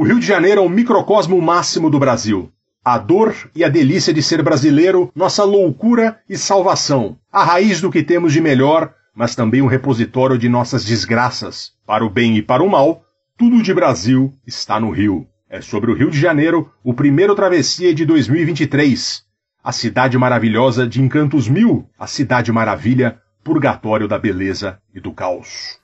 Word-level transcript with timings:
O 0.00 0.02
Rio 0.02 0.18
de 0.18 0.26
Janeiro 0.26 0.62
é 0.62 0.64
o 0.64 0.68
microcosmo 0.70 1.38
máximo 1.42 1.90
do 1.90 1.98
Brasil. 1.98 2.50
A 2.82 2.96
dor 2.96 3.34
e 3.54 3.62
a 3.62 3.68
delícia 3.68 4.14
de 4.14 4.22
ser 4.22 4.42
brasileiro, 4.42 5.12
nossa 5.14 5.44
loucura 5.44 6.18
e 6.26 6.38
salvação. 6.38 7.18
A 7.30 7.44
raiz 7.44 7.82
do 7.82 7.90
que 7.90 8.02
temos 8.02 8.32
de 8.32 8.40
melhor, 8.40 8.94
mas 9.14 9.34
também 9.34 9.60
um 9.60 9.66
repositório 9.66 10.38
de 10.38 10.48
nossas 10.48 10.86
desgraças. 10.86 11.72
Para 11.86 12.02
o 12.02 12.08
bem 12.08 12.38
e 12.38 12.40
para 12.40 12.62
o 12.62 12.70
mal, 12.70 13.02
tudo 13.36 13.62
de 13.62 13.74
Brasil 13.74 14.32
está 14.46 14.80
no 14.80 14.90
Rio. 14.90 15.26
É 15.50 15.60
sobre 15.60 15.90
o 15.90 15.94
Rio 15.94 16.10
de 16.10 16.18
Janeiro, 16.18 16.72
o 16.82 16.94
primeiro 16.94 17.34
Travessia 17.34 17.94
de 17.94 18.06
2023. 18.06 19.22
A 19.62 19.70
cidade 19.70 20.16
maravilhosa 20.16 20.88
de 20.88 21.02
encantos 21.02 21.46
mil, 21.46 21.84
a 21.98 22.06
cidade 22.06 22.50
maravilha, 22.50 23.20
purgatório 23.44 24.08
da 24.08 24.18
beleza 24.18 24.78
e 24.94 24.98
do 24.98 25.12
caos. 25.12 25.78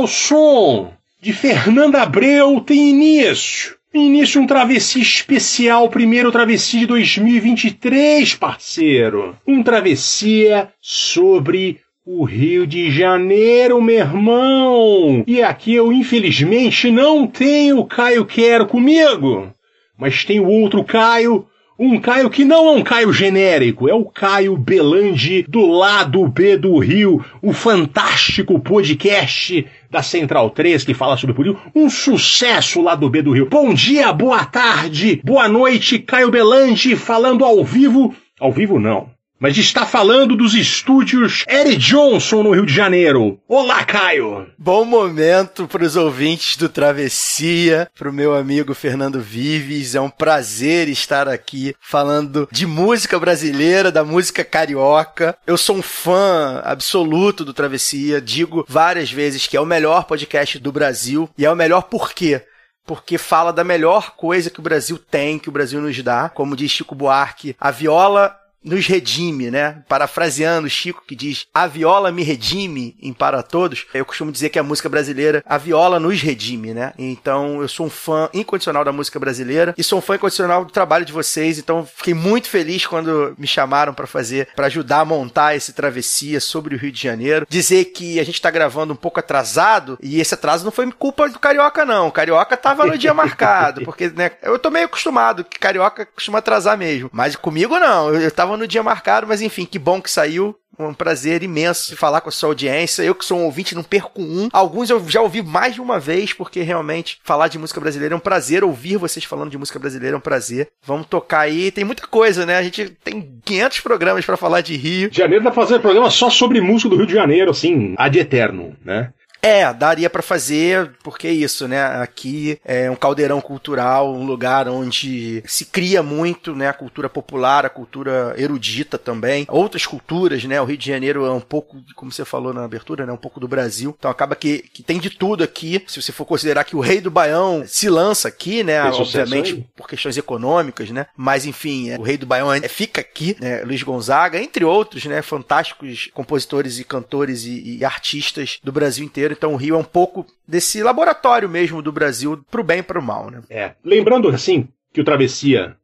Ao 0.00 0.06
som 0.06 0.92
de 1.20 1.30
Fernanda 1.30 2.00
Abreu 2.00 2.58
tem 2.62 2.88
início. 2.88 3.76
Início 3.92 4.40
um 4.40 4.46
travessia 4.46 5.02
especial, 5.02 5.90
primeiro 5.90 6.32
travessia 6.32 6.80
de 6.80 6.86
2023, 6.86 8.34
parceiro. 8.36 9.36
Um 9.46 9.62
travessia 9.62 10.70
sobre 10.80 11.80
o 12.06 12.24
Rio 12.24 12.66
de 12.66 12.90
Janeiro, 12.90 13.82
meu 13.82 13.98
irmão. 13.98 15.22
E 15.26 15.42
aqui 15.42 15.74
eu, 15.74 15.92
infelizmente, 15.92 16.90
não 16.90 17.26
tenho 17.26 17.80
o 17.80 17.84
Caio 17.84 18.24
Quero 18.24 18.66
comigo. 18.66 19.52
Mas 19.98 20.24
tem 20.24 20.40
o 20.40 20.48
outro 20.48 20.82
Caio, 20.82 21.46
um 21.82 21.98
Caio 21.98 22.28
que 22.28 22.44
não 22.44 22.68
é 22.68 22.72
um 22.72 22.82
Caio 22.82 23.10
genérico, 23.10 23.88
é 23.88 23.94
o 23.94 24.04
Caio 24.04 24.54
Belandi 24.54 25.46
do 25.48 25.64
lado 25.66 26.28
B 26.28 26.58
do 26.58 26.78
Rio, 26.78 27.24
o 27.40 27.54
fantástico 27.54 28.60
podcast 28.60 29.66
da 29.90 30.02
Central 30.02 30.50
3 30.50 30.84
que 30.84 30.92
fala 30.92 31.16
sobre 31.16 31.34
política, 31.34 31.70
um 31.74 31.88
sucesso 31.88 32.82
lá 32.82 32.94
do 32.94 33.08
B 33.08 33.22
do 33.22 33.32
Rio. 33.32 33.48
Bom 33.48 33.72
dia, 33.72 34.12
boa 34.12 34.44
tarde, 34.44 35.22
boa 35.24 35.48
noite, 35.48 35.98
Caio 35.98 36.30
Belandi 36.30 36.94
falando 36.96 37.46
ao 37.46 37.64
vivo, 37.64 38.14
ao 38.38 38.52
vivo 38.52 38.78
não. 38.78 39.08
Mas 39.42 39.56
está 39.56 39.86
falando 39.86 40.36
dos 40.36 40.52
estúdios 40.52 41.46
Eric 41.48 41.78
Johnson 41.78 42.42
no 42.42 42.50
Rio 42.50 42.66
de 42.66 42.74
Janeiro. 42.74 43.40
Olá, 43.48 43.82
Caio! 43.86 44.46
Bom 44.58 44.84
momento 44.84 45.66
para 45.66 45.82
os 45.82 45.96
ouvintes 45.96 46.58
do 46.58 46.68
Travessia, 46.68 47.90
para 47.98 48.10
o 48.10 48.12
meu 48.12 48.34
amigo 48.34 48.74
Fernando 48.74 49.18
Vives. 49.18 49.94
É 49.94 50.00
um 50.00 50.10
prazer 50.10 50.90
estar 50.90 51.26
aqui 51.26 51.74
falando 51.80 52.46
de 52.52 52.66
música 52.66 53.18
brasileira, 53.18 53.90
da 53.90 54.04
música 54.04 54.44
carioca. 54.44 55.34
Eu 55.46 55.56
sou 55.56 55.76
um 55.76 55.82
fã 55.82 56.60
absoluto 56.62 57.42
do 57.42 57.54
Travessia, 57.54 58.20
digo 58.20 58.66
várias 58.68 59.10
vezes 59.10 59.46
que 59.46 59.56
é 59.56 59.60
o 59.60 59.64
melhor 59.64 60.04
podcast 60.04 60.58
do 60.58 60.70
Brasil 60.70 61.30
e 61.38 61.46
é 61.46 61.50
o 61.50 61.56
melhor 61.56 61.84
por 61.84 62.12
quê? 62.12 62.42
Porque 62.84 63.16
fala 63.16 63.54
da 63.54 63.64
melhor 63.64 64.16
coisa 64.16 64.50
que 64.50 64.60
o 64.60 64.62
Brasil 64.62 64.98
tem, 64.98 65.38
que 65.38 65.48
o 65.48 65.52
Brasil 65.52 65.80
nos 65.80 65.98
dá. 66.02 66.28
Como 66.28 66.54
diz 66.54 66.70
Chico 66.70 66.94
Buarque, 66.94 67.56
a 67.58 67.70
viola 67.70 68.36
nos 68.64 68.86
redime, 68.86 69.50
né? 69.50 69.82
Parafraseando 69.88 70.68
Chico 70.68 71.02
que 71.06 71.16
diz: 71.16 71.46
"A 71.52 71.66
viola 71.66 72.12
me 72.12 72.22
redime 72.22 72.96
em 73.00 73.12
para 73.12 73.42
todos". 73.42 73.86
Eu 73.92 74.04
costumo 74.04 74.32
dizer 74.32 74.50
que 74.50 74.58
a 74.58 74.62
música 74.62 74.88
brasileira, 74.88 75.42
a 75.46 75.58
viola 75.58 75.98
nos 75.98 76.20
redime, 76.20 76.74
né? 76.74 76.92
Então, 76.98 77.60
eu 77.62 77.68
sou 77.68 77.86
um 77.86 77.90
fã 77.90 78.28
incondicional 78.32 78.84
da 78.84 78.92
música 78.92 79.18
brasileira 79.18 79.74
e 79.76 79.82
sou 79.82 79.98
um 79.98 80.02
fã 80.02 80.16
incondicional 80.16 80.64
do 80.64 80.72
trabalho 80.72 81.04
de 81.04 81.12
vocês, 81.12 81.58
então 81.58 81.86
fiquei 81.86 82.14
muito 82.14 82.48
feliz 82.48 82.86
quando 82.86 83.34
me 83.38 83.46
chamaram 83.46 83.94
para 83.94 84.06
fazer, 84.06 84.48
para 84.54 84.66
ajudar 84.66 85.00
a 85.00 85.04
montar 85.04 85.56
esse 85.56 85.72
travessia 85.72 86.40
sobre 86.40 86.74
o 86.74 86.78
Rio 86.78 86.92
de 86.92 87.02
Janeiro. 87.02 87.46
Dizer 87.48 87.86
que 87.86 88.20
a 88.20 88.24
gente 88.24 88.40
tá 88.40 88.50
gravando 88.50 88.92
um 88.92 88.96
pouco 88.96 89.20
atrasado 89.20 89.98
e 90.02 90.20
esse 90.20 90.34
atraso 90.34 90.64
não 90.64 90.72
foi 90.72 90.90
culpa 90.92 91.28
do 91.28 91.38
carioca 91.38 91.84
não. 91.84 92.08
O 92.08 92.12
carioca 92.12 92.56
tava 92.56 92.84
no 92.86 92.98
dia 92.98 93.14
marcado, 93.14 93.82
porque 93.82 94.08
né, 94.08 94.32
eu 94.42 94.58
tô 94.58 94.70
meio 94.70 94.86
acostumado 94.86 95.44
que 95.44 95.58
carioca 95.58 96.06
costuma 96.06 96.38
atrasar 96.38 96.76
mesmo, 96.76 97.08
mas 97.12 97.36
comigo 97.36 97.78
não. 97.78 98.08
Eu, 98.08 98.20
eu 98.20 98.30
tava 98.30 98.49
no 98.56 98.66
dia 98.66 98.82
marcado, 98.82 99.26
mas 99.26 99.42
enfim, 99.42 99.64
que 99.64 99.78
bom 99.78 100.00
que 100.00 100.10
saiu. 100.10 100.56
Um 100.78 100.94
prazer 100.94 101.42
imenso 101.42 101.94
falar 101.94 102.22
com 102.22 102.30
a 102.30 102.32
sua 102.32 102.48
audiência. 102.48 103.02
Eu 103.02 103.14
que 103.14 103.24
sou 103.24 103.38
um 103.38 103.44
ouvinte, 103.44 103.74
não 103.74 103.82
perco 103.82 104.22
um. 104.22 104.48
Alguns 104.50 104.88
eu 104.88 105.06
já 105.06 105.20
ouvi 105.20 105.42
mais 105.42 105.74
de 105.74 105.80
uma 105.80 106.00
vez, 106.00 106.32
porque 106.32 106.62
realmente 106.62 107.20
falar 107.22 107.48
de 107.48 107.58
música 107.58 107.78
brasileira 107.78 108.14
é 108.14 108.16
um 108.16 108.20
prazer. 108.20 108.64
Ouvir 108.64 108.96
vocês 108.96 109.26
falando 109.26 109.50
de 109.50 109.58
música 109.58 109.78
brasileira 109.78 110.16
é 110.16 110.18
um 110.18 110.22
prazer. 110.22 110.68
Vamos 110.82 111.06
tocar 111.06 111.40
aí. 111.40 111.70
Tem 111.70 111.84
muita 111.84 112.06
coisa, 112.06 112.46
né? 112.46 112.56
A 112.56 112.62
gente 112.62 112.96
tem 113.04 113.40
500 113.44 113.80
programas 113.80 114.24
para 114.24 114.38
falar 114.38 114.62
de 114.62 114.74
Rio. 114.74 115.10
Janeiro 115.12 115.42
pra 115.42 115.52
fazer 115.52 115.80
programa 115.80 116.08
só 116.08 116.30
sobre 116.30 116.62
música 116.62 116.88
do 116.88 116.96
Rio 116.96 117.06
de 117.06 117.14
Janeiro, 117.14 117.50
assim, 117.50 117.94
ad 117.98 118.18
eterno, 118.18 118.74
né? 118.82 119.12
É, 119.42 119.72
daria 119.72 120.10
pra 120.10 120.22
fazer, 120.22 120.92
porque 121.02 121.26
é 121.26 121.32
isso, 121.32 121.66
né? 121.66 121.82
Aqui 122.02 122.58
é 122.64 122.90
um 122.90 122.96
caldeirão 122.96 123.40
cultural, 123.40 124.14
um 124.14 124.24
lugar 124.26 124.68
onde 124.68 125.42
se 125.46 125.64
cria 125.64 126.02
muito, 126.02 126.54
né? 126.54 126.68
A 126.68 126.74
cultura 126.74 127.08
popular, 127.08 127.64
a 127.64 127.70
cultura 127.70 128.34
erudita 128.36 128.98
também. 128.98 129.46
Outras 129.48 129.86
culturas, 129.86 130.44
né? 130.44 130.60
O 130.60 130.64
Rio 130.64 130.76
de 130.76 130.86
Janeiro 130.86 131.24
é 131.24 131.30
um 131.32 131.40
pouco, 131.40 131.82
como 131.94 132.12
você 132.12 132.24
falou 132.24 132.52
na 132.52 132.64
abertura, 132.64 133.06
né? 133.06 133.12
Um 133.12 133.16
pouco 133.16 133.40
do 133.40 133.48
Brasil. 133.48 133.94
Então 133.98 134.10
acaba 134.10 134.36
que, 134.36 134.58
que 134.74 134.82
tem 134.82 134.98
de 135.00 135.10
tudo 135.10 135.42
aqui. 135.42 135.82
Se 135.86 136.00
você 136.00 136.12
for 136.12 136.26
considerar 136.26 136.64
que 136.64 136.76
o 136.76 136.80
Rei 136.80 137.00
do 137.00 137.10
Baião 137.10 137.64
se 137.66 137.88
lança 137.88 138.28
aqui, 138.28 138.62
né? 138.62 138.82
Sucesso 138.92 139.20
Obviamente 139.20 139.66
por 139.74 139.88
questões 139.88 140.16
econômicas, 140.18 140.90
né? 140.90 141.06
Mas 141.16 141.46
enfim, 141.46 141.90
é, 141.90 141.98
o 141.98 142.02
Rei 142.02 142.18
do 142.18 142.26
Baião 142.26 142.52
é- 142.52 142.68
fica 142.68 143.00
aqui, 143.00 143.36
né? 143.40 143.62
Luiz 143.62 143.82
Gonzaga, 143.82 144.38
entre 144.38 144.64
outros, 144.64 145.04
né? 145.06 145.22
Fantásticos 145.22 146.10
compositores 146.12 146.78
e 146.78 146.84
cantores 146.84 147.44
e, 147.44 147.78
e 147.78 147.84
artistas 147.84 148.58
do 148.62 148.70
Brasil 148.70 149.04
inteiro. 149.04 149.29
Então 149.32 149.52
o 149.52 149.56
Rio 149.56 149.74
é 149.74 149.78
um 149.78 149.84
pouco 149.84 150.26
desse 150.46 150.82
laboratório 150.82 151.48
mesmo 151.48 151.82
do 151.82 151.92
Brasil, 151.92 152.42
pro 152.50 152.62
bem 152.62 152.78
e 152.78 152.82
pro 152.82 153.02
mal, 153.02 153.30
né? 153.30 153.40
É. 153.48 153.72
Lembrando, 153.84 154.28
assim, 154.28 154.68
que 154.92 155.00
o 155.00 155.04
Travessia 155.04 155.76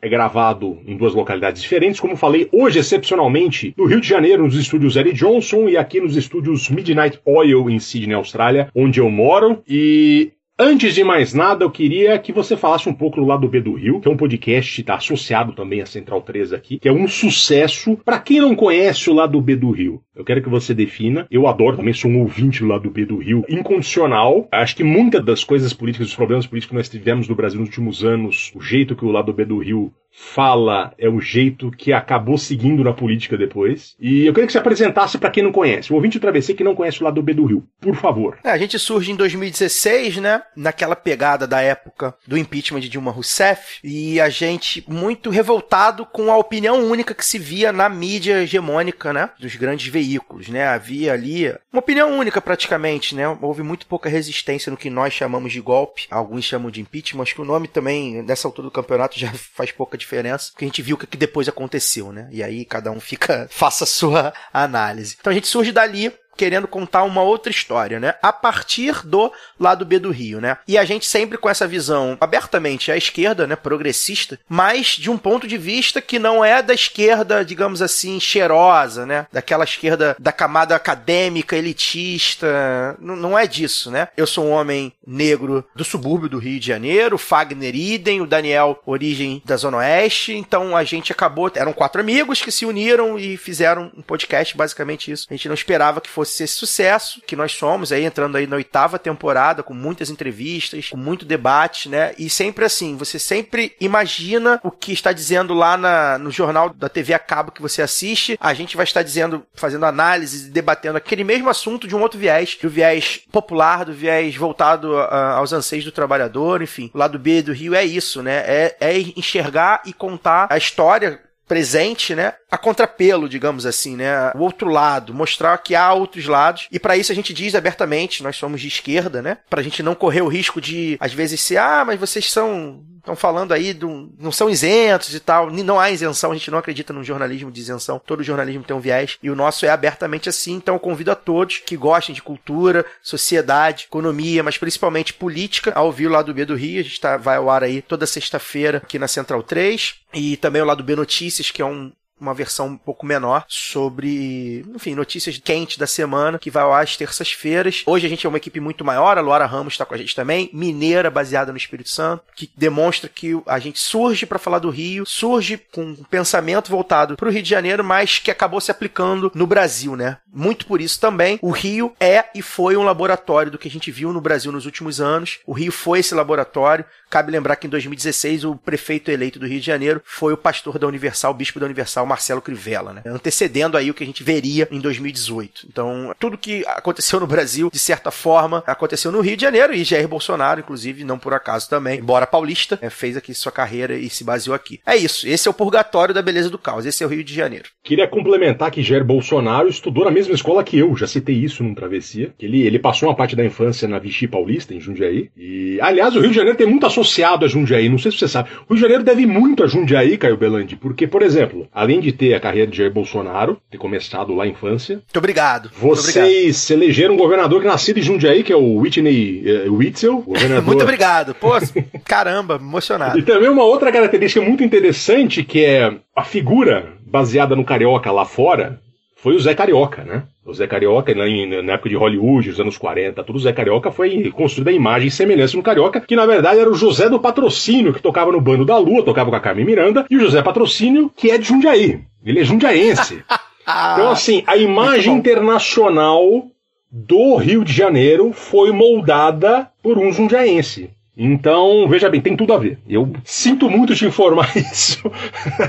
é 0.00 0.08
gravado 0.08 0.78
em 0.86 0.96
duas 0.96 1.14
localidades 1.14 1.62
diferentes, 1.62 1.98
como 1.98 2.14
falei, 2.14 2.46
hoje, 2.52 2.78
excepcionalmente, 2.78 3.74
no 3.76 3.86
Rio 3.86 4.00
de 4.00 4.08
Janeiro, 4.08 4.44
nos 4.44 4.54
estúdios 4.54 4.96
Eric 4.96 5.16
Johnson, 5.16 5.66
e 5.66 5.78
aqui 5.78 5.98
nos 5.98 6.14
estúdios 6.14 6.68
Midnight 6.68 7.18
Oil, 7.24 7.70
em 7.70 7.78
Sydney, 7.78 8.14
Austrália, 8.14 8.68
onde 8.74 9.00
eu 9.00 9.08
moro. 9.08 9.62
E 9.66 10.32
Antes 10.56 10.94
de 10.94 11.02
mais 11.02 11.34
nada, 11.34 11.64
eu 11.64 11.70
queria 11.70 12.16
que 12.16 12.32
você 12.32 12.56
falasse 12.56 12.88
um 12.88 12.94
pouco 12.94 13.16
do 13.16 13.26
lado 13.26 13.48
B 13.48 13.60
do 13.60 13.74
Rio, 13.74 14.00
que 14.00 14.06
é 14.06 14.10
um 14.10 14.16
podcast 14.16 14.80
está 14.80 14.94
associado 14.94 15.52
também 15.52 15.80
à 15.80 15.86
Central 15.86 16.22
3 16.22 16.52
aqui, 16.52 16.78
que 16.78 16.88
é 16.88 16.92
um 16.92 17.08
sucesso. 17.08 17.96
Para 18.04 18.20
quem 18.20 18.38
não 18.38 18.54
conhece 18.54 19.10
o 19.10 19.14
lado 19.14 19.40
B 19.40 19.56
do 19.56 19.72
Rio, 19.72 20.00
eu 20.14 20.24
quero 20.24 20.40
que 20.40 20.48
você 20.48 20.72
defina. 20.72 21.26
Eu 21.28 21.48
adoro, 21.48 21.78
também 21.78 21.92
sou 21.92 22.08
um 22.08 22.20
ouvinte 22.20 22.60
do 22.60 22.68
lado 22.68 22.88
B 22.88 23.04
do 23.04 23.16
Rio, 23.16 23.44
incondicional. 23.48 24.46
Acho 24.52 24.76
que 24.76 24.84
muitas 24.84 25.24
das 25.24 25.42
coisas 25.42 25.72
políticas, 25.72 26.06
dos 26.06 26.16
problemas 26.16 26.46
políticos 26.46 26.70
que 26.70 26.76
nós 26.76 26.88
tivemos 26.88 27.26
no 27.26 27.34
Brasil 27.34 27.58
nos 27.58 27.70
últimos 27.70 28.04
anos, 28.04 28.52
o 28.54 28.60
jeito 28.60 28.94
que 28.94 29.04
o 29.04 29.10
lado 29.10 29.32
B 29.32 29.44
do 29.44 29.58
Rio 29.58 29.92
fala 30.14 30.94
é 30.96 31.08
o 31.08 31.20
jeito 31.20 31.72
que 31.72 31.92
acabou 31.92 32.38
seguindo 32.38 32.84
na 32.84 32.92
política 32.92 33.36
depois. 33.36 33.96
E 33.98 34.24
eu 34.24 34.32
queria 34.32 34.46
que 34.46 34.52
você 34.52 34.58
apresentasse 34.58 35.18
para 35.18 35.30
quem 35.30 35.42
não 35.42 35.50
conhece, 35.50 35.92
o 35.92 35.96
ouvinte 35.96 36.18
do 36.18 36.22
Travessia 36.22 36.54
que 36.54 36.62
não 36.62 36.76
conhece 36.76 37.00
o 37.00 37.04
lado 37.04 37.20
B 37.20 37.34
do 37.34 37.44
Rio, 37.44 37.64
por 37.80 37.96
favor. 37.96 38.38
É, 38.44 38.50
a 38.50 38.58
gente 38.58 38.78
surge 38.78 39.10
em 39.10 39.16
2016, 39.16 40.18
né? 40.18 40.42
Naquela 40.54 40.94
pegada 40.94 41.46
da 41.46 41.60
época 41.60 42.14
do 42.26 42.36
impeachment 42.36 42.80
de 42.80 42.88
Dilma 42.88 43.10
Rousseff. 43.10 43.78
E 43.82 44.20
a 44.20 44.28
gente 44.28 44.84
muito 44.86 45.30
revoltado 45.30 46.04
com 46.04 46.30
a 46.30 46.36
opinião 46.36 46.84
única 46.84 47.14
que 47.14 47.24
se 47.24 47.38
via 47.38 47.72
na 47.72 47.88
mídia 47.88 48.42
hegemônica, 48.42 49.12
né? 49.12 49.30
Dos 49.38 49.56
grandes 49.56 49.88
veículos, 49.88 50.48
né? 50.48 50.66
Havia 50.66 51.12
ali 51.12 51.48
uma 51.72 51.80
opinião 51.80 52.18
única 52.18 52.40
praticamente, 52.40 53.14
né? 53.14 53.26
Houve 53.40 53.62
muito 53.62 53.86
pouca 53.86 54.08
resistência 54.08 54.70
no 54.70 54.76
que 54.76 54.90
nós 54.90 55.12
chamamos 55.12 55.52
de 55.52 55.60
golpe. 55.60 56.06
Alguns 56.10 56.44
chamam 56.44 56.70
de 56.70 56.80
impeachment. 56.80 57.22
Acho 57.22 57.34
que 57.34 57.42
o 57.42 57.44
nome 57.44 57.66
também, 57.66 58.22
nessa 58.22 58.46
altura 58.46 58.68
do 58.68 58.72
campeonato, 58.72 59.18
já 59.18 59.32
faz 59.54 59.72
pouca 59.72 59.96
diferença. 59.96 60.50
Porque 60.52 60.64
a 60.64 60.68
gente 60.68 60.82
viu 60.82 60.96
o 60.96 60.98
que 60.98 61.14
que 61.14 61.16
depois 61.16 61.48
aconteceu, 61.48 62.12
né? 62.12 62.28
E 62.32 62.42
aí 62.42 62.64
cada 62.64 62.90
um 62.90 62.98
fica, 62.98 63.46
faça 63.50 63.84
a 63.84 63.86
sua 63.86 64.34
análise. 64.52 65.16
Então 65.18 65.30
a 65.30 65.34
gente 65.34 65.46
surge 65.46 65.70
dali 65.70 66.12
querendo 66.36 66.68
contar 66.68 67.02
uma 67.04 67.22
outra 67.22 67.50
história, 67.50 68.00
né? 68.00 68.14
A 68.22 68.32
partir 68.32 69.06
do 69.06 69.32
lado 69.58 69.84
B 69.84 69.98
do 69.98 70.10
Rio, 70.10 70.40
né? 70.40 70.58
E 70.66 70.76
a 70.76 70.84
gente 70.84 71.06
sempre 71.06 71.38
com 71.38 71.48
essa 71.48 71.66
visão 71.66 72.16
abertamente 72.20 72.90
à 72.90 72.96
esquerda, 72.96 73.46
né? 73.46 73.56
Progressista, 73.56 74.38
mas 74.48 74.88
de 74.88 75.10
um 75.10 75.18
ponto 75.18 75.46
de 75.46 75.56
vista 75.56 76.00
que 76.00 76.18
não 76.18 76.44
é 76.44 76.62
da 76.62 76.74
esquerda, 76.74 77.44
digamos 77.44 77.80
assim, 77.80 78.18
cheirosa, 78.20 79.06
né? 79.06 79.26
Daquela 79.32 79.64
esquerda 79.64 80.16
da 80.18 80.32
camada 80.32 80.74
acadêmica, 80.74 81.56
elitista. 81.56 82.96
N 83.00 83.16
não 83.16 83.38
é 83.38 83.46
disso, 83.46 83.90
né? 83.90 84.08
Eu 84.16 84.26
sou 84.26 84.46
um 84.46 84.50
homem 84.50 84.92
negro 85.06 85.64
do 85.74 85.84
subúrbio 85.84 86.28
do 86.28 86.38
Rio 86.38 86.58
de 86.58 86.66
Janeiro, 86.66 87.18
Fagner 87.18 87.74
Idem, 87.74 88.20
o 88.20 88.26
Daniel, 88.26 88.80
origem 88.84 89.42
da 89.44 89.56
Zona 89.56 89.78
Oeste. 89.78 90.32
Então 90.32 90.76
a 90.76 90.84
gente 90.84 91.12
acabou. 91.12 91.50
Eram 91.54 91.72
quatro 91.72 92.00
amigos 92.00 92.42
que 92.42 92.50
se 92.50 92.66
uniram 92.66 93.18
e 93.18 93.36
fizeram 93.36 93.92
um 93.96 94.02
podcast, 94.02 94.56
basicamente 94.56 95.10
isso. 95.10 95.26
A 95.30 95.34
gente 95.34 95.48
não 95.48 95.54
esperava 95.54 96.00
que 96.00 96.08
fosse 96.08 96.23
esse 96.24 96.46
sucesso 96.48 97.20
que 97.26 97.36
nós 97.36 97.52
somos, 97.52 97.92
aí 97.92 98.04
entrando 98.04 98.36
aí 98.36 98.46
na 98.46 98.56
oitava 98.56 98.98
temporada, 98.98 99.62
com 99.62 99.74
muitas 99.74 100.10
entrevistas, 100.10 100.88
com 100.88 100.96
muito 100.96 101.24
debate, 101.24 101.88
né? 101.88 102.14
E 102.18 102.28
sempre 102.28 102.64
assim, 102.64 102.96
você 102.96 103.18
sempre 103.18 103.74
imagina 103.80 104.60
o 104.62 104.70
que 104.70 104.92
está 104.92 105.12
dizendo 105.12 105.54
lá 105.54 105.76
na, 105.76 106.18
no 106.18 106.30
jornal 106.30 106.70
da 106.70 106.88
TV 106.88 107.14
a 107.14 107.18
cabo 107.18 107.52
que 107.52 107.62
você 107.62 107.82
assiste, 107.82 108.36
a 108.40 108.54
gente 108.54 108.76
vai 108.76 108.84
estar 108.84 109.02
dizendo, 109.02 109.44
fazendo 109.54 109.86
análise, 109.86 110.50
debatendo 110.50 110.98
aquele 110.98 111.24
mesmo 111.24 111.48
assunto 111.48 111.86
de 111.86 111.94
um 111.94 112.02
outro 112.02 112.18
viés, 112.18 112.58
do 112.60 112.68
viés 112.68 113.20
popular, 113.30 113.84
do 113.84 113.92
viés 113.92 114.34
voltado 114.36 114.98
a, 114.98 115.34
aos 115.34 115.52
anseios 115.52 115.84
do 115.84 115.92
trabalhador, 115.92 116.62
enfim. 116.62 116.90
O 116.94 116.98
lado 116.98 117.18
B 117.18 117.42
do 117.42 117.52
Rio 117.52 117.74
é 117.74 117.84
isso, 117.84 118.22
né? 118.22 118.36
É, 118.46 118.76
é 118.80 118.98
enxergar 118.98 119.82
e 119.84 119.92
contar 119.92 120.46
a 120.50 120.56
história 120.56 121.20
presente, 121.46 122.14
né? 122.14 122.34
A 122.50 122.58
contrapelo, 122.58 123.28
digamos 123.28 123.66
assim, 123.66 123.96
né? 123.96 124.30
O 124.34 124.40
outro 124.40 124.68
lado, 124.68 125.14
mostrar 125.14 125.56
que 125.58 125.74
há 125.74 125.92
outros 125.92 126.26
lados. 126.26 126.68
E 126.70 126.78
para 126.78 126.96
isso 126.96 127.12
a 127.12 127.14
gente 127.14 127.32
diz 127.34 127.54
abertamente, 127.54 128.22
nós 128.22 128.36
somos 128.36 128.60
de 128.60 128.68
esquerda, 128.68 129.20
né? 129.20 129.38
Pra 129.48 129.62
gente 129.62 129.82
não 129.82 129.94
correr 129.94 130.22
o 130.22 130.28
risco 130.28 130.60
de 130.60 130.96
às 131.00 131.12
vezes 131.12 131.40
ser, 131.40 131.58
ah, 131.58 131.84
mas 131.86 132.00
vocês 132.00 132.30
são 132.30 132.82
estão 133.04 133.14
falando 133.14 133.52
aí 133.52 133.74
do, 133.74 134.10
não 134.18 134.32
são 134.32 134.48
isentos 134.48 135.14
e 135.14 135.20
tal. 135.20 135.50
Não 135.50 135.78
há 135.78 135.90
isenção, 135.90 136.32
a 136.32 136.34
gente 136.34 136.50
não 136.50 136.58
acredita 136.58 136.92
num 136.92 137.04
jornalismo 137.04 137.52
de 137.52 137.60
isenção. 137.60 138.00
Todo 138.04 138.22
jornalismo 138.22 138.64
tem 138.64 138.74
um 138.74 138.80
viés 138.80 139.18
e 139.22 139.30
o 139.30 139.36
nosso 139.36 139.66
é 139.66 139.68
abertamente 139.68 140.28
assim. 140.28 140.54
Então 140.54 140.74
eu 140.74 140.80
convido 140.80 141.12
a 141.12 141.14
todos 141.14 141.58
que 141.58 141.76
gostem 141.76 142.14
de 142.14 142.22
cultura, 142.22 142.84
sociedade, 143.02 143.84
economia, 143.84 144.42
mas 144.42 144.56
principalmente 144.56 145.12
política, 145.12 145.72
a 145.74 145.82
ouvir 145.82 146.06
o 146.06 146.10
lado 146.10 146.32
B 146.32 146.44
do 146.44 146.56
Rio. 146.56 146.80
A 146.80 146.84
gente 146.84 147.00
tá, 147.00 147.16
vai 147.16 147.36
ao 147.36 147.50
ar 147.50 147.62
aí 147.62 147.82
toda 147.82 148.06
sexta-feira 148.06 148.78
aqui 148.78 148.98
na 148.98 149.06
Central 149.06 149.42
3 149.42 149.96
e 150.14 150.36
também 150.38 150.62
o 150.62 150.66
lado 150.66 150.82
B 150.82 150.96
Notícias, 150.96 151.50
que 151.50 151.60
é 151.60 151.64
um 151.64 151.92
uma 152.24 152.34
versão 152.34 152.68
um 152.68 152.76
pouco 152.76 153.06
menor 153.06 153.44
sobre, 153.48 154.64
enfim, 154.74 154.94
notícias 154.94 155.38
quentes 155.38 155.76
da 155.76 155.86
semana, 155.86 156.38
que 156.38 156.50
vai 156.50 156.62
ao 156.62 156.72
ar 156.72 156.82
às 156.82 156.96
terças-feiras. 156.96 157.82
Hoje 157.86 158.06
a 158.06 158.08
gente 158.08 158.26
é 158.26 158.28
uma 158.28 158.38
equipe 158.38 158.60
muito 158.60 158.84
maior, 158.84 159.16
a 159.16 159.20
Luara 159.20 159.46
Ramos 159.46 159.74
está 159.74 159.84
com 159.84 159.94
a 159.94 159.98
gente 159.98 160.14
também, 160.14 160.50
mineira, 160.52 161.10
baseada 161.10 161.52
no 161.52 161.58
Espírito 161.58 161.90
Santo, 161.90 162.24
que 162.34 162.50
demonstra 162.56 163.08
que 163.08 163.40
a 163.46 163.58
gente 163.58 163.78
surge 163.78 164.26
para 164.26 164.38
falar 164.38 164.58
do 164.58 164.70
Rio, 164.70 165.04
surge 165.06 165.58
com 165.72 165.82
um 165.82 166.04
pensamento 166.04 166.70
voltado 166.70 167.16
para 167.16 167.28
o 167.28 167.32
Rio 167.32 167.42
de 167.42 167.50
Janeiro, 167.50 167.84
mas 167.84 168.18
que 168.18 168.30
acabou 168.30 168.60
se 168.60 168.70
aplicando 168.70 169.30
no 169.34 169.46
Brasil, 169.46 169.96
né? 169.96 170.18
Muito 170.32 170.66
por 170.66 170.80
isso 170.80 170.98
também, 170.98 171.38
o 171.40 171.50
Rio 171.50 171.94
é 172.00 172.24
e 172.34 172.42
foi 172.42 172.76
um 172.76 172.82
laboratório 172.82 173.50
do 173.50 173.58
que 173.58 173.68
a 173.68 173.70
gente 173.70 173.90
viu 173.90 174.12
no 174.12 174.20
Brasil 174.20 174.50
nos 174.50 174.66
últimos 174.66 175.00
anos. 175.00 175.38
O 175.46 175.52
Rio 175.52 175.70
foi 175.70 176.00
esse 176.00 176.14
laboratório. 176.14 176.84
Cabe 177.08 177.30
lembrar 177.30 177.56
que 177.56 177.66
em 177.66 177.70
2016 177.70 178.44
o 178.44 178.56
prefeito 178.56 179.10
eleito 179.10 179.38
do 179.38 179.46
Rio 179.46 179.60
de 179.60 179.66
Janeiro 179.66 180.02
foi 180.04 180.32
o 180.32 180.36
pastor 180.36 180.78
da 180.78 180.86
Universal, 180.86 181.30
o 181.30 181.34
bispo 181.34 181.60
da 181.60 181.66
Universal, 181.66 182.06
Marcelo 182.14 182.40
Crivella, 182.40 182.92
né? 182.92 183.02
Antecedendo 183.04 183.76
aí 183.76 183.90
o 183.90 183.94
que 183.94 184.04
a 184.04 184.06
gente 184.06 184.22
veria 184.22 184.68
em 184.70 184.78
2018. 184.78 185.66
Então, 185.68 186.14
tudo 186.18 186.38
que 186.38 186.64
aconteceu 186.66 187.18
no 187.18 187.26
Brasil, 187.26 187.70
de 187.72 187.78
certa 187.78 188.12
forma, 188.12 188.62
aconteceu 188.66 189.10
no 189.10 189.20
Rio 189.20 189.36
de 189.36 189.42
Janeiro 189.42 189.74
e 189.74 189.82
Jair 189.82 190.06
Bolsonaro, 190.06 190.60
inclusive, 190.60 191.02
não 191.02 191.18
por 191.18 191.34
acaso 191.34 191.68
também, 191.68 191.98
embora 191.98 192.24
paulista, 192.24 192.78
é, 192.80 192.88
fez 192.88 193.16
aqui 193.16 193.34
sua 193.34 193.50
carreira 193.50 193.94
e 193.94 194.08
se 194.08 194.22
baseou 194.22 194.54
aqui. 194.54 194.80
É 194.86 194.96
isso. 194.96 195.26
Esse 195.26 195.48
é 195.48 195.50
o 195.50 195.54
purgatório 195.54 196.14
da 196.14 196.22
beleza 196.22 196.48
do 196.48 196.56
caos. 196.56 196.86
Esse 196.86 197.02
é 197.02 197.06
o 197.06 197.10
Rio 197.10 197.24
de 197.24 197.34
Janeiro. 197.34 197.68
Queria 197.82 198.06
complementar 198.06 198.70
que 198.70 198.82
Jair 198.82 199.04
Bolsonaro 199.04 199.68
estudou 199.68 200.04
na 200.04 200.10
mesma 200.12 200.34
escola 200.34 200.62
que 200.62 200.78
eu, 200.78 200.96
já 200.96 201.08
citei 201.08 201.34
isso 201.34 201.64
num 201.64 201.74
Travessia, 201.74 202.32
ele, 202.38 202.62
ele 202.62 202.78
passou 202.78 203.08
uma 203.08 203.16
parte 203.16 203.34
da 203.34 203.44
infância 203.44 203.88
na 203.88 203.98
Vichy 203.98 204.28
Paulista, 204.28 204.72
em 204.72 204.80
Jundiaí, 204.80 205.30
e, 205.36 205.80
aliás, 205.80 206.14
o 206.14 206.20
Rio 206.20 206.30
de 206.30 206.36
Janeiro 206.36 206.56
tem 206.56 206.66
muito 206.66 206.86
associado 206.86 207.44
a 207.44 207.48
Jundiaí, 207.48 207.88
não 207.88 207.98
sei 207.98 208.12
se 208.12 208.18
você 208.18 208.28
sabe, 208.28 208.50
o 208.68 208.72
Rio 208.72 208.76
de 208.76 208.82
Janeiro 208.82 209.02
deve 209.02 209.26
muito 209.26 209.64
a 209.64 209.66
Jundiaí, 209.66 210.16
Caio 210.16 210.36
Belandi, 210.36 210.76
porque, 210.76 211.06
por 211.06 211.22
exemplo, 211.22 211.66
além 211.94 212.00
de 212.00 212.12
ter 212.12 212.34
a 212.34 212.40
carreira 212.40 212.70
de 212.70 212.76
Jair 212.76 212.92
Bolsonaro, 212.92 213.58
ter 213.70 213.78
começado 213.78 214.34
lá 214.34 214.44
a 214.44 214.46
infância, 214.46 214.96
Muito 214.96 215.18
obrigado. 215.18 215.70
Muito 215.80 216.00
obrigado. 216.00 216.24
vocês 216.24 216.70
elegeram 216.70 217.14
um 217.14 217.16
governador 217.16 217.60
que 217.60 217.66
nascido 217.66 217.98
em 217.98 218.02
Jundiaí, 218.02 218.42
que 218.42 218.52
é 218.52 218.56
o 218.56 218.78
Whitney 218.78 219.42
eh, 219.46 219.68
Witzel, 219.68 220.18
governador... 220.26 220.64
Muito 220.64 220.82
obrigado. 220.82 221.34
Pô, 221.34 221.52
caramba, 222.04 222.56
emocionado. 222.56 223.18
E 223.18 223.22
também 223.22 223.48
uma 223.48 223.64
outra 223.64 223.92
característica 223.92 224.44
muito 224.44 224.64
interessante, 224.64 225.44
que 225.44 225.64
é 225.64 225.94
a 226.14 226.24
figura 226.24 226.94
baseada 227.06 227.54
no 227.54 227.64
Carioca 227.64 228.10
lá 228.10 228.24
fora, 228.24 228.80
foi 229.24 229.36
o 229.36 229.40
Zé 229.40 229.54
Carioca, 229.54 230.04
né? 230.04 230.24
O 230.44 230.52
Zé 230.52 230.66
Carioca, 230.66 231.14
na, 231.14 231.72
época 231.72 231.88
de 231.88 231.96
Hollywood, 231.96 232.50
nos 232.50 232.60
anos 232.60 232.76
40, 232.76 233.24
tudo 233.24 233.36
o 233.36 233.40
Zé 233.40 233.54
Carioca 233.54 233.90
foi 233.90 234.30
construída 234.30 234.70
a 234.70 234.74
imagem 234.74 235.08
e 235.08 235.10
semelhança 235.10 235.56
no 235.56 235.62
Carioca, 235.62 235.98
que 235.98 236.14
na 236.14 236.26
verdade 236.26 236.60
era 236.60 236.68
o 236.68 236.74
José 236.74 237.08
do 237.08 237.18
Patrocínio, 237.18 237.94
que 237.94 238.02
tocava 238.02 238.30
no 238.30 238.38
Bando 238.38 238.66
da 238.66 238.76
Lua, 238.76 239.02
tocava 239.02 239.30
com 239.30 239.36
a 239.36 239.40
Carmen 239.40 239.64
Miranda, 239.64 240.04
e 240.10 240.16
o 240.18 240.20
José 240.20 240.42
Patrocínio, 240.42 241.10
que 241.16 241.30
é 241.30 241.38
de 241.38 241.46
Jundiaí. 241.46 242.02
Ele 242.22 242.40
é 242.40 242.44
jundiaense. 242.44 243.24
Então, 243.66 244.10
assim, 244.10 244.44
a 244.46 244.58
imagem 244.58 245.16
internacional 245.16 246.50
do 246.92 247.36
Rio 247.36 247.64
de 247.64 247.72
Janeiro 247.72 248.30
foi 248.30 248.72
moldada 248.72 249.70
por 249.82 249.96
um 249.96 250.12
jundiaense. 250.12 250.90
Então, 251.16 251.86
veja 251.88 252.10
bem, 252.10 252.20
tem 252.20 252.36
tudo 252.36 252.52
a 252.52 252.58
ver. 252.58 252.78
Eu 252.88 253.12
sinto 253.24 253.70
muito 253.70 253.94
te 253.94 254.04
informar 254.04 254.50
isso. 254.56 255.00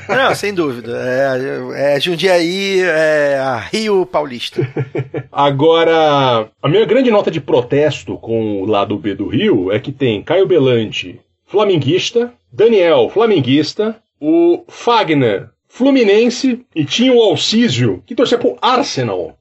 Não, 0.09 0.33
sem 0.33 0.53
dúvida. 0.53 0.91
É, 0.97 1.95
é 1.95 1.99
Jundiaí, 1.99 2.81
é 2.81 3.37
a 3.37 3.57
Rio 3.57 4.05
Paulista. 4.05 4.67
Agora, 5.31 6.49
a 6.61 6.67
minha 6.67 6.85
grande 6.85 7.11
nota 7.11 7.29
de 7.29 7.39
protesto 7.39 8.17
com 8.17 8.61
o 8.61 8.65
lado 8.65 8.97
B 8.97 9.13
do 9.13 9.27
Rio 9.27 9.71
é 9.71 9.79
que 9.79 9.91
tem 9.91 10.23
Caio 10.23 10.47
Belante, 10.47 11.19
flamenguista, 11.45 12.33
Daniel, 12.51 13.09
flamenguista, 13.09 13.97
o 14.19 14.63
Fagner, 14.67 15.49
fluminense, 15.67 16.65
e 16.73 16.85
tinha 16.85 17.13
o 17.13 17.21
Alcísio, 17.21 18.01
que 18.05 18.15
torcia 18.15 18.37
pro 18.37 18.57
Arsenal. 18.61 19.37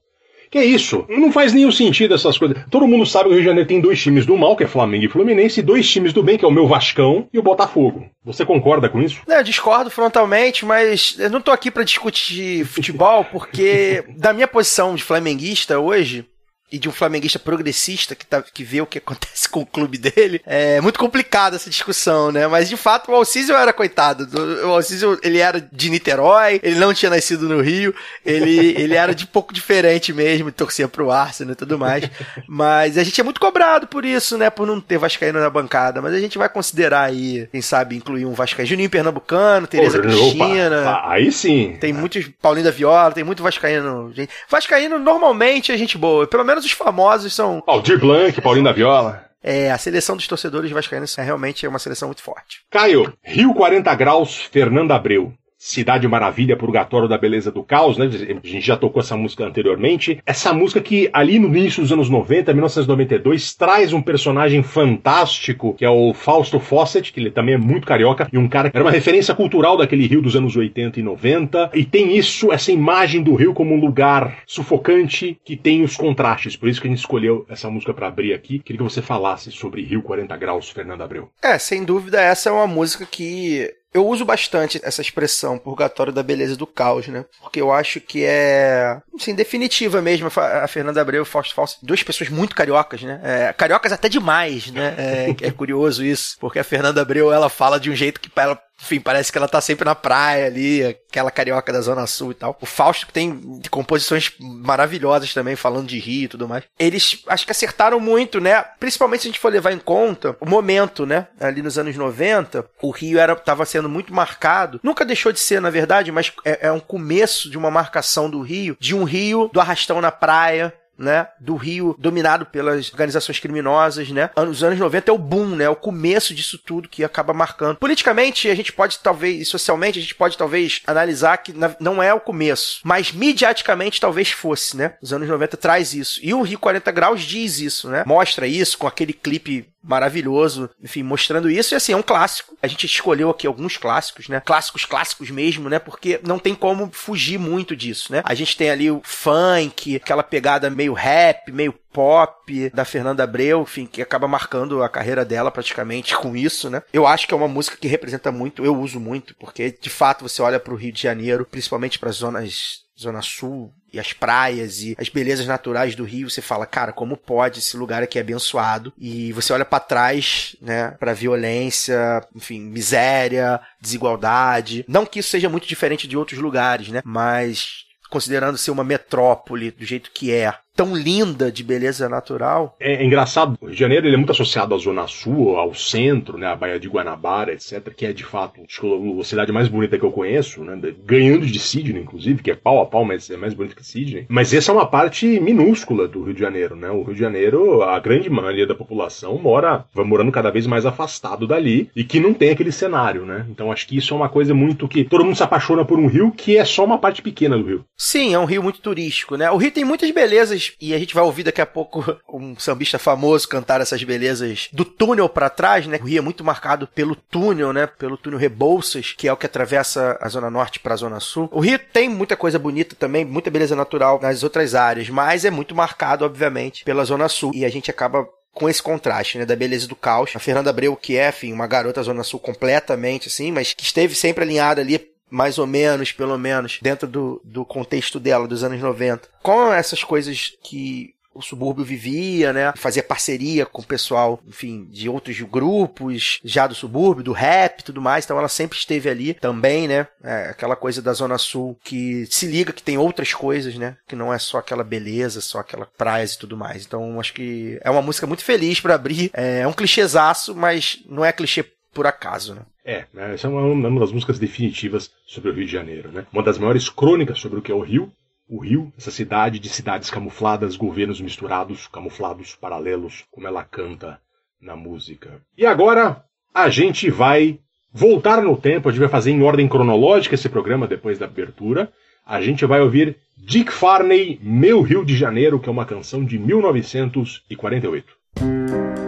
Que 0.49 0.57
é 0.57 0.65
isso? 0.65 1.05
Não 1.09 1.31
faz 1.31 1.53
nenhum 1.53 1.71
sentido 1.71 2.13
essas 2.15 2.37
coisas. 2.37 2.57
Todo 2.69 2.87
mundo 2.87 3.05
sabe 3.05 3.25
que 3.25 3.29
o 3.29 3.33
Rio 3.33 3.41
de 3.41 3.47
Janeiro 3.47 3.67
tem 3.67 3.81
dois 3.81 4.01
times 4.01 4.25
do 4.25 4.37
mal, 4.37 4.55
que 4.55 4.63
é 4.63 4.67
Flamengo 4.67 5.05
e 5.05 5.09
Fluminense, 5.09 5.59
e 5.59 5.63
dois 5.63 5.89
times 5.89 6.13
do 6.13 6.23
bem, 6.23 6.37
que 6.37 6.45
é 6.45 6.47
o 6.47 6.51
meu 6.51 6.67
Vascão 6.67 7.27
e 7.33 7.39
o 7.39 7.43
Botafogo. 7.43 8.05
Você 8.23 8.45
concorda 8.45 8.89
com 8.89 9.01
isso? 9.01 9.21
Não, 9.27 9.35
eu 9.35 9.43
discordo 9.43 9.89
frontalmente, 9.89 10.65
mas 10.65 11.15
eu 11.19 11.29
não 11.29 11.41
tô 11.41 11.51
aqui 11.51 11.69
pra 11.69 11.83
discutir 11.83 12.65
futebol, 12.65 13.25
porque 13.25 14.03
da 14.17 14.33
minha 14.33 14.47
posição 14.47 14.95
de 14.95 15.03
flamenguista 15.03 15.79
hoje, 15.79 16.25
e 16.71 16.79
de 16.79 16.89
um 16.89 16.91
flamenguista 16.91 17.37
progressista 17.37 18.15
que, 18.15 18.25
tá, 18.25 18.41
que 18.41 18.63
vê 18.63 18.81
o 18.81 18.85
que 18.85 18.97
acontece 18.99 19.47
com 19.47 19.61
o 19.61 19.65
clube 19.65 19.97
dele, 19.97 20.41
é 20.45 20.81
muito 20.81 20.99
complicada 20.99 21.55
essa 21.55 21.69
discussão, 21.69 22.31
né? 22.31 22.47
Mas 22.47 22.67
de 22.67 22.77
fato 22.77 23.11
o 23.11 23.15
Alcísio 23.15 23.55
era 23.55 23.71
coitado. 23.71 24.27
O 24.65 24.71
Alcísio, 24.71 25.19
ele 25.23 25.39
era 25.39 25.59
de 25.71 25.89
Niterói, 25.89 26.59
ele 26.63 26.79
não 26.79 26.93
tinha 26.93 27.09
nascido 27.09 27.47
no 27.47 27.61
Rio, 27.61 27.93
ele, 28.25 28.75
ele 28.81 28.95
era 28.95 29.13
de 29.13 29.25
pouco 29.27 29.53
diferente 29.53 30.11
mesmo, 30.11 30.51
torcia 30.51 30.87
pro 30.87 31.11
Arsenal 31.11 31.53
e 31.53 31.55
tudo 31.55 31.77
mais. 31.77 32.09
Mas 32.47 32.97
a 32.97 33.03
gente 33.03 33.19
é 33.19 33.23
muito 33.23 33.39
cobrado 33.39 33.87
por 33.87 34.03
isso, 34.05 34.37
né? 34.37 34.49
Por 34.49 34.65
não 34.67 34.81
ter 34.81 34.97
Vascaíno 34.97 35.39
na 35.39 35.49
bancada. 35.49 36.01
Mas 36.01 36.13
a 36.13 36.19
gente 36.19 36.37
vai 36.37 36.49
considerar 36.49 37.03
aí, 37.03 37.47
quem 37.51 37.61
sabe, 37.61 37.95
incluir 37.95 38.25
um 38.25 38.33
Vascaíno. 38.33 38.69
Juninho 38.69 38.89
Pernambucano, 38.89 39.67
Tereza 39.67 39.99
Opa, 39.99 40.07
Cristina. 40.07 40.89
ah, 40.89 41.11
aí 41.11 41.31
sim. 41.31 41.77
Tem 41.79 41.93
muitos 41.93 42.27
Paulinho 42.41 42.65
da 42.65 42.71
Viola, 42.71 43.13
tem 43.13 43.23
muito 43.23 43.43
Vascaíno. 43.43 44.13
Vascaíno 44.49 44.97
normalmente 44.97 45.71
é 45.71 45.77
gente 45.77 45.97
boa. 45.97 46.27
Pelo 46.27 46.43
menos 46.55 46.65
os 46.65 46.71
famosos 46.71 47.33
são. 47.33 47.61
Aldir 47.67 47.99
Blanc, 47.99 48.39
Paulinho 48.41 48.65
da 48.65 48.71
Viola. 48.71 49.25
É, 49.43 49.71
a 49.71 49.77
seleção 49.77 50.15
dos 50.15 50.27
torcedores 50.27 50.71
vascaínos 50.71 51.15
é 51.17 51.21
realmente 51.21 51.67
uma 51.67 51.77
seleção 51.77 52.07
muito 52.07 52.23
forte. 52.23 52.61
Caio, 52.71 53.13
Rio 53.23 53.53
40 53.53 53.93
Graus, 53.93 54.37
Fernando 54.51 54.91
Abreu. 54.91 55.33
Cidade 55.65 56.07
Maravilha, 56.07 56.55
Purgatório 56.55 57.07
da 57.07 57.17
Beleza 57.17 57.51
do 57.51 57.63
Caos, 57.63 57.97
né? 57.97 58.05
A 58.05 58.47
gente 58.47 58.61
já 58.61 58.77
tocou 58.77 59.01
essa 59.01 59.17
música 59.17 59.43
anteriormente. 59.43 60.19
Essa 60.23 60.53
música 60.53 60.79
que 60.79 61.09
ali 61.11 61.39
no 61.39 61.47
início 61.47 61.81
dos 61.81 61.91
anos 61.91 62.07
90, 62.07 62.53
1992, 62.53 63.55
traz 63.55 63.91
um 63.91 63.99
personagem 63.99 64.61
fantástico, 64.61 65.73
que 65.73 65.83
é 65.83 65.89
o 65.89 66.13
Fausto 66.13 66.59
Fawcett, 66.59 67.11
que 67.11 67.19
ele 67.19 67.31
também 67.31 67.55
é 67.55 67.57
muito 67.57 67.87
carioca, 67.87 68.29
e 68.31 68.37
um 68.37 68.47
cara 68.47 68.69
que 68.69 68.77
era 68.77 68.85
uma 68.85 68.91
referência 68.91 69.33
cultural 69.33 69.75
daquele 69.75 70.05
Rio 70.05 70.21
dos 70.21 70.35
anos 70.35 70.55
80 70.55 70.99
e 70.99 71.03
90. 71.03 71.71
E 71.73 71.83
tem 71.83 72.15
isso, 72.15 72.51
essa 72.51 72.71
imagem 72.71 73.23
do 73.23 73.33
Rio 73.33 73.51
como 73.51 73.73
um 73.73 73.79
lugar 73.79 74.43
sufocante 74.45 75.35
que 75.43 75.57
tem 75.57 75.81
os 75.81 75.97
contrastes. 75.97 76.55
Por 76.55 76.69
isso 76.69 76.79
que 76.79 76.85
a 76.87 76.91
gente 76.91 76.99
escolheu 76.99 77.43
essa 77.49 77.71
música 77.71 77.91
para 77.91 78.07
abrir 78.07 78.35
aqui. 78.35 78.59
Queria 78.59 78.77
que 78.77 78.83
você 78.83 79.01
falasse 79.01 79.51
sobre 79.51 79.81
Rio 79.81 80.03
40 80.03 80.37
Graus, 80.37 80.69
Fernando 80.69 81.01
Abreu. 81.01 81.31
É, 81.41 81.57
sem 81.57 81.83
dúvida, 81.83 82.21
essa 82.21 82.49
é 82.49 82.51
uma 82.51 82.67
música 82.67 83.03
que 83.03 83.73
Eu 83.95 84.05
uso 84.05 84.25
bastante 84.25 84.77
essa 84.83 85.01
expressão, 85.01 85.57
purgatório 85.57 86.11
da 86.11 86.21
beleza 86.21 86.57
do 86.57 86.67
caos, 86.67 87.07
né? 87.07 87.23
Porque 87.41 87.61
eu 87.61 87.71
acho 87.71 88.01
que 88.01 88.25
é, 88.25 88.99
assim, 89.17 89.33
definitiva 89.33 90.01
mesmo. 90.01 90.27
A 90.27 90.67
Fernanda 90.67 90.99
Abreu 90.99 91.19
e 91.19 91.21
o 91.21 91.25
Fausto 91.25 91.55
Fausto, 91.55 91.79
duas 91.81 92.03
pessoas 92.03 92.29
muito 92.29 92.53
cariocas, 92.57 93.01
né? 93.03 93.21
É, 93.23 93.53
cariocas 93.53 93.93
até 93.93 94.09
demais, 94.09 94.69
né? 94.69 94.95
É, 94.97 95.47
é 95.47 95.49
curioso 95.49 96.03
isso, 96.03 96.35
porque 96.41 96.59
a 96.59 96.63
Fernanda 96.65 97.01
Abreu, 97.01 97.31
ela 97.31 97.47
fala 97.47 97.79
de 97.79 97.89
um 97.89 97.95
jeito 97.95 98.19
que 98.19 98.29
ela 98.35 98.59
enfim, 98.81 98.99
parece 98.99 99.31
que 99.31 99.37
ela 99.37 99.47
tá 99.47 99.61
sempre 99.61 99.85
na 99.85 99.95
praia 99.95 100.45
ali, 100.45 100.83
aquela 100.83 101.31
carioca 101.31 101.71
da 101.71 101.81
Zona 101.81 102.05
Sul 102.05 102.31
e 102.31 102.35
tal. 102.35 102.57
O 102.61 102.65
Fausto 102.65 103.07
tem 103.11 103.61
composições 103.71 104.33
maravilhosas 104.39 105.33
também, 105.33 105.55
falando 105.55 105.87
de 105.87 105.97
Rio 105.97 106.25
e 106.25 106.27
tudo 106.27 106.47
mais. 106.47 106.63
Eles 106.77 107.23
acho 107.27 107.45
que 107.45 107.51
acertaram 107.51 107.99
muito, 107.99 108.39
né? 108.39 108.63
Principalmente 108.79 109.21
se 109.21 109.27
a 109.27 109.31
gente 109.31 109.39
for 109.39 109.51
levar 109.51 109.71
em 109.71 109.79
conta 109.79 110.35
o 110.39 110.45
momento, 110.47 111.05
né? 111.05 111.27
Ali 111.39 111.61
nos 111.61 111.77
anos 111.77 111.95
90, 111.95 112.65
o 112.81 112.91
Rio 112.91 113.17
era 113.17 113.35
tava 113.35 113.65
sendo 113.65 113.89
muito 113.89 114.13
marcado. 114.13 114.79
Nunca 114.83 115.05
deixou 115.05 115.31
de 115.31 115.39
ser, 115.39 115.61
na 115.61 115.69
verdade, 115.69 116.11
mas 116.11 116.31
é, 116.43 116.67
é 116.67 116.71
um 116.71 116.79
começo 116.79 117.49
de 117.49 117.57
uma 117.57 117.71
marcação 117.71 118.29
do 118.29 118.41
Rio, 118.41 118.77
de 118.79 118.93
um 118.93 119.03
Rio 119.03 119.49
do 119.53 119.59
arrastão 119.59 120.01
na 120.01 120.11
praia, 120.11 120.73
né, 120.97 121.27
do 121.39 121.55
Rio 121.55 121.95
dominado 121.97 122.45
pelas 122.45 122.91
organizações 122.91 123.39
criminosas, 123.39 124.09
né? 124.09 124.29
Os 124.35 124.63
anos 124.63 124.79
90 124.79 125.11
é 125.11 125.13
o 125.13 125.17
boom, 125.17 125.55
né? 125.55 125.65
É 125.65 125.69
o 125.69 125.75
começo 125.75 126.33
disso 126.33 126.57
tudo 126.57 126.89
que 126.89 127.03
acaba 127.03 127.33
marcando. 127.33 127.77
Politicamente, 127.77 128.49
a 128.49 128.55
gente 128.55 128.71
pode 128.71 128.99
talvez, 128.99 129.41
e 129.41 129.45
socialmente, 129.45 129.99
a 129.99 130.01
gente 130.01 130.15
pode 130.15 130.37
talvez 130.37 130.81
analisar 130.87 131.37
que 131.37 131.53
não 131.79 132.01
é 132.01 132.13
o 132.13 132.19
começo, 132.19 132.79
mas 132.83 133.11
mediaticamente 133.11 133.99
talvez 133.99 134.31
fosse, 134.31 134.77
né? 134.77 134.95
Os 135.01 135.13
anos 135.13 135.27
90 135.27 135.57
traz 135.57 135.93
isso. 135.93 136.19
E 136.23 136.33
o 136.33 136.41
Rio 136.41 136.59
40 136.59 136.91
Graus 136.91 137.21
diz 137.21 137.59
isso, 137.59 137.89
né? 137.89 138.03
Mostra 138.05 138.47
isso 138.47 138.77
com 138.77 138.87
aquele 138.87 139.13
clipe 139.13 139.67
maravilhoso, 139.85 140.69
enfim, 140.83 141.03
mostrando 141.03 141.49
isso. 141.49 141.73
E 141.73 141.75
assim, 141.75 141.93
é 141.93 141.97
um 141.97 142.01
clássico. 142.01 142.57
A 142.61 142.67
gente 142.67 142.85
escolheu 142.85 143.29
aqui 143.29 143.45
alguns 143.45 143.77
clássicos, 143.77 144.27
né? 144.27 144.41
Clássicos, 144.41 144.85
clássicos 144.85 145.29
mesmo, 145.29 145.69
né? 145.69 145.79
Porque 145.79 146.19
não 146.23 146.39
tem 146.39 146.55
como 146.55 146.89
fugir 146.91 147.37
muito 147.37 147.75
disso, 147.75 148.11
né? 148.11 148.21
A 148.25 148.33
gente 148.33 148.57
tem 148.57 148.69
ali 148.69 148.89
o 148.89 149.01
funk, 149.03 149.95
aquela 149.95 150.23
pegada 150.23 150.69
meio 150.69 150.93
rap, 150.93 151.51
meio 151.51 151.73
pop 151.93 152.69
da 152.71 152.83
Fernanda 152.83 153.23
Abreu, 153.23 153.61
enfim, 153.61 153.85
que 153.85 154.01
acaba 154.01 154.27
marcando 154.27 154.83
a 154.83 154.89
carreira 154.89 155.23
dela 155.23 155.49
praticamente 155.49 156.15
com 156.17 156.35
isso, 156.35 156.69
né? 156.69 156.83
Eu 156.91 157.07
acho 157.07 157.27
que 157.27 157.33
é 157.33 157.37
uma 157.37 157.47
música 157.47 157.77
que 157.77 157.87
representa 157.87 158.31
muito, 158.31 158.65
eu 158.65 158.77
uso 158.77 158.99
muito, 158.99 159.33
porque 159.35 159.71
de 159.71 159.89
fato 159.89 160.27
você 160.27 160.41
olha 160.41 160.59
para 160.59 160.73
o 160.73 160.77
Rio 160.77 160.91
de 160.91 161.01
Janeiro, 161.01 161.47
principalmente 161.49 161.97
para 161.97 162.09
as 162.09 162.17
zonas 162.17 162.85
Zona 162.99 163.21
Sul 163.21 163.73
e 163.95 163.99
as 163.99 164.13
praias 164.13 164.81
e 164.81 164.95
as 164.99 165.09
belezas 165.09 165.47
naturais 165.47 165.95
do 165.95 166.03
Rio, 166.03 166.29
você 166.29 166.41
fala, 166.41 166.65
cara, 166.65 166.91
como 166.91 167.15
pode 167.15 167.59
esse 167.59 167.77
lugar 167.77 168.03
aqui 168.03 168.17
é 168.17 168.21
abençoado? 168.21 168.93
E 168.97 169.31
você 169.31 169.53
olha 169.53 169.65
para 169.65 169.79
trás, 169.79 170.55
né, 170.61 170.91
para 170.99 171.13
violência, 171.13 172.21
enfim, 172.35 172.59
miséria, 172.59 173.59
desigualdade. 173.79 174.85
Não 174.87 175.05
que 175.05 175.19
isso 175.19 175.29
seja 175.29 175.49
muito 175.49 175.67
diferente 175.67 176.07
de 176.07 176.17
outros 176.17 176.39
lugares, 176.39 176.89
né? 176.89 177.01
Mas 177.05 177.85
considerando 178.09 178.57
ser 178.57 178.71
uma 178.71 178.83
metrópole 178.83 179.71
do 179.71 179.85
jeito 179.85 180.11
que 180.11 180.31
é, 180.31 180.53
tão 180.75 180.95
linda 180.95 181.51
de 181.51 181.63
beleza 181.63 182.09
natural. 182.09 182.75
É, 182.79 182.95
é, 182.95 183.05
engraçado, 183.05 183.57
o 183.61 183.65
Rio 183.65 183.73
de 183.73 183.79
Janeiro 183.79 184.07
ele 184.07 184.15
é 184.15 184.17
muito 184.17 184.31
associado 184.31 184.75
à 184.75 184.77
Zona 184.77 185.07
Sul, 185.07 185.57
ao 185.57 185.73
centro, 185.73 186.37
né, 186.37 186.47
a 186.47 186.55
Baía 186.55 186.79
de 186.79 186.87
Guanabara, 186.87 187.53
etc., 187.53 187.93
que 187.95 188.05
é 188.05 188.13
de 188.13 188.23
fato 188.23 188.61
a 188.61 189.23
cidade 189.23 189.51
mais 189.51 189.67
bonita 189.67 189.97
que 189.97 190.03
eu 190.03 190.11
conheço, 190.11 190.63
né, 190.63 190.77
ganhando 191.05 191.45
de 191.45 191.59
Sydney, 191.59 192.01
inclusive, 192.01 192.41
que 192.41 192.51
é 192.51 192.55
pau 192.55 192.81
a 192.81 192.85
pau, 192.85 193.05
mas 193.05 193.29
é 193.29 193.37
mais 193.37 193.53
bonita 193.53 193.75
que 193.75 193.85
Sydney. 193.85 194.25
Mas 194.27 194.53
essa 194.53 194.71
é 194.71 194.73
uma 194.73 194.85
parte 194.85 195.39
minúscula 195.39 196.07
do 196.07 196.23
Rio 196.23 196.33
de 196.33 196.39
Janeiro, 196.39 196.75
né? 196.75 196.89
O 196.89 197.03
Rio 197.03 197.13
de 197.13 197.19
Janeiro, 197.19 197.83
a 197.83 197.99
grande 197.99 198.29
maioria 198.29 198.67
da 198.67 198.75
população 198.75 199.37
mora, 199.37 199.85
vai 199.93 200.05
morando 200.05 200.31
cada 200.31 200.51
vez 200.51 200.67
mais 200.67 200.85
afastado 200.85 201.47
dali 201.47 201.89
e 201.95 202.03
que 202.03 202.19
não 202.19 202.33
tem 202.33 202.49
aquele 202.49 202.71
cenário, 202.71 203.25
né? 203.25 203.45
Então 203.49 203.71
acho 203.71 203.87
que 203.87 203.97
isso 203.97 204.13
é 204.13 204.17
uma 204.17 204.29
coisa 204.29 204.53
muito 204.53 204.87
que 204.87 205.03
todo 205.03 205.23
mundo 205.23 205.35
se 205.35 205.43
apaixona 205.43 205.85
por 205.85 205.99
um 205.99 206.07
rio 206.07 206.31
que 206.31 206.57
é 206.57 206.65
só 206.65 206.83
uma 206.83 206.97
parte 206.97 207.21
pequena 207.21 207.57
do 207.57 207.65
rio. 207.65 207.85
Sim, 207.97 208.33
é 208.33 208.39
um 208.39 208.45
rio 208.45 208.63
muito 208.63 208.81
turístico, 208.81 209.35
né? 209.35 209.49
O 209.51 209.57
rio 209.57 209.71
tem 209.71 209.85
muitas 209.85 210.09
belezas 210.11 210.64
e 210.79 210.93
a 210.93 210.99
gente 210.99 211.13
vai 211.13 211.23
ouvir 211.23 211.43
daqui 211.43 211.61
a 211.61 211.65
pouco 211.65 212.03
um 212.31 212.57
sambista 212.57 212.97
famoso 212.97 213.47
cantar 213.47 213.81
essas 213.81 214.03
belezas 214.03 214.69
do 214.71 214.85
túnel 214.85 215.29
para 215.29 215.49
trás, 215.49 215.85
né? 215.87 215.99
O 216.01 216.05
Rio 216.05 216.19
é 216.19 216.21
muito 216.21 216.43
marcado 216.43 216.87
pelo 216.87 217.15
túnel, 217.15 217.73
né? 217.73 217.87
Pelo 217.87 218.17
túnel 218.17 218.39
Rebouças, 218.39 219.13
que 219.17 219.27
é 219.27 219.33
o 219.33 219.37
que 219.37 219.45
atravessa 219.45 220.17
a 220.21 220.29
zona 220.29 220.49
norte 220.49 220.79
para 220.79 220.93
a 220.93 220.97
zona 220.97 221.19
sul. 221.19 221.49
O 221.51 221.59
Rio 221.59 221.79
tem 221.79 222.09
muita 222.09 222.35
coisa 222.35 222.59
bonita 222.59 222.95
também, 222.95 223.25
muita 223.25 223.51
beleza 223.51 223.75
natural 223.75 224.19
nas 224.21 224.43
outras 224.43 224.75
áreas, 224.75 225.09
mas 225.09 225.45
é 225.45 225.51
muito 225.51 225.75
marcado, 225.75 226.25
obviamente, 226.25 226.83
pela 226.83 227.05
zona 227.05 227.27
sul 227.27 227.51
e 227.53 227.65
a 227.65 227.69
gente 227.69 227.89
acaba 227.89 228.27
com 228.55 228.69
esse 228.69 228.81
contraste, 228.81 229.37
né, 229.37 229.45
da 229.45 229.55
beleza 229.55 229.85
do 229.85 229.95
caos. 229.95 230.31
A 230.33 230.39
Fernanda 230.39 230.69
Abreu, 230.69 230.95
que 230.95 231.17
é, 231.17 231.27
enfim, 231.27 231.51
uma 231.51 231.67
garota 231.67 232.01
Zona 232.01 232.23
Sul 232.23 232.39
completamente, 232.39 233.27
assim, 233.27 233.51
mas 233.51 233.73
que 233.73 233.83
esteve 233.83 234.15
sempre 234.15 234.45
alinhada 234.45 234.81
ali 234.81 235.13
mais 235.35 235.57
ou 235.57 235.67
menos, 235.67 236.13
pelo 236.13 236.37
menos, 236.37 236.79
dentro 236.81 237.07
do, 237.07 237.41
do 237.43 237.65
contexto 237.65 238.19
dela, 238.19 238.47
dos 238.47 238.63
anos 238.63 238.81
90. 238.81 239.27
Com 239.43 239.73
essas 239.73 240.03
coisas 240.03 240.53
que 240.63 241.13
o 241.35 241.41
subúrbio 241.41 241.83
vivia, 241.83 242.53
né? 242.53 242.71
Fazia 242.77 243.03
parceria 243.03 243.65
com 243.65 243.81
o 243.81 243.85
pessoal, 243.85 244.39
enfim, 244.47 244.87
de 244.89 245.09
outros 245.09 245.37
grupos 245.41 246.39
já 246.45 246.65
do 246.65 246.73
subúrbio, 246.73 247.25
do 247.25 247.33
rap 247.33 247.81
e 247.81 247.83
tudo 247.83 248.01
mais. 248.01 248.23
Então 248.23 248.39
ela 248.39 248.47
sempre 248.47 248.77
esteve 248.77 249.09
ali 249.09 249.33
também, 249.33 249.85
né? 249.85 250.07
É, 250.23 250.47
aquela 250.49 250.77
coisa 250.77 251.01
da 251.01 251.11
Zona 251.11 251.37
Sul 251.37 251.77
que 251.83 252.25
se 252.31 252.47
liga 252.47 252.71
que 252.71 252.81
tem 252.81 252.97
outras 252.97 253.33
coisas, 253.33 253.75
né? 253.75 253.97
Que 254.07 254.15
não 254.15 254.33
é 254.33 254.39
só 254.39 254.59
aquela 254.59 254.83
beleza, 254.83 255.41
só 255.41 255.59
aquela 255.59 255.85
praias 255.97 256.33
e 256.33 256.39
tudo 256.39 256.55
mais. 256.55 256.85
Então 256.85 257.19
acho 257.19 257.33
que 257.33 257.77
é 257.83 257.91
uma 257.91 258.01
música 258.01 258.25
muito 258.25 258.43
feliz 258.43 258.79
para 258.79 258.95
abrir. 258.95 259.29
É 259.33 259.67
um 259.67 259.73
clichêzaço, 259.73 260.55
mas 260.55 261.03
não 261.05 261.25
é 261.25 261.33
clichê 261.33 261.65
por 261.95 262.05
acaso, 262.05 262.53
né? 262.53 262.61
É, 262.83 263.05
né, 263.13 263.33
essa 263.33 263.47
é 263.47 263.49
uma, 263.49 263.61
uma 263.61 264.01
das 264.01 264.11
músicas 264.11 264.37
definitivas 264.37 265.09
sobre 265.25 265.49
o 265.49 265.53
Rio 265.53 265.65
de 265.65 265.71
Janeiro, 265.71 266.11
né? 266.11 266.27
Uma 266.31 266.43
das 266.43 266.59
maiores 266.59 266.89
crônicas 266.89 267.39
sobre 267.39 267.57
o 267.57 267.61
que 267.61 267.71
é 267.71 267.75
o 267.75 267.79
Rio, 267.79 268.11
o 268.47 268.59
Rio, 268.59 268.93
essa 268.97 269.09
cidade 269.09 269.57
de 269.57 269.69
cidades 269.69 270.11
camufladas, 270.11 270.75
governos 270.75 271.21
misturados, 271.21 271.87
camuflados, 271.87 272.53
paralelos, 272.53 273.23
como 273.31 273.47
ela 273.47 273.63
canta 273.63 274.19
na 274.61 274.75
música. 274.75 275.41
E 275.57 275.65
agora 275.65 276.23
a 276.53 276.69
gente 276.69 277.09
vai 277.09 277.59
voltar 277.91 278.43
no 278.43 278.57
tempo, 278.57 278.89
a 278.89 278.91
gente 278.91 278.99
vai 278.99 279.09
fazer 279.09 279.31
em 279.31 279.41
ordem 279.41 279.67
cronológica 279.67 280.35
esse 280.35 280.49
programa 280.49 280.85
depois 280.85 281.17
da 281.17 281.25
abertura. 281.25 281.91
A 282.25 282.41
gente 282.41 282.65
vai 282.65 282.81
ouvir 282.81 283.17
Dick 283.37 283.71
Farney, 283.71 284.39
Meu 284.43 284.81
Rio 284.81 285.05
de 285.05 285.15
Janeiro, 285.15 285.59
que 285.59 285.69
é 285.69 285.71
uma 285.71 285.85
canção 285.85 286.25
de 286.25 286.37
1948. 286.37 289.04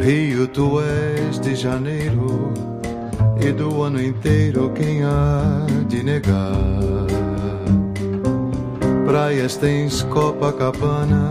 Rio, 0.00 0.48
tu 0.48 0.80
és 0.80 1.38
de 1.38 1.54
janeiro 1.54 2.54
e 3.38 3.52
do 3.52 3.82
ano 3.82 4.02
inteiro 4.02 4.72
quem 4.74 5.04
há 5.04 5.66
de 5.88 6.02
negar? 6.02 6.56
Praias 9.04 9.58
tens 9.58 10.02
Copacabana 10.04 11.28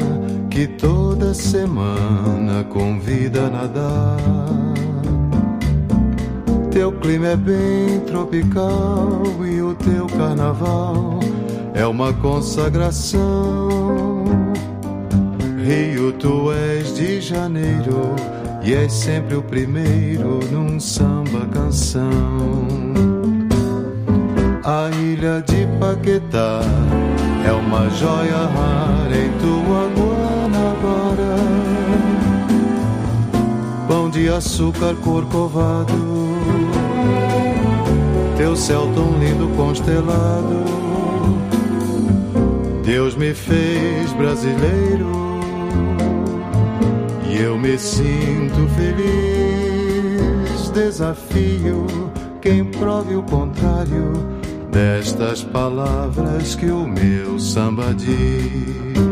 que 0.52 0.68
toda 0.68 1.34
semana 1.34 2.64
convida 2.66 3.48
a 3.48 3.50
nadar. 3.50 4.18
Teu 6.70 6.92
clima 6.92 7.30
é 7.30 7.36
bem 7.36 8.00
tropical 8.06 9.24
e 9.52 9.62
o 9.64 9.74
teu 9.74 10.06
carnaval 10.06 11.20
é 11.74 11.88
uma 11.88 12.14
consagração. 12.14 13.70
Rio, 15.66 16.14
tu 16.14 16.52
és 16.52 16.94
de 16.94 17.20
janeiro 17.20 18.39
e 18.62 18.74
és 18.74 18.92
sempre 18.92 19.36
o 19.36 19.42
primeiro 19.42 20.40
num 20.52 20.80
samba 20.80 21.46
canção. 21.52 22.68
A 24.64 24.90
ilha 24.96 25.42
de 25.42 25.66
Paquetá 25.80 26.62
é 27.48 27.52
uma 27.52 27.90
joia 27.90 28.38
rara 28.38 29.16
em 29.16 29.32
tua 29.40 29.90
Guanabara. 29.96 31.36
Pão 33.88 34.10
de 34.10 34.30
açúcar 34.30 34.96
corcovado, 34.98 36.38
teu 38.38 38.56
céu 38.56 38.88
tão 38.94 39.18
lindo 39.20 39.48
constelado. 39.56 40.64
Deus 42.84 43.16
me 43.16 43.34
fez 43.34 44.12
brasileiro 44.14 45.20
eu 47.40 47.58
me 47.58 47.78
sinto 47.78 48.68
feliz. 48.76 50.70
Desafio 50.72 51.88
quem 52.42 52.66
prove 52.66 53.16
o 53.16 53.24
contrário 53.24 54.14
destas 54.72 55.44
palavras 55.44 56.56
que 56.56 56.68
o 56.68 56.88
meu 56.88 57.40
samba 57.40 57.94
diz. 57.94 59.09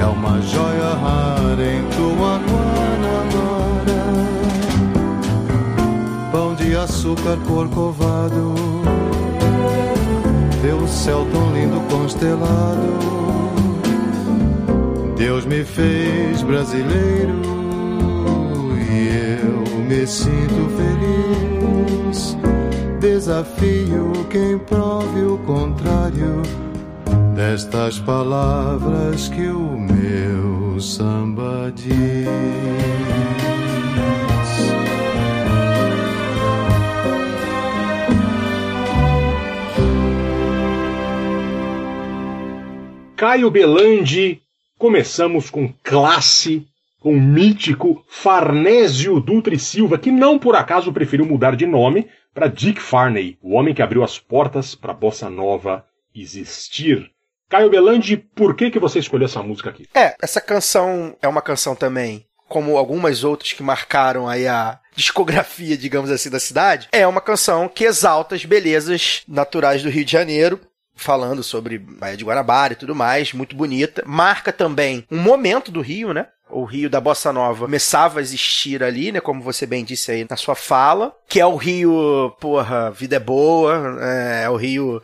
É 0.00 0.04
uma 0.04 0.40
joia 0.42 0.94
rara 0.94 1.64
em 1.64 1.84
tua 1.94 2.38
Guanabara. 2.38 4.02
Pão 6.32 6.54
de 6.56 6.74
açúcar 6.74 7.36
corcovado, 7.46 8.54
teu 10.60 10.88
céu 10.88 11.24
tão 11.30 11.52
lindo 11.54 11.80
constelado. 11.88 12.98
Deus 15.16 15.44
me 15.44 15.62
fez 15.62 16.42
brasileiro 16.42 17.40
e 18.90 19.40
eu 19.44 19.78
me 19.84 20.04
sinto 20.04 20.68
feliz. 20.76 22.36
Desafio 22.98 24.12
quem 24.30 24.58
prove 24.58 25.20
o 25.20 25.38
contrário 25.46 26.31
destas 27.42 27.98
palavras 27.98 29.28
que 29.28 29.48
o 29.48 29.76
meu 29.76 30.80
samba 30.80 31.72
diz. 31.74 32.28
Caio 43.16 43.50
Belandi, 43.50 44.40
começamos 44.78 45.50
com 45.50 45.72
classe, 45.82 46.64
com 47.00 47.18
mítico 47.18 48.04
Farnésio 48.08 49.18
Dutra 49.18 49.52
e 49.52 49.58
Silva, 49.58 49.98
que 49.98 50.12
não 50.12 50.38
por 50.38 50.54
acaso 50.54 50.92
preferiu 50.92 51.26
mudar 51.26 51.56
de 51.56 51.66
nome 51.66 52.06
para 52.32 52.46
Dick 52.46 52.80
Farney, 52.80 53.36
o 53.42 53.54
homem 53.54 53.74
que 53.74 53.82
abriu 53.82 54.04
as 54.04 54.16
portas 54.16 54.76
para 54.76 54.92
a 54.92 54.94
bossa 54.94 55.28
nova 55.28 55.84
existir. 56.14 57.10
Caio 57.52 57.68
Belandi, 57.68 58.16
por 58.16 58.56
que, 58.56 58.70
que 58.70 58.78
você 58.78 58.98
escolheu 58.98 59.26
essa 59.26 59.42
música 59.42 59.68
aqui? 59.68 59.86
É, 59.94 60.16
essa 60.22 60.40
canção 60.40 61.14
é 61.20 61.28
uma 61.28 61.42
canção 61.42 61.76
também, 61.76 62.24
como 62.48 62.78
algumas 62.78 63.24
outras 63.24 63.52
que 63.52 63.62
marcaram 63.62 64.26
aí 64.26 64.48
a 64.48 64.80
discografia, 64.96 65.76
digamos 65.76 66.10
assim, 66.10 66.30
da 66.30 66.40
cidade. 66.40 66.88
É 66.90 67.06
uma 67.06 67.20
canção 67.20 67.68
que 67.68 67.84
exalta 67.84 68.34
as 68.34 68.46
belezas 68.46 69.22
naturais 69.28 69.82
do 69.82 69.90
Rio 69.90 70.02
de 70.02 70.12
Janeiro, 70.12 70.60
falando 70.94 71.42
sobre 71.42 71.76
Baía 71.76 72.16
de 72.16 72.24
Guanabara 72.24 72.72
e 72.72 72.76
tudo 72.76 72.94
mais, 72.94 73.34
muito 73.34 73.54
bonita. 73.54 74.02
Marca 74.06 74.50
também 74.50 75.04
um 75.10 75.18
momento 75.18 75.70
do 75.70 75.82
Rio, 75.82 76.14
né? 76.14 76.28
O 76.48 76.64
Rio 76.64 76.88
da 76.88 77.02
Bossa 77.02 77.34
Nova 77.34 77.66
começava 77.66 78.18
a 78.18 78.22
existir 78.22 78.82
ali, 78.82 79.12
né? 79.12 79.20
Como 79.20 79.42
você 79.42 79.66
bem 79.66 79.84
disse 79.84 80.10
aí 80.10 80.26
na 80.28 80.36
sua 80.36 80.54
fala, 80.54 81.14
que 81.28 81.38
é 81.38 81.44
o 81.44 81.56
Rio, 81.56 82.34
porra, 82.40 82.90
vida 82.90 83.16
é 83.16 83.20
boa, 83.20 83.98
é, 84.00 84.44
é 84.44 84.50
o 84.50 84.56
Rio 84.56 85.02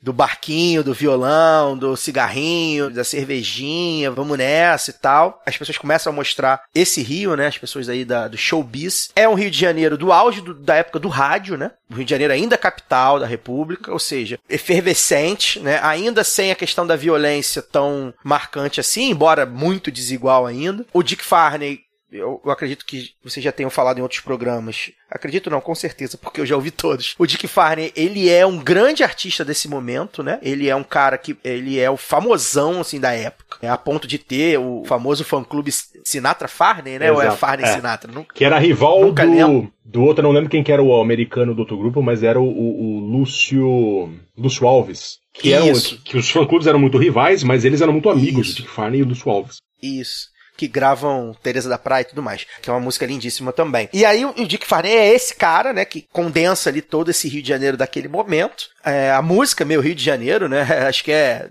do 0.00 0.12
barquinho, 0.12 0.84
do 0.84 0.94
violão, 0.94 1.76
do 1.76 1.96
cigarrinho, 1.96 2.90
da 2.90 3.02
cervejinha, 3.02 4.10
vamos 4.10 4.38
nessa 4.38 4.90
e 4.90 4.94
tal. 4.94 5.42
As 5.44 5.56
pessoas 5.56 5.78
começam 5.78 6.12
a 6.12 6.16
mostrar 6.16 6.62
esse 6.74 7.02
Rio, 7.02 7.36
né? 7.36 7.46
As 7.46 7.58
pessoas 7.58 7.88
aí 7.88 8.04
da, 8.04 8.28
do 8.28 8.36
showbiz. 8.36 9.10
É 9.14 9.28
um 9.28 9.34
Rio 9.34 9.50
de 9.50 9.58
Janeiro 9.58 9.98
do 9.98 10.12
auge 10.12 10.40
do, 10.40 10.54
da 10.54 10.76
época 10.76 10.98
do 10.98 11.08
rádio, 11.08 11.56
né? 11.56 11.72
O 11.90 11.94
Rio 11.94 12.04
de 12.04 12.10
Janeiro 12.10 12.32
ainda 12.32 12.56
capital 12.56 13.18
da 13.18 13.26
República, 13.26 13.92
ou 13.92 13.98
seja, 13.98 14.38
efervescente, 14.48 15.58
né? 15.60 15.80
Ainda 15.82 16.22
sem 16.22 16.50
a 16.50 16.56
questão 16.56 16.86
da 16.86 16.96
violência 16.96 17.62
tão 17.62 18.14
marcante 18.22 18.80
assim, 18.80 19.10
embora 19.10 19.44
muito 19.44 19.90
desigual 19.90 20.46
ainda. 20.46 20.86
O 20.92 21.02
Dick 21.02 21.24
Farney 21.24 21.87
eu, 22.10 22.40
eu, 22.44 22.50
acredito 22.50 22.84
que 22.86 23.10
vocês 23.22 23.42
já 23.44 23.52
tenham 23.52 23.70
falado 23.70 23.98
em 23.98 24.02
outros 24.02 24.20
programas. 24.20 24.90
Acredito 25.10 25.50
não, 25.50 25.60
com 25.60 25.74
certeza, 25.74 26.16
porque 26.16 26.40
eu 26.40 26.46
já 26.46 26.54
ouvi 26.56 26.70
todos. 26.70 27.14
O 27.18 27.26
Dick 27.26 27.46
Farney, 27.46 27.92
ele 27.94 28.28
é 28.30 28.46
um 28.46 28.58
grande 28.58 29.02
artista 29.04 29.44
desse 29.44 29.68
momento, 29.68 30.22
né? 30.22 30.38
Ele 30.42 30.68
é 30.68 30.74
um 30.76 30.82
cara 30.84 31.18
que 31.18 31.36
ele 31.44 31.78
é 31.78 31.90
o 31.90 31.96
famosão 31.96 32.80
assim 32.80 32.98
da 33.00 33.12
época, 33.12 33.58
é 33.62 33.68
a 33.68 33.76
ponto 33.76 34.06
de 34.08 34.18
ter 34.18 34.58
o 34.58 34.84
famoso 34.86 35.24
fã-clube 35.24 35.70
Sinatra 36.04 36.48
Farney, 36.48 36.98
né? 36.98 37.06
Exato. 37.06 37.20
Ou 37.20 37.22
é 37.22 37.36
Farney 37.36 37.66
É. 37.66 37.74
Sinatra? 37.74 38.10
Nunca- 38.12 38.34
Que 38.34 38.44
era 38.44 38.58
rival 38.58 39.00
Nunca 39.02 39.26
do, 39.26 39.32
lembro. 39.32 39.72
do 39.84 40.02
outro, 40.02 40.20
eu 40.20 40.24
não 40.28 40.32
lembro 40.32 40.48
quem 40.50 40.62
que 40.64 40.72
era 40.72 40.82
o 40.82 41.00
americano 41.00 41.54
do 41.54 41.60
outro 41.60 41.76
grupo, 41.76 42.02
mas 42.02 42.22
era 42.22 42.40
o, 42.40 42.44
o- 42.48 42.96
o 42.96 43.00
Lúcio, 43.00 44.12
Lúcio 44.36 44.66
Alves. 44.66 45.18
Que, 45.32 45.52
eram, 45.52 45.72
que, 45.72 45.98
que 45.98 46.16
os 46.16 46.28
fã-clubes 46.30 46.66
eram 46.66 46.78
muito 46.78 46.98
rivais, 46.98 47.42
mas 47.44 47.64
eles 47.64 47.80
eram 47.80 47.92
muito 47.92 48.08
amigos, 48.10 48.48
Isso. 48.48 48.52
o 48.54 48.62
Dick 48.62 48.70
Farney 48.74 49.00
e 49.00 49.02
o 49.02 49.06
Lúcio 49.06 49.30
Alves. 49.30 49.58
Isso. 49.82 50.26
Que 50.58 50.68
gravam 50.68 51.34
Teresa 51.42 51.68
da 51.68 51.78
Praia 51.78 52.02
e 52.02 52.06
tudo 52.06 52.22
mais. 52.22 52.44
Que 52.60 52.68
é 52.68 52.72
uma 52.72 52.80
música 52.80 53.06
lindíssima 53.06 53.52
também. 53.52 53.88
E 53.92 54.04
aí 54.04 54.24
o 54.24 54.32
Dick 54.44 54.66
Farney 54.66 54.92
é 54.92 55.14
esse 55.14 55.34
cara, 55.34 55.72
né? 55.72 55.84
Que 55.84 56.06
condensa 56.12 56.68
ali 56.68 56.82
todo 56.82 57.10
esse 57.10 57.28
Rio 57.28 57.42
de 57.42 57.48
Janeiro 57.48 57.76
daquele 57.76 58.08
momento. 58.08 58.68
É, 58.84 59.12
a 59.12 59.22
música, 59.22 59.64
meu 59.64 59.80
Rio 59.80 59.94
de 59.94 60.04
Janeiro, 60.04 60.48
né? 60.48 60.62
Acho 60.88 61.04
que 61.04 61.12
é. 61.12 61.48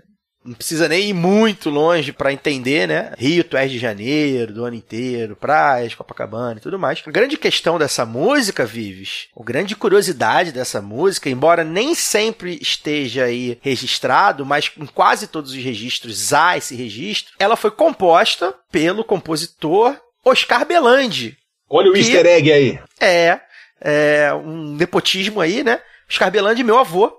Não 0.48 0.54
precisa 0.54 0.88
nem 0.88 1.10
ir 1.10 1.12
muito 1.12 1.68
longe 1.68 2.10
pra 2.10 2.32
entender, 2.32 2.88
né? 2.88 3.12
Rio, 3.18 3.44
tu 3.44 3.54
és 3.54 3.70
de 3.70 3.78
janeiro, 3.78 4.54
do 4.54 4.64
ano 4.64 4.76
inteiro, 4.76 5.36
praias, 5.36 5.94
Copacabana 5.94 6.58
e 6.58 6.62
tudo 6.62 6.78
mais. 6.78 7.02
A 7.06 7.10
grande 7.10 7.36
questão 7.36 7.78
dessa 7.78 8.06
música, 8.06 8.64
Vives, 8.64 9.28
a 9.38 9.44
grande 9.44 9.76
curiosidade 9.76 10.50
dessa 10.50 10.80
música, 10.80 11.28
embora 11.28 11.62
nem 11.62 11.94
sempre 11.94 12.58
esteja 12.62 13.24
aí 13.24 13.58
registrado, 13.60 14.46
mas 14.46 14.72
em 14.78 14.86
quase 14.86 15.26
todos 15.26 15.52
os 15.52 15.62
registros 15.62 16.32
há 16.32 16.56
esse 16.56 16.74
registro, 16.74 17.34
ela 17.38 17.54
foi 17.54 17.70
composta 17.70 18.54
pelo 18.72 19.04
compositor 19.04 19.94
Oscar 20.24 20.66
Belandi, 20.66 21.36
Olha 21.68 21.90
o 21.90 21.96
easter 21.96 22.24
egg 22.24 22.50
aí. 22.50 22.78
é, 22.98 23.38
é 23.82 24.32
um 24.32 24.74
nepotismo 24.76 25.42
aí, 25.42 25.62
né? 25.62 25.78
Oscar 26.08 26.30
Belandi, 26.30 26.64
meu 26.64 26.78
avô. 26.78 27.12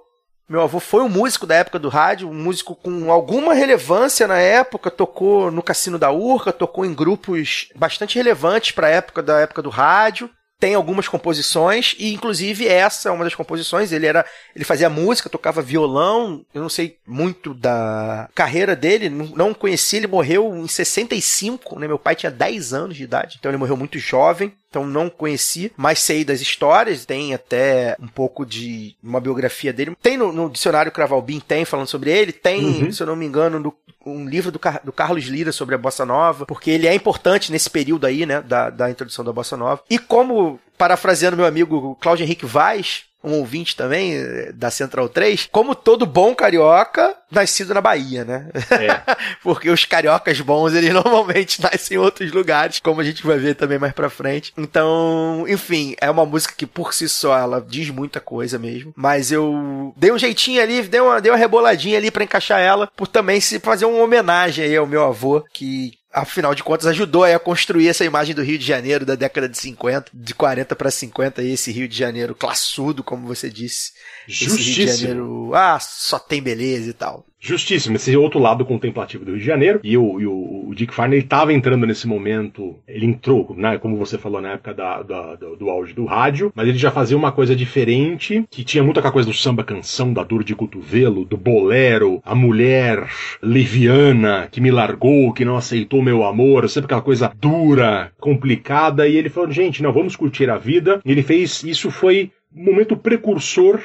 Meu 0.49 0.62
avô 0.62 0.79
foi 0.79 1.03
um 1.03 1.09
músico 1.09 1.45
da 1.45 1.53
época 1.53 1.77
do 1.77 1.89
rádio, 1.89 2.27
um 2.27 2.33
músico 2.33 2.75
com 2.75 3.12
alguma 3.12 3.53
relevância 3.53 4.27
na 4.27 4.39
época, 4.39 4.89
tocou 4.89 5.51
no 5.51 5.62
Cassino 5.62 5.99
da 5.99 6.12
Urca, 6.12 6.51
tocou 6.51 6.83
em 6.83 6.91
grupos 6.91 7.69
bastante 7.75 8.15
relevantes 8.15 8.71
para 8.71 8.88
a 8.88 8.89
época 8.89 9.21
da 9.21 9.39
época 9.41 9.62
do 9.62 9.69
rádio. 9.69 10.27
Tem 10.60 10.76
algumas 10.76 11.08
composições 11.08 11.95
e 11.98 12.13
inclusive 12.13 12.67
essa 12.67 13.08
é 13.10 13.12
uma 13.12 13.24
das 13.24 13.34
composições. 13.36 13.91
Ele 13.91 14.06
era, 14.06 14.26
ele 14.56 14.65
fazia 14.65 14.89
música, 14.89 15.30
tocava 15.30 15.62
violão. 15.62 16.45
Eu 16.54 16.62
não 16.62 16.69
sei 16.69 16.98
muito 17.08 17.54
da 17.54 18.30
carreira 18.36 18.76
dele, 18.76 19.10
não 19.10 19.54
conheci. 19.54 19.95
Ele 19.98 20.08
morreu 20.08 20.54
em 20.58 20.67
65, 20.67 21.80
né? 21.80 21.88
Meu 21.88 21.98
pai 22.00 22.15
tinha 22.15 22.32
10 22.32 22.74
anos 22.74 22.98
de 22.98 23.04
idade, 23.04 23.38
então 23.39 23.50
ele 23.50 23.58
morreu 23.58 23.78
muito 23.78 23.98
jovem 24.00 24.54
então 24.69 24.86
não 24.86 25.10
conheci, 25.10 25.72
mas 25.76 25.98
sei 25.98 26.24
das 26.24 26.41
histórias, 26.41 27.04
tem 27.04 27.34
até 27.34 27.95
um 28.00 28.08
pouco 28.08 28.45
de 28.45 28.95
uma 29.02 29.19
biografia 29.19 29.74
dele. 29.74 29.98
Tem 30.00 30.15
no, 30.15 30.32
no 30.32 30.48
dicionário 30.48 30.91
Cravalbim, 30.91 31.39
tem 31.39 31.65
falando 31.65 31.88
sobre 31.88 32.12
ele, 32.12 32.32
tem, 32.32 32.63
Uhum. 32.63 32.91
se 32.91 33.02
eu 33.02 33.08
não 33.08 33.15
me 33.15 33.26
engano, 33.26 33.60
no- 33.60 33.74
um 34.10 34.28
livro 34.28 34.52
do, 34.52 34.60
Car- 34.60 34.82
do 34.84 34.91
Carlos 34.91 35.26
Lira 35.26 35.52
sobre 35.52 35.76
a 35.76 35.78
Bossa 35.78 36.06
Nova, 36.06 36.45
porque 36.45 36.69
ele 36.72 36.88
é 36.88 36.93
importante 36.93 37.52
nesse 37.52 37.69
período 37.69 38.06
aí, 38.06 38.26
né, 38.26 38.41
da, 38.41 38.69
da 38.69 38.89
introdução 38.89 39.24
da 39.24 39.32
Bossa 39.34 39.56
Nova. 39.58 39.82
E 39.89 39.98
como, 39.98 40.60
parafraseando 40.80 41.36
meu 41.36 41.46
amigo 41.46 41.98
Cláudio 42.00 42.24
Henrique 42.24 42.46
Vaz, 42.46 43.04
um 43.22 43.34
ouvinte 43.34 43.76
também 43.76 44.15
eh, 44.15 44.54
da 44.54 44.72
Central 44.72 45.10
3, 45.10 45.50
como 45.52 45.76
todo 45.76 46.06
bom 46.06 46.34
carioca, 46.34 47.13
nascido 47.30 47.74
na 47.74 47.82
Bahia, 47.82 48.24
né? 48.24 48.48
É. 48.72 49.15
Porque 49.44 49.70
os 49.70 49.84
cariocas 49.84 50.39
bons, 50.39 50.74
eles 50.74 50.94
normalmente 50.96 51.62
nascem 51.62 51.98
em 51.98 52.00
outros 52.00 52.32
lugares, 52.32 52.80
como 52.80 53.02
a 53.02 53.04
gente 53.04 53.26
vai 53.26 53.38
ver 53.38 53.56
também 53.56 53.78
mais 53.78 53.92
pra 53.92 54.10
frente. 54.10 54.54
Então, 54.58 55.44
enfim, 55.50 55.96
é 56.00 56.10
uma 56.10 56.26
música 56.26 56.54
que 56.56 56.65
por 56.65 56.94
si 56.94 57.10
só 57.10 57.38
ela 57.38 57.62
diz 57.68 57.89
muita 57.89 58.22
coisa 58.22 58.58
mesmo. 58.58 58.94
Mas 58.96 59.34
eu 59.34 59.94
dei 59.98 60.13
um 60.13 60.18
jeitinho 60.18 60.62
ali, 60.62 60.82
dei 60.84 61.02
uma, 61.02 61.20
dei 61.20 61.30
uma 61.30 61.38
reboladinha 61.38 61.98
ali 61.98 62.10
pra 62.10 62.24
encaixar 62.24 62.62
ela, 62.62 62.88
por 62.96 63.08
também 63.08 63.42
se 63.42 63.60
fazer 63.60 63.84
uma 63.84 64.02
homenagem 64.02 64.63
aí 64.63 64.78
ao 64.78 64.88
meu 64.88 65.04
avô, 65.04 65.44
que 65.54 65.98
afinal 66.12 66.56
de 66.56 66.63
contas 66.63 66.88
ajudou 66.88 67.24
aí 67.24 67.34
a 67.34 67.39
construir 67.39 67.88
essa 67.88 68.04
imagem 68.04 68.34
do 68.34 68.41
Rio 68.41 68.58
de 68.58 68.65
Janeiro 68.65 69.06
da 69.06 69.15
década 69.15 69.48
de 69.48 69.58
50, 69.58 70.12
de 70.13 70.34
40 70.34 70.76
pra 70.76 70.91
50, 70.91 71.41
aí 71.41 71.52
esse 71.52 71.72
Rio 71.72 71.88
de 71.88 71.98
Janeiro 71.98 72.36
classudo, 72.36 73.04
como 73.04 73.28
você 73.28 73.50
disse. 73.50 73.91
Esse 74.28 74.45
Rio 74.45 74.58
de 74.58 74.63
Justíssimo. 74.63 74.98
Janeiro, 74.98 75.52
ah, 75.54 75.80
só 75.80 76.17
tem 76.17 76.41
beleza 76.41 76.89
e 76.89 76.93
tal. 76.93 77.26
Justíssimo, 77.41 77.95
esse 77.95 78.15
outro 78.17 78.38
lado 78.39 78.65
contemplativo 78.65 79.23
do 79.23 79.32
Rio 79.32 79.39
de 79.39 79.45
Janeiro. 79.45 79.80
E 79.82 79.97
o, 79.97 80.19
e 80.19 80.28
o, 80.28 80.65
o 80.67 80.75
Dick 80.75 80.93
Farney 80.93 81.19
estava 81.19 81.54
entrando 81.54 81.88
nesse 81.88 82.06
momento, 82.06 82.75
ele 82.88 83.06
entrou, 83.06 83.56
né, 83.58 83.78
como 83.78 83.95
você 83.95 84.17
falou, 84.17 84.41
na 84.41 84.54
época 84.54 84.73
da, 84.73 85.02
da- 85.02 85.36
do, 85.36 85.56
do 85.56 85.69
auge 85.69 85.93
do 85.93 86.04
rádio, 86.06 86.52
mas 86.54 86.67
ele 86.67 86.78
já 86.78 86.91
fazia 86.91 87.15
uma 87.15 87.32
coisa 87.32 87.56
diferente, 87.56 88.43
que 88.52 88.63
tinha 88.63 88.84
muita 88.84 88.99
aquela 88.99 89.13
coisa 89.13 89.30
do 89.30 89.34
samba 89.36 89.63
canção, 89.63 90.12
da 90.13 90.21
dor 90.23 90.43
de 90.43 90.54
cotovelo, 90.54 91.23
do 91.23 91.38
bolero, 91.38 92.21
a 92.25 92.36
mulher 92.36 93.08
leviana 93.41 94.47
que 94.52 94.60
me 94.62 94.69
largou, 94.71 95.32
que 95.34 95.45
não 95.45 95.56
aceitou 95.56 96.02
meu 96.02 96.23
amor, 96.25 96.67
sempre 96.69 96.86
aquela 96.88 97.02
coisa 97.02 97.32
dura, 97.39 98.12
complicada. 98.19 99.08
E 99.08 99.15
ele 99.15 99.30
falou, 99.30 99.49
gente, 99.52 99.82
não, 99.82 99.93
vamos 99.93 100.15
curtir 100.15 100.49
a 100.49 100.58
vida. 100.58 100.99
E 101.06 101.12
ele 101.12 101.23
fez, 101.23 101.63
isso 101.63 101.89
foi 101.89 102.32
momento 102.54 102.97
precursor 102.97 103.80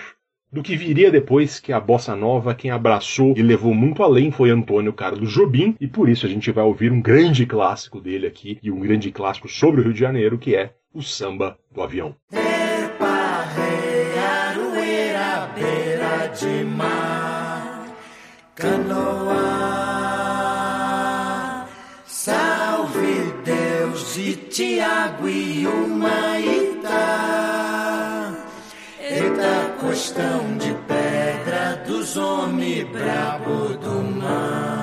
do 0.55 0.63
que 0.63 0.77
viria 0.77 1.11
depois, 1.11 1.59
que 1.59 1.73
a 1.73 1.81
bossa 1.81 2.15
nova, 2.15 2.55
quem 2.55 2.71
abraçou 2.71 3.35
e 3.37 3.43
levou 3.43 3.75
muito 3.75 4.05
além 4.05 4.31
foi 4.31 4.51
Antônio 4.51 4.93
Carlos 4.93 5.33
Jobim, 5.33 5.75
e 5.81 5.89
por 5.89 6.09
isso 6.09 6.25
a 6.27 6.29
gente 6.29 6.53
vai 6.53 6.63
ouvir 6.63 6.93
um 6.93 7.03
grande 7.03 7.45
clássico 7.45 8.01
dele 8.01 8.29
aqui, 8.29 8.57
e 8.63 8.71
um 8.71 8.79
grande 8.79 9.11
clássico 9.11 9.49
sobre 9.49 9.81
o 9.81 9.85
Rio 9.85 9.93
de 9.93 9.99
Janeiro, 9.99 10.39
que 10.39 10.55
é 10.55 10.71
o 10.95 11.03
samba 11.03 11.59
do 11.73 11.83
avião. 11.83 12.15
Salve 22.07 23.33
Deus 23.45 24.15
de 24.15 24.37
Tiago 24.37 25.29
e 25.29 25.67
Humaitá. 25.67 27.44
Eita, 30.05 30.23
costão 30.23 30.59
de 30.59 30.75
pedra 30.87 31.83
dos 31.87 32.17
homens 32.19 32.87
brabo 32.91 33.69
do 33.79 34.03
mar. 34.19 34.74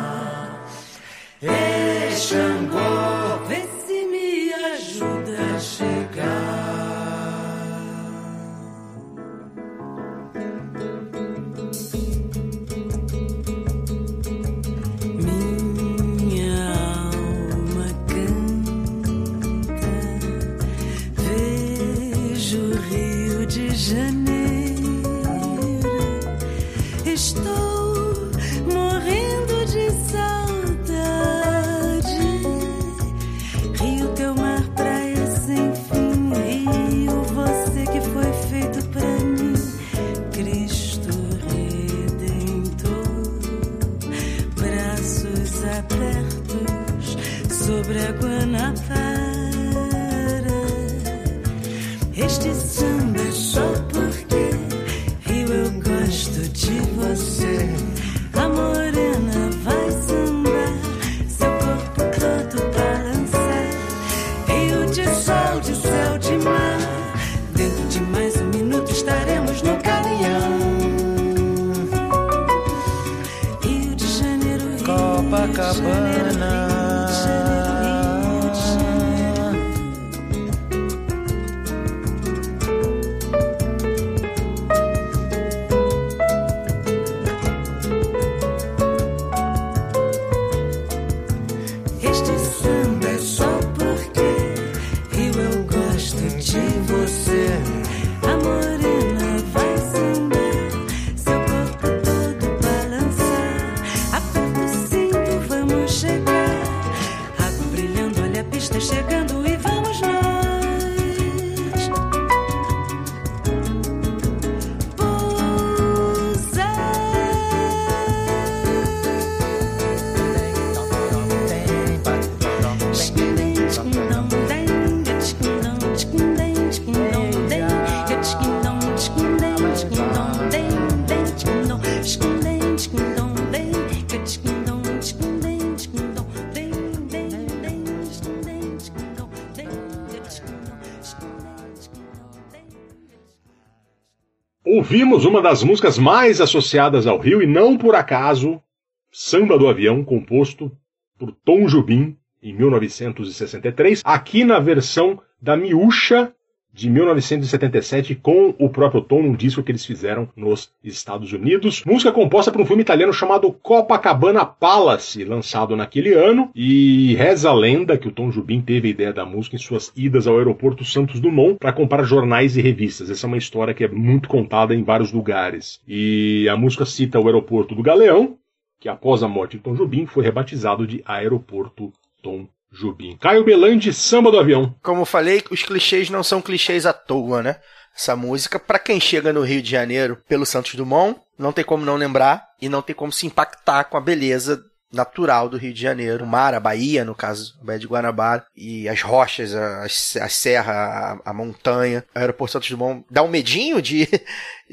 Ouvimos 144.92 145.24
uma 145.24 145.42
das 145.42 145.64
músicas 145.64 145.98
mais 145.98 146.42
associadas 146.42 147.08
ao 147.08 147.18
Rio 147.18 147.42
e 147.42 147.48
não 147.48 147.78
por 147.78 147.96
acaso, 147.96 148.62
Samba 149.10 149.58
do 149.58 149.70
Avião, 149.70 150.04
composto 150.04 150.70
por 151.18 151.32
Tom 151.32 151.66
Jobim 151.66 152.18
em 152.44 152.54
1963, 152.54 154.02
aqui 154.04 154.44
na 154.44 154.60
versão 154.60 155.18
da 155.42 155.56
Miúcha 155.56 156.36
de 156.74 156.90
1977 156.90 158.16
com 158.16 158.56
o 158.58 158.70
próprio 158.70 159.02
Tom 159.02 159.24
num 159.24 159.36
disco 159.36 159.62
que 159.62 159.72
eles 159.72 159.86
fizeram 159.86 160.30
nos 160.36 160.72
Estados 160.84 161.34
Unidos. 161.34 161.84
Música 161.86 162.12
composta 162.12 162.52
por 162.52 162.62
um 162.62 162.66
filme 162.66 162.82
italiano 162.82 163.14
chamado 163.14 163.52
Copacabana 163.52 164.46
Palace, 164.46 165.24
lançado 165.24 165.76
naquele 165.76 166.14
ano. 166.14 166.50
E 166.56 167.14
reza 167.16 167.50
a 167.50 167.54
lenda 167.54 167.98
que 167.98 168.08
o 168.08 168.12
Tom 168.12 168.30
Jobim 168.30 168.62
teve 168.62 168.88
a 168.88 168.92
ideia 168.92 169.14
da 169.14 169.26
música 169.26 169.56
em 169.56 169.60
suas 169.60 169.92
idas 169.96 170.28
ao 170.28 170.38
aeroporto 170.38 170.86
Santos 170.86 171.20
Dumont 171.20 171.58
para 171.60 171.74
comprar 171.74 172.04
jornais 172.04 172.56
e 172.56 172.62
revistas. 172.62 173.10
Essa 173.10 173.26
é 173.26 173.30
uma 173.30 173.38
história 173.38 173.74
que 173.74 173.84
é 173.84 173.88
muito 173.88 174.30
contada 174.30 174.74
em 174.74 174.84
vários 174.84 175.12
lugares. 175.12 175.82
E 175.88 176.48
a 176.50 176.56
música 176.56 176.86
cita 176.86 177.20
o 177.20 177.26
aeroporto 177.26 177.76
do 177.76 177.84
Galeão, 177.84 178.38
que 178.80 178.90
após 178.90 179.24
a 179.24 179.28
morte 179.28 179.58
de 179.58 179.64
Tom 179.64 179.76
Jobim 179.76 180.06
foi 180.06 180.24
rebatizado 180.24 180.88
de 180.88 181.04
Aeroporto 181.06 181.92
Tom 182.22 182.48
Jobim. 182.72 183.18
Caio 183.18 183.44
Belandi, 183.44 183.94
Samba 183.94 184.32
do 184.32 184.40
Avião. 184.40 184.76
Como 184.82 185.06
falei, 185.06 185.44
os 185.52 185.64
clichês 185.64 186.10
não 186.10 186.24
são 186.24 186.42
clichês 186.42 186.86
à 186.86 186.94
toa, 186.94 187.44
né? 187.44 187.58
Essa 187.96 188.16
música, 188.16 188.58
pra 188.58 188.80
quem 188.80 189.00
chega 189.00 189.34
no 189.34 189.42
Rio 189.42 189.62
de 189.62 189.70
Janeiro 189.70 190.18
pelo 190.28 190.46
Santos 190.46 190.76
Dumont, 190.76 191.20
não 191.38 191.52
tem 191.52 191.64
como 191.64 191.86
não 191.86 191.96
lembrar 191.96 192.48
e 192.62 192.70
não 192.70 192.82
tem 192.82 192.96
como 192.96 193.12
se 193.12 193.28
impactar 193.28 193.84
com 193.86 193.98
a 193.98 194.02
beleza 194.02 194.64
natural 194.92 195.48
do 195.48 195.58
Rio 195.58 195.74
de 195.74 195.82
Janeiro. 195.82 196.24
O 196.24 196.28
mar, 196.28 196.54
a 196.54 196.60
Bahia, 196.60 197.06
no 197.06 197.16
caso, 197.16 197.58
a 197.62 197.66
Baía 197.66 197.80
de 197.80 197.88
Guanabara, 197.88 198.46
e 198.56 198.88
as 198.90 199.02
rochas, 199.02 199.56
a, 199.56 199.84
a 199.86 200.30
serra, 200.30 201.20
a, 201.26 201.30
a 201.30 201.34
montanha. 201.34 202.04
O 202.14 202.20
aeroporto 202.20 202.54
Santos 202.54 202.70
Dumont 202.70 203.06
dá 203.10 203.24
um 203.24 203.30
medinho 203.30 203.82
de, 203.82 204.08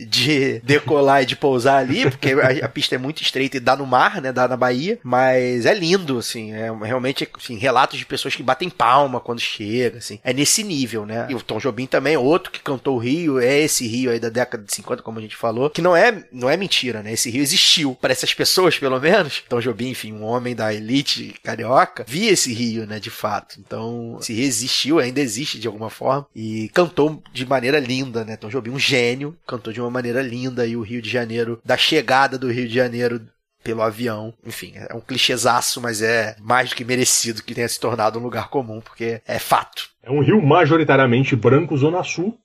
de 0.06 0.60
decolar 0.64 1.22
e 1.22 1.26
de 1.26 1.36
pousar 1.36 1.78
ali, 1.78 2.08
porque 2.08 2.32
a, 2.32 2.66
a, 2.66 2.68
pista 2.68 2.94
é 2.94 2.98
muito 2.98 3.22
estreita 3.22 3.56
e 3.56 3.60
dá 3.60 3.76
no 3.76 3.86
mar, 3.86 4.20
né, 4.20 4.32
dá 4.32 4.46
na 4.46 4.56
Bahia, 4.56 4.98
mas 5.02 5.66
é 5.66 5.74
lindo, 5.74 6.18
assim, 6.18 6.52
é 6.52 6.70
realmente, 6.82 7.28
assim, 7.36 7.56
relatos 7.56 7.98
de 7.98 8.06
pessoas 8.06 8.34
que 8.34 8.42
batem 8.42 8.70
palma 8.70 9.20
quando 9.20 9.40
chega, 9.40 9.98
assim, 9.98 10.20
é 10.22 10.32
nesse 10.32 10.62
nível, 10.62 11.04
né. 11.04 11.26
E 11.28 11.34
o 11.34 11.42
Tom 11.42 11.58
Jobim 11.58 11.86
também, 11.86 12.16
outro 12.16 12.52
que 12.52 12.60
cantou 12.60 12.96
o 12.96 12.98
Rio, 12.98 13.40
é 13.40 13.58
esse 13.58 13.86
Rio 13.86 14.10
aí 14.10 14.20
da 14.20 14.28
década 14.28 14.62
de 14.62 14.72
50, 14.74 15.02
como 15.02 15.18
a 15.18 15.22
gente 15.22 15.36
falou, 15.36 15.70
que 15.70 15.82
não 15.82 15.96
é, 15.96 16.24
não 16.32 16.48
é 16.48 16.56
mentira, 16.56 17.02
né, 17.02 17.12
esse 17.12 17.30
Rio 17.30 17.42
existiu, 17.42 17.96
para 18.00 18.12
essas 18.12 18.32
pessoas, 18.32 18.78
pelo 18.78 19.00
menos, 19.00 19.42
Tom 19.48 19.60
Jobim, 19.60 19.90
enfim, 19.90 20.12
um 20.12 20.24
homem 20.24 20.54
da 20.54 20.72
elite 20.72 21.34
carioca, 21.42 22.04
via 22.06 22.32
esse 22.32 22.52
Rio, 22.52 22.86
né, 22.86 23.00
de 23.00 23.10
fato, 23.10 23.56
então, 23.58 24.18
esse 24.20 24.32
Rio 24.32 24.44
existiu, 24.44 24.98
ainda 24.98 25.20
existe 25.20 25.58
de 25.58 25.66
alguma 25.66 25.90
forma, 25.90 26.26
e 26.34 26.68
cantou 26.72 27.22
de 27.32 27.46
maneira 27.46 27.80
linda, 27.80 28.24
né, 28.24 28.36
Tom 28.36 28.48
Jobim, 28.48 28.70
um 28.70 28.78
gênio, 28.78 29.36
cantou 29.46 29.72
de 29.72 29.80
uma 29.80 29.87
maneira 29.90 30.22
linda 30.22 30.66
e 30.66 30.76
o 30.76 30.82
Rio 30.82 31.02
de 31.02 31.08
Janeiro, 31.10 31.60
da 31.64 31.76
chegada 31.76 32.38
do 32.38 32.50
Rio 32.50 32.68
de 32.68 32.74
Janeiro 32.74 33.20
pelo 33.62 33.82
avião. 33.82 34.32
Enfim, 34.46 34.72
é 34.74 34.94
um 34.94 35.00
clichêzaço, 35.00 35.80
mas 35.80 36.00
é 36.00 36.36
mais 36.40 36.70
do 36.70 36.76
que 36.76 36.84
merecido 36.84 37.42
que 37.42 37.54
tenha 37.54 37.68
se 37.68 37.78
tornado 37.78 38.18
um 38.18 38.22
lugar 38.22 38.48
comum, 38.48 38.80
porque 38.80 39.20
é 39.26 39.38
fato. 39.38 39.90
É 40.02 40.10
um 40.10 40.20
rio 40.20 40.40
majoritariamente 40.40 41.36
branco, 41.36 41.76
Zona 41.76 42.02
Sul, 42.02 42.38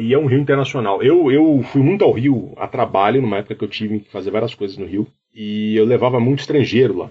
e 0.00 0.14
é 0.14 0.18
um 0.18 0.26
rio 0.26 0.38
internacional. 0.38 1.02
Eu, 1.02 1.30
eu 1.30 1.62
fui 1.72 1.82
muito 1.82 2.04
ao 2.04 2.12
Rio 2.12 2.54
a 2.56 2.66
trabalho, 2.66 3.20
numa 3.20 3.38
época 3.38 3.54
que 3.54 3.64
eu 3.64 3.68
tive 3.68 4.00
que 4.00 4.10
fazer 4.10 4.30
várias 4.30 4.54
coisas 4.54 4.76
no 4.76 4.86
Rio, 4.86 5.06
e 5.34 5.76
eu 5.76 5.84
levava 5.84 6.18
muito 6.18 6.40
estrangeiro 6.40 6.96
lá. 6.96 7.10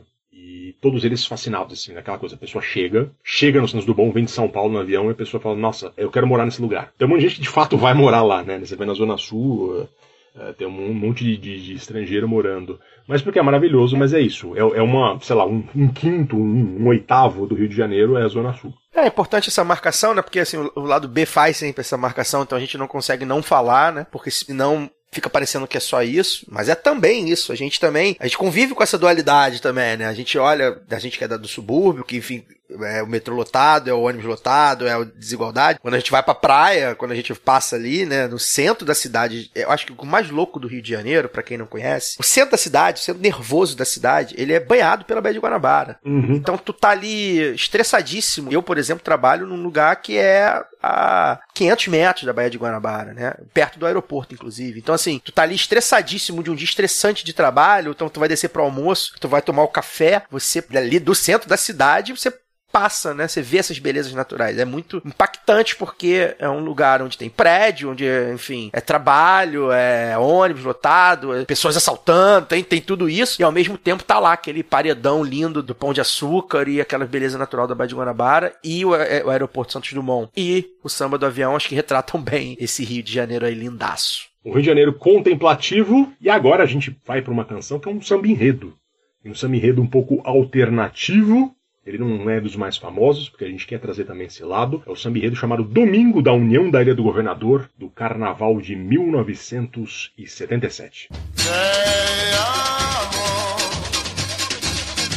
Todos 0.81 1.03
eles 1.03 1.25
fascinados, 1.25 1.79
assim, 1.79 1.93
naquela 1.93 2.17
coisa. 2.17 2.35
A 2.35 2.37
pessoa 2.37 2.61
chega, 2.61 3.11
chega 3.23 3.61
no 3.61 3.67
Santos 3.67 3.85
do 3.85 3.93
Bom, 3.93 4.11
vem 4.11 4.25
de 4.25 4.31
São 4.31 4.47
Paulo 4.47 4.73
no 4.73 4.79
avião, 4.79 5.07
e 5.07 5.11
a 5.11 5.15
pessoa 5.15 5.41
fala, 5.41 5.55
nossa, 5.55 5.93
eu 5.97 6.11
quero 6.11 6.27
morar 6.27 6.45
nesse 6.45 6.61
lugar. 6.61 6.91
Tem 6.97 7.07
um 7.07 7.11
monte 7.11 7.21
de 7.21 7.27
gente 7.27 7.35
que 7.37 7.43
de 7.43 7.49
fato 7.49 7.77
vai 7.77 7.93
morar 7.93 8.23
lá, 8.23 8.43
né? 8.43 8.59
Você 8.59 8.75
vai 8.75 8.85
na 8.85 8.93
Zona 8.93 9.17
Sul, 9.17 9.87
uh, 10.35 10.53
tem 10.57 10.67
um 10.67 10.93
monte 10.93 11.23
de, 11.23 11.37
de, 11.37 11.63
de, 11.63 11.73
estrangeiro 11.73 12.27
morando. 12.27 12.79
Mas 13.07 13.21
porque 13.21 13.39
é 13.39 13.41
maravilhoso, 13.41 13.95
mas 13.95 14.13
é 14.13 14.19
isso. 14.19 14.55
É, 14.55 14.59
é 14.59 14.81
uma, 14.81 15.19
sei 15.21 15.35
lá, 15.35 15.45
um, 15.45 15.63
um 15.75 15.87
quinto, 15.87 16.35
um, 16.35 16.81
um, 16.81 16.87
oitavo 16.87 17.45
do 17.45 17.55
Rio 17.55 17.69
de 17.69 17.75
Janeiro 17.75 18.17
é 18.17 18.23
a 18.23 18.27
Zona 18.27 18.53
Sul. 18.53 18.73
É 18.93 19.07
importante 19.07 19.49
essa 19.49 19.63
marcação, 19.63 20.13
né? 20.13 20.21
Porque 20.21 20.39
assim, 20.39 20.57
o 20.75 20.81
lado 20.81 21.07
B 21.07 21.25
faz 21.25 21.57
sempre 21.57 21.81
essa 21.81 21.97
marcação, 21.97 22.43
então 22.43 22.57
a 22.57 22.61
gente 22.61 22.77
não 22.77 22.87
consegue 22.87 23.25
não 23.25 23.41
falar, 23.41 23.93
né? 23.93 24.07
Porque 24.11 24.31
senão 24.31 24.89
fica 25.15 25.29
parecendo 25.29 25.65
que 25.65 25.77
é 25.77 25.79
só 25.79 26.03
isso, 26.03 26.45
mas 26.49 26.67
é 26.67 26.75
também 26.75 27.29
isso. 27.29 27.53
A 27.53 27.55
gente 27.55 27.79
também, 27.79 28.17
a 28.19 28.25
gente 28.25 28.37
convive 28.37 28.75
com 28.75 28.83
essa 28.83 28.97
dualidade 28.97 29.61
também, 29.61 29.95
né? 29.95 30.05
A 30.05 30.13
gente 30.13 30.37
olha, 30.37 30.77
a 30.91 30.99
gente 30.99 31.17
que 31.17 31.23
é 31.23 31.27
do 31.27 31.47
subúrbio, 31.47 32.03
que 32.03 32.17
enfim, 32.17 32.45
é 32.81 33.01
o 33.01 33.07
metrô 33.07 33.33
lotado, 33.35 33.89
é 33.89 33.93
o 33.93 34.01
ônibus 34.01 34.25
lotado, 34.25 34.87
é 34.87 34.91
a 34.91 35.03
desigualdade. 35.03 35.79
Quando 35.79 35.93
a 35.93 35.99
gente 35.99 36.11
vai 36.11 36.21
pra 36.21 36.35
praia, 36.35 36.95
quando 36.95 37.11
a 37.11 37.15
gente 37.15 37.33
passa 37.33 37.75
ali, 37.75 38.05
né, 38.05 38.27
no 38.27 38.37
centro 38.39 38.85
da 38.85 38.93
cidade, 38.93 39.49
eu 39.55 39.71
acho 39.71 39.85
que 39.85 39.93
o 39.97 40.05
mais 40.05 40.29
louco 40.29 40.59
do 40.59 40.67
Rio 40.67 40.81
de 40.81 40.89
Janeiro, 40.89 41.29
pra 41.29 41.43
quem 41.43 41.57
não 41.57 41.65
conhece, 41.65 42.17
o 42.19 42.23
centro 42.23 42.51
da 42.51 42.57
cidade, 42.57 42.99
o 42.99 43.03
centro 43.03 43.21
nervoso 43.21 43.77
da 43.77 43.85
cidade, 43.85 44.35
ele 44.37 44.51
é 44.51 44.59
banhado 44.59 45.05
pela 45.05 45.21
Baía 45.21 45.35
de 45.35 45.39
Guanabara. 45.39 45.99
Então 46.03 46.57
tu 46.57 46.73
tá 46.73 46.89
ali 46.89 47.53
estressadíssimo. 47.53 48.51
Eu, 48.51 48.61
por 48.61 48.77
exemplo, 48.77 49.03
trabalho 49.03 49.47
num 49.47 49.61
lugar 49.61 49.95
que 50.01 50.17
é 50.17 50.61
a 50.81 51.39
500 51.53 51.87
metros 51.87 52.25
da 52.25 52.33
Baía 52.33 52.49
de 52.49 52.57
Guanabara, 52.57 53.13
né? 53.13 53.33
Perto 53.53 53.79
do 53.79 53.85
aeroporto, 53.85 54.33
inclusive. 54.33 54.79
Então, 54.79 54.93
assim, 54.93 55.04
tu 55.19 55.31
tá 55.31 55.43
ali 55.43 55.55
estressadíssimo 55.55 56.43
de 56.43 56.51
um 56.51 56.55
dia 56.55 56.65
estressante 56.65 57.23
de 57.23 57.33
trabalho, 57.33 57.91
então 57.91 58.09
tu 58.09 58.19
vai 58.19 58.29
descer 58.29 58.49
pro 58.49 58.63
almoço, 58.63 59.13
tu 59.19 59.27
vai 59.27 59.41
tomar 59.41 59.63
o 59.63 59.67
café, 59.67 60.23
você 60.29 60.63
ali 60.75 60.99
do 60.99 61.15
centro 61.15 61.47
da 61.47 61.57
cidade, 61.57 62.11
você 62.13 62.31
passa, 62.75 63.13
né? 63.13 63.25
Você 63.25 63.41
vê 63.41 63.59
essas 63.59 63.79
belezas 63.79 64.11
naturais. 64.11 64.59
É 64.59 64.65
muito 64.65 65.01
impactante 65.05 65.77
porque 65.77 66.35
é 66.37 66.49
um 66.49 66.59
lugar 66.59 67.01
onde 67.01 67.17
tem 67.17 67.29
prédio, 67.29 67.91
onde, 67.91 68.05
enfim, 68.33 68.69
é 68.73 68.81
trabalho, 68.81 69.71
é 69.71 70.17
ônibus 70.17 70.65
lotado, 70.65 71.33
é 71.33 71.45
pessoas 71.45 71.77
assaltando, 71.77 72.47
tem, 72.47 72.61
tem 72.65 72.81
tudo 72.81 73.09
isso. 73.09 73.41
E 73.41 73.45
ao 73.45 73.51
mesmo 73.51 73.77
tempo 73.77 74.03
tá 74.03 74.19
lá 74.19 74.33
aquele 74.33 74.61
paredão 74.61 75.23
lindo 75.23 75.63
do 75.63 75.73
Pão 75.73 75.93
de 75.93 76.01
Açúcar 76.01 76.67
e 76.67 76.81
aquela 76.81 77.05
beleza 77.05 77.37
natural 77.37 77.65
da 77.65 77.73
Baía 77.73 77.87
de 77.87 77.95
Guanabara 77.95 78.53
e 78.61 78.83
o, 78.83 78.93
é, 78.93 79.23
o 79.23 79.29
aeroporto 79.29 79.71
Santos 79.71 79.93
Dumont. 79.93 80.29
E 80.35 80.75
o 80.83 80.89
samba 80.89 81.17
do 81.17 81.25
avião, 81.25 81.55
acho 81.55 81.69
que 81.69 81.75
retratam 81.75 82.19
bem 82.21 82.57
esse 82.59 82.83
Rio 82.83 83.01
de 83.01 83.13
Janeiro 83.13 83.45
aí 83.45 83.55
lindaço. 83.55 84.34
O 84.45 84.51
Rio 84.51 84.61
de 84.61 84.67
Janeiro 84.67 84.93
contemplativo. 84.93 86.13
E 86.21 86.29
agora 86.29 86.61
a 86.61 86.67
gente 86.67 86.95
vai 87.03 87.19
para 87.21 87.33
uma 87.33 87.43
canção 87.43 87.79
que 87.79 87.89
é 87.89 87.91
um 87.91 87.99
samba 87.99 88.27
enredo. 88.27 88.77
Um 89.25 89.33
samba 89.33 89.55
enredo 89.55 89.81
um 89.81 89.87
pouco 89.87 90.21
alternativo. 90.23 91.51
Ele 91.83 91.97
não 91.97 92.29
é 92.29 92.39
dos 92.39 92.55
mais 92.55 92.77
famosos, 92.77 93.27
porque 93.27 93.43
a 93.43 93.49
gente 93.49 93.65
quer 93.65 93.79
trazer 93.79 94.05
também 94.05 94.27
esse 94.27 94.43
lado. 94.43 94.83
É 94.85 94.91
o 94.91 94.95
samba 94.95 95.17
enredo 95.17 95.35
chamado 95.35 95.63
Domingo 95.63 96.21
da 96.21 96.31
União 96.31 96.69
da 96.69 96.79
Ilha 96.79 96.93
do 96.93 97.01
Governador, 97.01 97.67
do 97.75 97.89
Carnaval 97.89 98.61
de 98.61 98.75
1977. 98.75 101.09
Vem, 101.33 102.35
amor, 102.37 103.57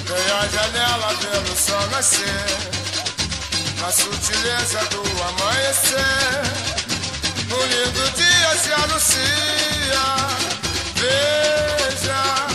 vem 0.06 0.30
à 0.36 0.48
janela 0.48 1.12
ver 1.14 1.42
o 1.52 1.54
sol 1.54 1.86
nascer, 1.90 2.24
na 3.80 3.90
sutileza 3.90 4.80
do 4.88 5.00
amanhecer, 5.22 6.74
um 6.74 6.77
lindo 7.66 8.10
dia 8.16 8.56
se 8.56 8.72
anuncia. 8.72 10.04
Veja 10.94 12.47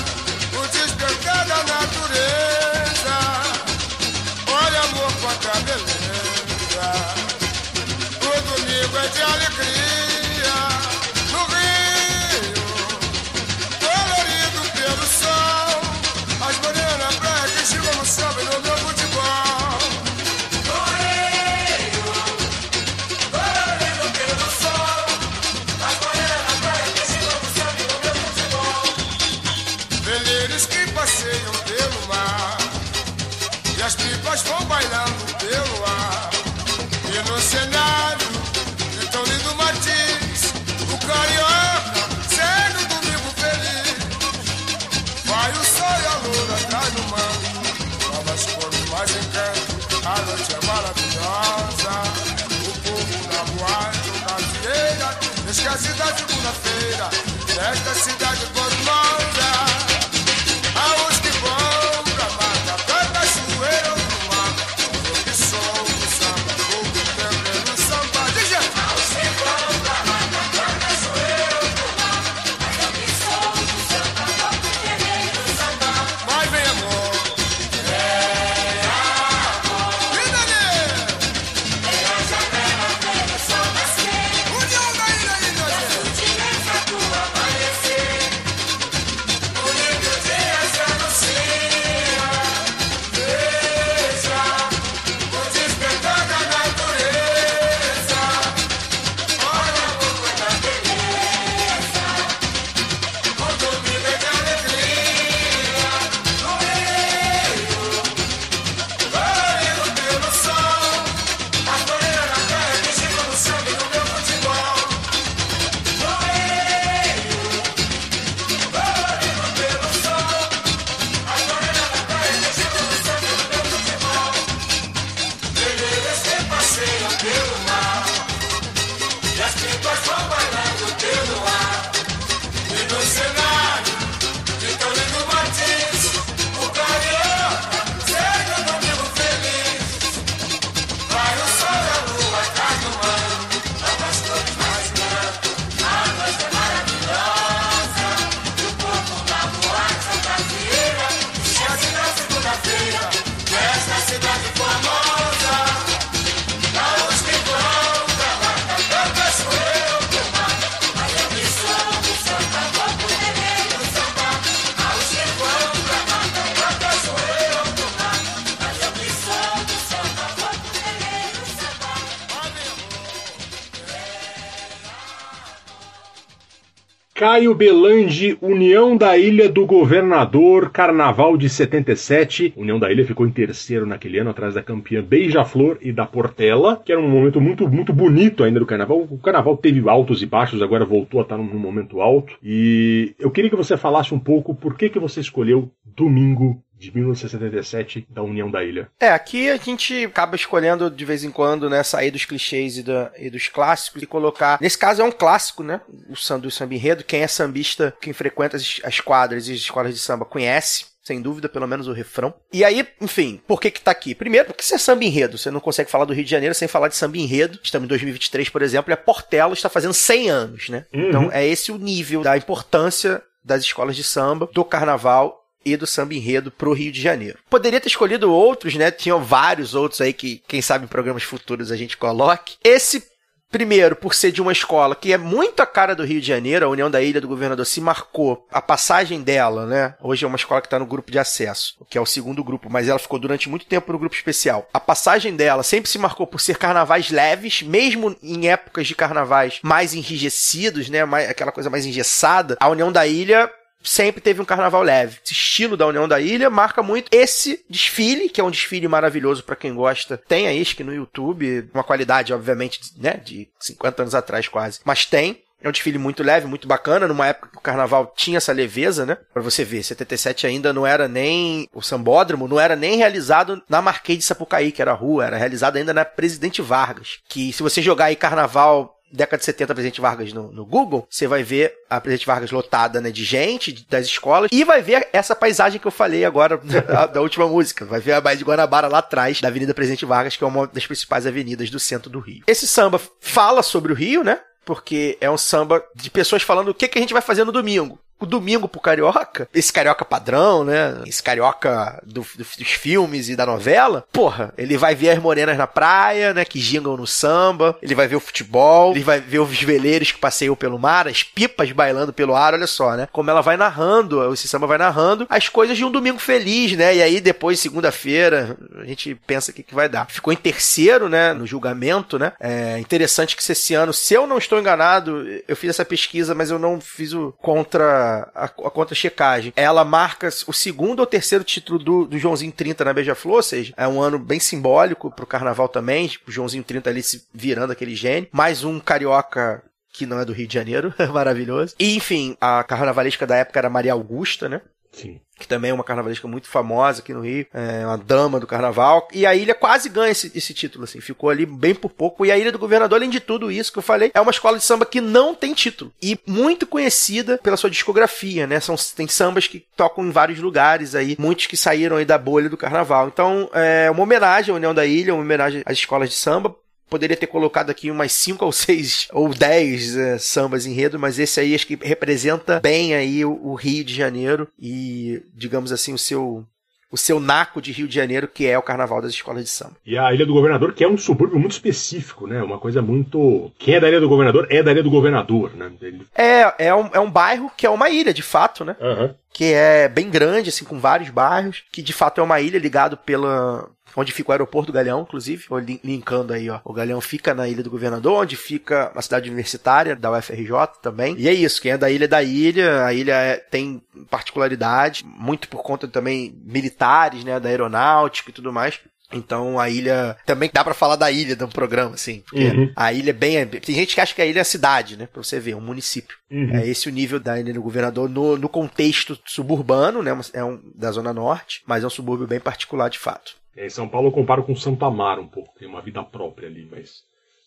Caio 177.24 177.56
Belange, 177.56 178.38
União 178.42 178.98
da 178.98 179.18
Ilha 179.18 179.48
do 179.48 179.66
Governador, 179.66 180.72
Carnaval 180.72 181.38
de 181.38 181.48
77. 181.48 182.54
União 182.58 182.78
da 182.78 182.92
Ilha 182.92 183.06
ficou 183.06 183.26
em 183.26 183.32
terceiro 183.32 183.86
naquele 183.86 184.20
ano, 184.20 184.32
atrás 184.32 184.56
da 184.56 184.62
campeã 184.62 185.02
Beija-Flor 185.02 185.78
e 185.80 185.94
da 185.94 186.06
Portela, 186.06 186.82
que 186.84 186.92
era 186.92 187.00
um 187.00 187.10
momento 187.10 187.40
muito, 187.40 187.66
muito 187.66 187.94
bonito 187.94 188.44
ainda 188.44 188.60
do 188.60 188.66
Carnaval. 188.66 189.08
O 189.10 189.18
Carnaval 189.18 189.56
teve 189.56 189.88
altos 189.88 190.22
e 190.22 190.26
baixos, 190.26 190.62
agora 190.62 190.84
voltou 190.84 191.22
a 191.22 191.24
estar 191.24 191.38
num 191.38 191.46
momento 191.46 192.02
alto. 192.02 192.34
E 192.44 193.16
eu 193.18 193.32
queria 193.32 193.50
que 193.50 193.56
você 193.56 193.78
falasse 193.78 194.14
um 194.14 194.20
pouco 194.20 194.54
por 194.54 194.76
que, 194.76 194.90
que 194.90 195.00
você 195.00 195.22
escolheu 195.22 195.72
Domingo 195.96 196.62
de 196.84 196.92
1977 196.94 198.06
da 198.10 198.22
União 198.22 198.50
da 198.50 198.64
Ilha. 198.64 198.90
É, 199.00 199.10
aqui 199.10 199.50
a 199.50 199.58
gente 199.58 200.06
acaba 200.06 200.36
escolhendo 200.36 200.90
de 200.90 201.06
vez 201.06 201.24
em 201.24 201.32
quando, 201.32 201.70
né, 201.70 201.82
sair 201.84 202.12
dos 202.12 202.26
clichês 202.26 202.78
e, 202.78 202.84
da- 202.84 203.12
e 203.18 203.30
dos 203.30 203.48
clássicos 203.48 204.02
e 204.02 204.06
colocar. 204.06 204.58
Nesse 204.62 204.78
caso 204.78 205.02
é 205.02 205.06
um 205.06 205.12
clássico, 205.12 205.64
né? 205.64 205.82
O 206.10 206.16
samba 206.16 206.42
do 206.42 206.52
samba 206.52 206.74
enredo. 206.74 207.04
Quem 207.04 207.22
é 207.22 207.28
sambista, 207.28 207.94
quem 208.02 208.14
frequenta 208.14 208.58
as, 208.58 208.80
as 208.84 209.00
quadras 209.00 209.48
e 209.48 209.54
as 209.54 209.60
escolas 209.60 209.94
de 209.94 210.00
samba 210.00 210.26
conhece. 210.26 210.86
Sem 211.04 211.22
dúvida, 211.22 211.50
pelo 211.50 211.68
menos 211.68 211.86
o 211.90 211.92
refrão. 211.92 212.34
E 212.52 212.64
aí, 212.64 212.88
enfim, 213.02 213.42
por 213.46 213.60
que 213.60 213.70
que 213.70 213.82
tá 213.82 213.92
aqui? 213.92 214.16
Primeiro, 214.16 214.48
porque 214.48 214.64
isso 214.64 214.74
é 214.74 214.78
samba 214.78 215.04
enredo. 215.04 215.38
Você 215.38 215.52
não 215.52 215.60
consegue 215.60 215.92
falar 215.92 216.06
do 216.06 216.14
Rio 216.14 216.24
de 216.24 216.32
Janeiro 216.32 216.56
sem 216.56 216.66
falar 216.66 216.88
de 216.88 216.96
samba 216.96 217.18
enredo. 217.18 217.60
Estamos 217.62 217.86
em 217.86 217.90
2023, 217.90 218.48
por 218.48 218.62
exemplo, 218.62 218.90
e 218.90 218.94
a 218.94 218.98
Portela 218.98 219.54
está 219.54 219.68
fazendo 219.68 219.94
100 219.94 220.30
anos, 220.30 220.70
né? 220.70 220.86
Uhum. 220.94 221.10
Então, 221.10 221.30
é 221.34 221.46
esse 221.46 221.74
o 221.74 221.78
nível 221.78 222.22
da 222.22 222.38
importância 222.38 223.22
das 223.44 223.62
escolas 223.64 223.98
de 223.98 224.04
samba, 224.06 224.50
do 224.54 224.64
carnaval 224.64 225.43
e 225.66 225.78
do 225.78 225.88
samba 225.88 226.14
enredo 226.14 226.52
pro 226.52 226.74
Rio 226.74 226.92
de 226.92 227.02
Janeiro. 227.02 227.40
Poderia 227.50 227.80
ter 227.80 227.90
escolhido 227.90 228.32
outros, 228.32 228.76
né? 228.76 228.92
Tinham 228.92 229.24
vários 229.24 229.76
outros 229.76 230.02
aí 230.02 230.14
que, 230.14 230.42
quem 230.48 230.62
sabe, 230.62 230.86
em 230.86 230.88
programas 230.88 231.24
futuros 231.24 231.72
a 231.72 231.78
gente 231.78 231.98
coloque. 231.98 232.56
Esse, 232.64 233.04
primeiro, 233.52 233.96
por 233.96 234.14
ser 234.14 234.32
de 234.32 234.42
uma 234.42 234.52
escola 234.52 234.96
que 234.96 235.14
é 235.14 235.18
muito 235.18 235.62
a 235.62 235.66
cara 235.66 235.96
do 235.96 236.04
Rio 236.04 236.20
de 236.20 236.28
Janeiro, 236.28 236.66
a 236.66 236.70
União 236.70 236.90
da 236.90 237.02
Ilha 237.02 237.22
do 237.22 237.28
Governador 237.28 237.66
se 237.66 237.80
marcou 237.80 238.48
a 238.52 238.62
passagem 238.62 239.22
dela, 239.22 239.66
né? 239.66 239.96
Hoje 240.02 240.26
é 240.26 240.28
uma 240.28 240.38
escola 240.38 240.60
que 240.60 240.68
está 240.68 240.80
no 240.80 240.86
grupo 240.86 241.12
de 241.12 241.20
acesso, 241.20 241.76
que 241.90 241.98
é 241.98 242.02
o 242.02 242.06
segundo 242.06 242.44
grupo, 242.44 242.70
mas 242.70 242.90
ela 242.90 243.00
ficou 243.00 243.20
durante 243.20 243.48
muito 243.48 243.66
tempo 243.66 243.92
no 243.92 244.00
grupo 244.00 244.16
especial. 244.16 244.68
A 244.74 244.80
passagem 244.80 245.36
dela 245.36 245.64
sempre 245.64 245.90
se 245.90 246.00
marcou 246.00 246.26
por 246.26 246.42
ser 246.42 246.58
carnavais 246.58 247.12
leves, 247.12 247.62
mesmo 247.62 248.16
em 248.22 248.50
épocas 248.50 248.88
de 248.88 248.96
carnavais 248.96 249.60
mais 249.62 249.94
enrijecidos, 249.94 250.90
né? 250.90 251.06
Mais, 251.06 251.30
aquela 251.30 251.52
coisa 251.52 251.70
mais 251.70 251.86
engessada. 251.86 252.58
A 252.60 252.70
União 252.70 252.92
da 252.92 253.06
Ilha 253.06 253.50
sempre 253.84 254.22
teve 254.22 254.42
um 254.42 254.46
carnaval 254.46 254.82
leve. 254.82 255.20
Esse 255.24 255.34
estilo 255.34 255.78
da 255.78 255.88
União 255.88 256.08
da 256.08 256.20
Ilha 256.20 256.50
marca 256.50 256.82
muito 256.82 257.10
esse 257.12 257.64
desfile, 257.70 258.30
que 258.30 258.40
é 258.40 258.44
um 258.44 258.52
desfile 258.52 258.88
maravilhoso 258.88 259.44
pra 259.44 259.56
quem 259.56 259.74
gosta. 259.74 260.18
Tem 260.18 260.62
acho 260.62 260.76
que 260.76 260.84
no 260.84 260.94
YouTube, 260.94 261.70
uma 261.74 261.84
qualidade, 261.84 262.34
obviamente, 262.34 262.80
né, 262.98 263.20
de 263.24 263.50
50 263.60 264.04
anos 264.04 264.16
atrás 264.16 264.48
quase. 264.48 264.80
Mas 264.84 265.06
tem. 265.06 265.44
É 265.64 265.70
um 265.70 265.72
desfile 265.72 265.98
muito 265.98 266.22
leve, 266.22 266.46
muito 266.46 266.68
bacana, 266.68 267.08
numa 267.08 267.28
época 267.28 267.48
que 267.50 267.58
o 267.58 267.62
carnaval 267.62 268.12
tinha 268.18 268.36
essa 268.36 268.52
leveza, 268.52 269.06
né? 269.06 269.18
Pra 269.34 269.42
você 269.42 269.64
ver, 269.64 269.82
77 269.82 270.46
ainda 270.46 270.74
não 270.74 270.86
era 270.86 271.08
nem 271.08 271.70
o 271.74 271.82
sambódromo, 271.82 272.50
não 272.50 272.60
era 272.60 272.76
nem 272.76 272.98
realizado 272.98 273.64
na 273.70 273.82
Marquês 273.82 274.20
de 274.20 274.26
Sapucaí, 274.26 274.74
que 274.74 274.82
era 274.82 274.92
a 274.92 274.96
rua, 274.96 275.26
era 275.26 275.38
realizado 275.38 275.78
ainda 275.78 275.94
na 275.94 276.04
Presidente 276.04 276.62
Vargas. 276.62 277.20
Que 277.30 277.54
se 277.54 277.64
você 277.64 277.82
jogar 277.82 278.06
aí 278.06 278.16
carnaval 278.18 278.93
década 279.14 279.38
de 279.38 279.46
70 279.46 279.74
Presidente 279.74 280.02
Vargas 280.02 280.34
no, 280.34 280.52
no 280.52 280.66
Google, 280.66 281.08
você 281.10 281.28
vai 281.28 281.44
ver 281.44 281.74
a 281.90 282.02
Presidente 282.02 282.26
Vargas 282.26 282.52
lotada 282.52 283.00
né, 283.00 283.12
de 283.12 283.24
gente, 283.24 283.86
das 283.88 284.08
escolas, 284.08 284.50
e 284.52 284.64
vai 284.64 284.82
ver 284.82 285.08
essa 285.14 285.36
paisagem 285.36 285.80
que 285.80 285.86
eu 285.86 285.92
falei 285.92 286.26
agora 286.26 286.58
da, 286.58 287.06
da 287.06 287.22
última 287.22 287.48
música. 287.48 287.86
Vai 287.86 288.00
ver 288.00 288.14
a 288.14 288.22
Baía 288.22 288.38
de 288.38 288.44
Guanabara 288.44 288.88
lá 288.88 288.98
atrás, 288.98 289.40
da 289.40 289.48
Avenida 289.48 289.74
Presidente 289.74 290.06
Vargas, 290.06 290.36
que 290.36 290.44
é 290.44 290.48
uma 290.48 290.68
das 290.68 290.88
principais 290.88 291.28
avenidas 291.28 291.70
do 291.70 291.80
centro 291.80 292.10
do 292.10 292.20
Rio. 292.20 292.44
Esse 292.48 292.68
samba 292.68 293.00
fala 293.20 293.62
sobre 293.62 293.94
o 293.94 293.96
Rio, 293.96 294.24
né? 294.24 294.40
Porque 294.66 295.18
é 295.20 295.30
um 295.30 295.38
samba 295.38 295.84
de 295.94 296.10
pessoas 296.10 296.42
falando 296.42 296.70
o 296.70 296.74
que, 296.74 296.88
que 296.88 296.98
a 296.98 297.02
gente 297.02 297.14
vai 297.14 297.22
fazer 297.22 297.44
no 297.44 297.52
domingo. 297.52 298.00
O 298.24 298.26
domingo 298.26 298.70
pro 298.70 298.80
carioca, 298.80 299.50
esse 299.54 299.72
carioca 299.74 300.06
padrão, 300.06 300.64
né? 300.64 301.02
Esse 301.06 301.22
carioca 301.22 302.02
do- 302.06 302.22
do- 302.22 302.38
dos 302.58 302.70
filmes 302.72 303.28
e 303.28 303.36
da 303.36 303.46
novela, 303.46 304.06
porra, 304.14 304.54
ele 304.58 304.78
vai 304.78 304.96
ver 304.96 305.10
as 305.10 305.20
morenas 305.20 305.58
na 305.58 305.68
praia, 305.68 306.34
né? 306.34 306.46
Que 306.46 306.58
gingam 306.60 306.96
no 306.96 307.06
samba, 307.06 307.78
ele 307.82 307.94
vai 307.94 308.08
ver 308.08 308.16
o 308.16 308.20
futebol, 308.22 308.92
ele 308.92 309.04
vai 309.04 309.20
ver 309.20 309.40
os 309.40 309.62
veleiros 309.62 310.12
que 310.14 310.20
passeiam 310.20 310.56
pelo 310.56 310.80
mar, 310.80 311.06
as 311.08 311.22
pipas 311.22 311.72
bailando 311.74 312.14
pelo 312.14 312.34
ar, 312.36 312.54
olha 312.54 312.66
só, 312.68 312.96
né? 312.96 313.10
Como 313.12 313.30
ela 313.30 313.42
vai 313.42 313.58
narrando, 313.58 314.34
esse 314.34 314.48
samba 314.48 314.68
vai 314.68 314.78
narrando 314.78 315.28
as 315.30 315.50
coisas 315.50 315.76
de 315.78 315.84
um 315.84 315.92
domingo 315.92 316.20
feliz, 316.20 316.72
né? 316.78 316.96
E 316.96 317.02
aí 317.02 317.20
depois, 317.20 317.60
segunda-feira, 317.60 318.56
a 318.80 318.86
gente 318.86 319.16
pensa 319.28 319.52
o 319.52 319.54
que, 319.54 319.64
que 319.64 319.76
vai 319.76 319.90
dar. 319.90 320.08
Ficou 320.10 320.32
em 320.32 320.38
terceiro, 320.38 321.10
né? 321.10 321.34
No 321.34 321.46
julgamento, 321.46 322.18
né? 322.18 322.32
É 322.40 322.80
interessante 322.80 323.36
que 323.36 323.52
esse 323.52 323.74
ano, 323.74 323.92
se 323.92 324.14
eu 324.14 324.26
não 324.26 324.38
estou 324.38 324.60
enganado, 324.60 325.26
eu 325.48 325.56
fiz 325.58 325.72
essa 325.72 325.84
pesquisa, 325.84 326.34
mas 326.34 326.50
eu 326.50 326.58
não 326.58 326.80
fiz 326.80 327.12
o 327.14 327.34
contra 327.42 328.13
a, 328.34 328.46
a 328.46 328.50
contra-checagem. 328.50 329.54
Ela 329.56 329.84
marca 329.84 330.30
o 330.48 330.54
segundo 330.54 331.00
ou 331.00 331.06
terceiro 331.06 331.44
título 331.44 331.80
do, 331.80 332.06
do 332.06 332.18
Joãozinho 332.18 332.52
30 332.52 332.86
na 332.86 332.94
Beija-Flor, 332.94 333.38
ou 333.38 333.44
seja, 333.44 333.74
é 333.78 333.88
um 333.88 334.02
ano 334.02 334.20
bem 334.20 334.40
simbólico 334.40 335.12
pro 335.12 335.26
carnaval 335.26 335.68
também, 335.68 336.08
tipo, 336.08 336.30
o 336.30 336.34
Joãozinho 336.34 336.64
30 336.64 336.90
ali 336.90 337.04
se 337.04 337.28
virando 337.34 337.72
aquele 337.72 337.96
gênio. 337.96 338.30
Mais 338.32 338.64
um 338.64 338.80
carioca 338.80 339.64
que 339.92 340.06
não 340.06 340.20
é 340.20 340.26
do 340.26 340.34
Rio 340.34 340.48
de 340.48 340.54
Janeiro, 340.54 340.94
maravilhoso. 341.14 341.76
E, 341.80 341.96
enfim, 341.96 342.36
a 342.42 342.64
carnavalesca 342.64 343.28
da 343.28 343.38
época 343.38 343.60
era 343.60 343.70
Maria 343.70 343.94
Augusta, 343.94 344.50
né? 344.50 344.62
Sim. 344.92 345.20
Que 345.38 345.48
também 345.48 345.72
é 345.72 345.74
uma 345.74 345.84
carnavalesca 345.84 346.28
muito 346.28 346.48
famosa 346.48 347.02
aqui 347.02 347.14
no 347.14 347.22
Rio, 347.22 347.46
é 347.54 347.86
uma 347.86 347.98
dama 347.98 348.40
do 348.40 348.48
carnaval, 348.48 349.08
e 349.14 349.26
a 349.26 349.36
ilha 349.36 349.56
quase 349.56 349.90
ganha 349.90 350.12
esse, 350.12 350.32
esse 350.36 350.54
título, 350.54 350.84
assim, 350.84 351.02
ficou 351.02 351.30
ali 351.30 351.46
bem 351.46 351.74
por 351.74 351.90
pouco, 351.90 352.26
e 352.26 352.32
a 352.32 352.38
Ilha 352.38 352.52
do 352.52 352.60
Governador, 352.60 352.98
além 352.98 353.10
de 353.10 353.20
tudo 353.20 353.52
isso 353.52 353.72
que 353.72 353.80
eu 353.80 353.84
falei, 353.84 354.12
é 354.14 354.22
uma 354.22 354.32
escola 354.32 354.58
de 354.58 354.64
samba 354.64 354.86
que 354.86 355.02
não 355.02 355.34
tem 355.34 355.54
título, 355.54 355.92
e 356.02 356.18
muito 356.26 356.68
conhecida 356.68 357.40
pela 357.42 357.58
sua 357.58 357.70
discografia, 357.70 358.48
né, 358.48 358.60
São, 358.60 358.76
tem 358.96 359.08
sambas 359.08 359.48
que 359.48 359.66
tocam 359.76 360.06
em 360.06 360.12
vários 360.12 360.40
lugares 360.40 360.96
aí, 360.96 361.16
muitos 361.20 361.48
que 361.48 361.58
saíram 361.58 361.98
aí 361.98 362.06
da 362.06 362.18
bolha 362.18 362.50
do 362.50 362.58
carnaval, 362.58 363.08
então 363.08 363.50
é 363.54 363.90
uma 363.90 364.04
homenagem 364.04 364.54
à 364.54 364.56
União 364.56 364.74
da 364.74 364.86
Ilha, 364.86 365.14
uma 365.14 365.24
homenagem 365.24 365.64
às 365.66 365.78
escolas 365.78 366.10
de 366.10 366.16
samba, 366.16 366.56
poderia 366.94 367.18
ter 367.18 367.26
colocado 367.26 367.72
aqui 367.72 367.90
umas 367.90 368.12
5 368.12 368.46
ou 368.46 368.52
6 368.52 369.08
ou 369.12 369.30
10 369.34 369.98
é, 369.98 370.18
sambas 370.20 370.68
enredo, 370.68 371.00
mas 371.00 371.18
esse 371.18 371.40
aí 371.40 371.56
acho 371.56 371.66
que 371.66 371.80
representa 371.82 372.60
bem 372.60 372.94
aí 372.94 373.26
o, 373.26 373.40
o 373.44 373.56
Rio 373.56 373.84
de 373.84 373.96
Janeiro 373.96 374.48
e, 374.60 375.24
digamos 375.34 375.72
assim, 375.72 375.92
o 375.92 375.98
seu 375.98 376.46
o 376.94 376.98
seu 376.98 377.20
naco 377.20 377.60
de 377.60 377.72
Rio 377.72 377.88
de 377.88 377.96
Janeiro, 377.96 378.28
que 378.28 378.46
é 378.46 378.56
o 378.56 378.62
carnaval 378.62 379.02
das 379.02 379.12
escolas 379.12 379.44
de 379.44 379.50
samba. 379.50 379.74
E 379.84 379.98
a 379.98 380.14
Ilha 380.14 380.28
do 380.28 380.34
Governador, 380.34 380.74
que 380.74 380.84
é 380.84 380.88
um 380.88 380.96
subúrbio 380.96 381.40
muito 381.40 381.54
específico, 381.54 382.28
né? 382.28 382.44
Uma 382.44 382.60
coisa 382.60 382.84
muito. 382.84 383.52
Quem 383.58 383.74
é 383.74 383.80
da 383.80 383.90
Ilha 383.90 384.00
do 384.00 384.08
Governador 384.08 384.46
é 384.52 384.62
da 384.62 384.72
Ilha 384.72 384.84
do 384.84 384.92
Governador, 384.92 385.56
né? 385.56 385.72
É, 386.16 386.68
é 386.68 386.76
um, 386.76 386.88
é 386.94 387.00
um 387.00 387.10
bairro 387.10 387.52
que 387.58 387.66
é 387.66 387.70
uma 387.72 387.90
ilha, 387.90 388.14
de 388.14 388.22
fato, 388.22 388.64
né? 388.64 388.76
Aham. 388.80 389.16
Que 389.34 389.54
é 389.54 389.90
bem 389.90 390.12
grande, 390.12 390.50
assim, 390.50 390.64
com 390.64 390.80
vários 390.80 391.10
bairros, 391.10 391.64
que 391.72 391.82
de 391.82 391.92
fato 391.92 392.22
é 392.22 392.24
uma 392.24 392.40
ilha 392.40 392.60
ligado 392.60 392.96
pela. 392.96 393.68
Onde 393.96 394.12
fica 394.12 394.30
o 394.30 394.32
aeroporto 394.32 394.72
do 394.72 394.76
Galeão, 394.76 395.02
inclusive, 395.02 395.46
linkando 395.84 396.34
aí, 396.34 396.50
ó. 396.50 396.60
O 396.64 396.74
Galeão 396.74 397.00
fica 397.02 397.34
na 397.34 397.48
Ilha 397.48 397.64
do 397.64 397.70
Governador, 397.70 398.22
onde 398.24 398.36
fica 398.36 398.92
a 398.96 399.02
cidade 399.02 399.30
universitária 399.30 399.96
da 399.96 400.12
UFRJ 400.12 400.52
também. 400.82 401.16
E 401.18 401.28
é 401.30 401.34
isso, 401.34 401.62
quem 401.62 401.72
é 401.72 401.78
da 401.78 401.90
ilha 401.90 402.06
é 402.06 402.08
da 402.08 402.24
ilha, 402.24 402.86
a 402.86 402.94
ilha 402.94 403.14
é- 403.14 403.38
tem 403.38 403.82
particularidade, 404.10 405.04
muito 405.06 405.48
por 405.48 405.62
conta 405.62 405.88
também 405.88 406.36
militares, 406.44 407.24
né, 407.24 407.40
da 407.40 407.50
aeronáutica 407.50 408.30
e 408.30 408.34
tudo 408.34 408.52
mais. 408.52 408.80
Então 409.12 409.60
a 409.60 409.70
ilha 409.70 410.18
também 410.26 410.50
dá 410.52 410.64
pra 410.64 410.74
falar 410.74 410.96
da 410.96 411.12
ilha 411.12 411.36
do 411.36 411.48
programa, 411.48 411.94
assim, 411.94 412.22
porque 412.22 412.46
Uhum. 412.48 412.72
a 412.76 412.92
ilha 412.92 413.12
é 413.12 413.14
bem. 413.14 413.46
Tem 413.46 413.76
gente 413.76 413.94
que 413.94 414.02
acha 414.02 414.16
que 414.16 414.22
a 414.22 414.26
ilha 414.26 414.40
é 414.40 414.42
a 414.42 414.46
cidade, 414.46 414.98
né? 414.98 415.06
Pra 415.06 415.22
você 415.22 415.40
ver, 415.40 415.52
é 415.52 415.56
um 415.56 415.62
município. 415.62 416.18
Uhum. 416.32 416.50
É 416.56 416.68
esse 416.68 416.90
o 416.90 416.92
nível 416.92 417.20
da 417.20 417.40
ilha 417.40 417.54
do 417.54 417.62
governador 417.62 418.10
no, 418.10 418.38
no 418.38 418.50
contexto 418.50 419.16
suburbano, 419.28 420.02
né? 420.02 420.20
É 420.34 420.44
um, 420.44 420.60
da 420.74 420.92
Zona 420.92 421.14
Norte, 421.14 421.62
mas 421.68 421.84
é 421.84 421.88
um 421.88 421.92
subúrbio 421.92 422.26
bem 422.26 422.40
particular 422.40 422.90
de 422.90 422.98
fato. 422.98 423.36
É, 423.56 423.66
Em 423.66 423.70
São 423.70 423.88
Paulo 423.88 424.08
eu 424.08 424.12
comparo 424.12 424.44
com 424.44 424.56
Santo 424.56 424.84
Amaro 424.86 425.22
um 425.22 425.28
pouco, 425.28 425.58
tem 425.58 425.68
uma 425.68 425.82
vida 425.82 426.04
própria 426.04 426.48
ali, 426.48 426.68
mas, 426.70 427.04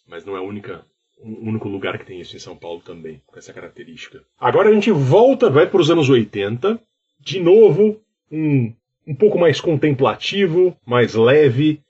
mas 0.07 0.24
não 0.24 0.36
é 0.36 0.40
única, 0.40 0.84
o 1.18 1.48
único 1.48 1.68
lugar 1.68 1.98
que 1.98 2.07
tem 2.07 2.20
isso 2.20 2.36
em 2.36 2.40
São 2.40 2.57
Paulo 2.57 2.80
também, 2.80 3.20
com 3.26 3.38
essa 3.38 3.52
característica. 3.52 4.22
Agora 4.38 4.70
a 4.70 4.72
gente 4.72 4.90
volta, 4.90 5.50
vai 5.50 5.66
para 5.68 5.80
os 5.80 5.90
anos 5.90 6.09
80, 6.09 6.80
de 7.20 7.40
novo, 7.40 8.00
um, 8.30 8.72
um 9.07 9.14
pouco 9.14 9.38
mais 9.38 9.61
contemplativo, 9.61 10.76
mais 10.86 11.14
leve, 11.14 11.80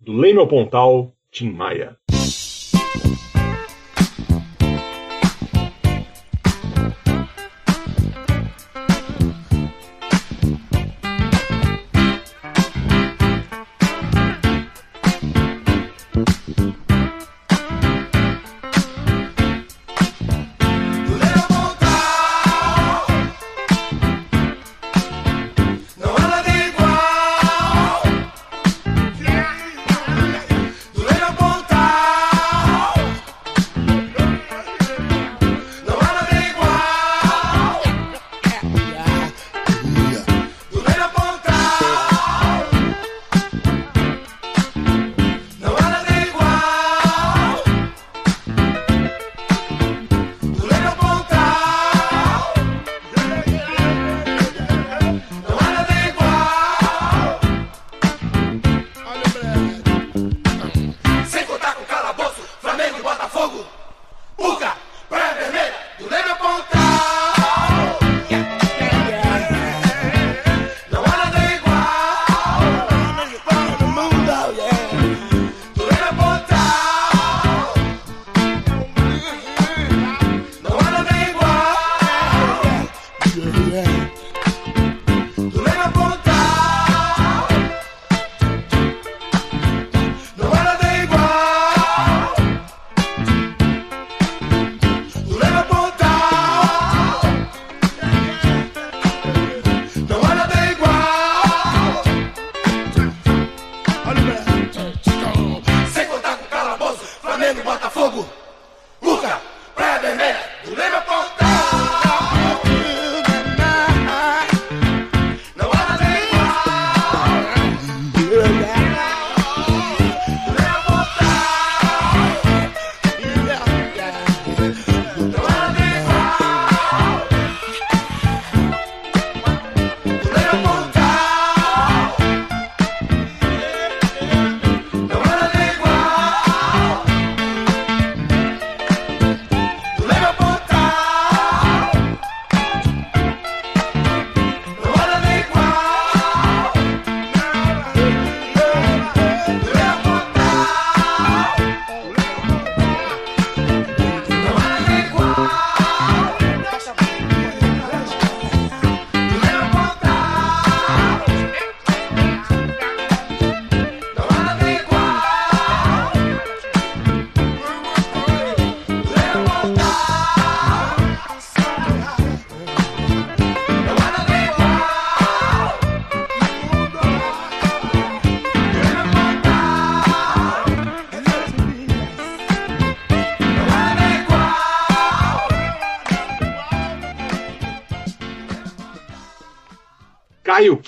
do 0.00 0.12
Leme 0.12 0.38
ao 0.38 0.48
Pontal, 0.48 1.12
Tim 1.30 1.50
Maia. 1.50 1.96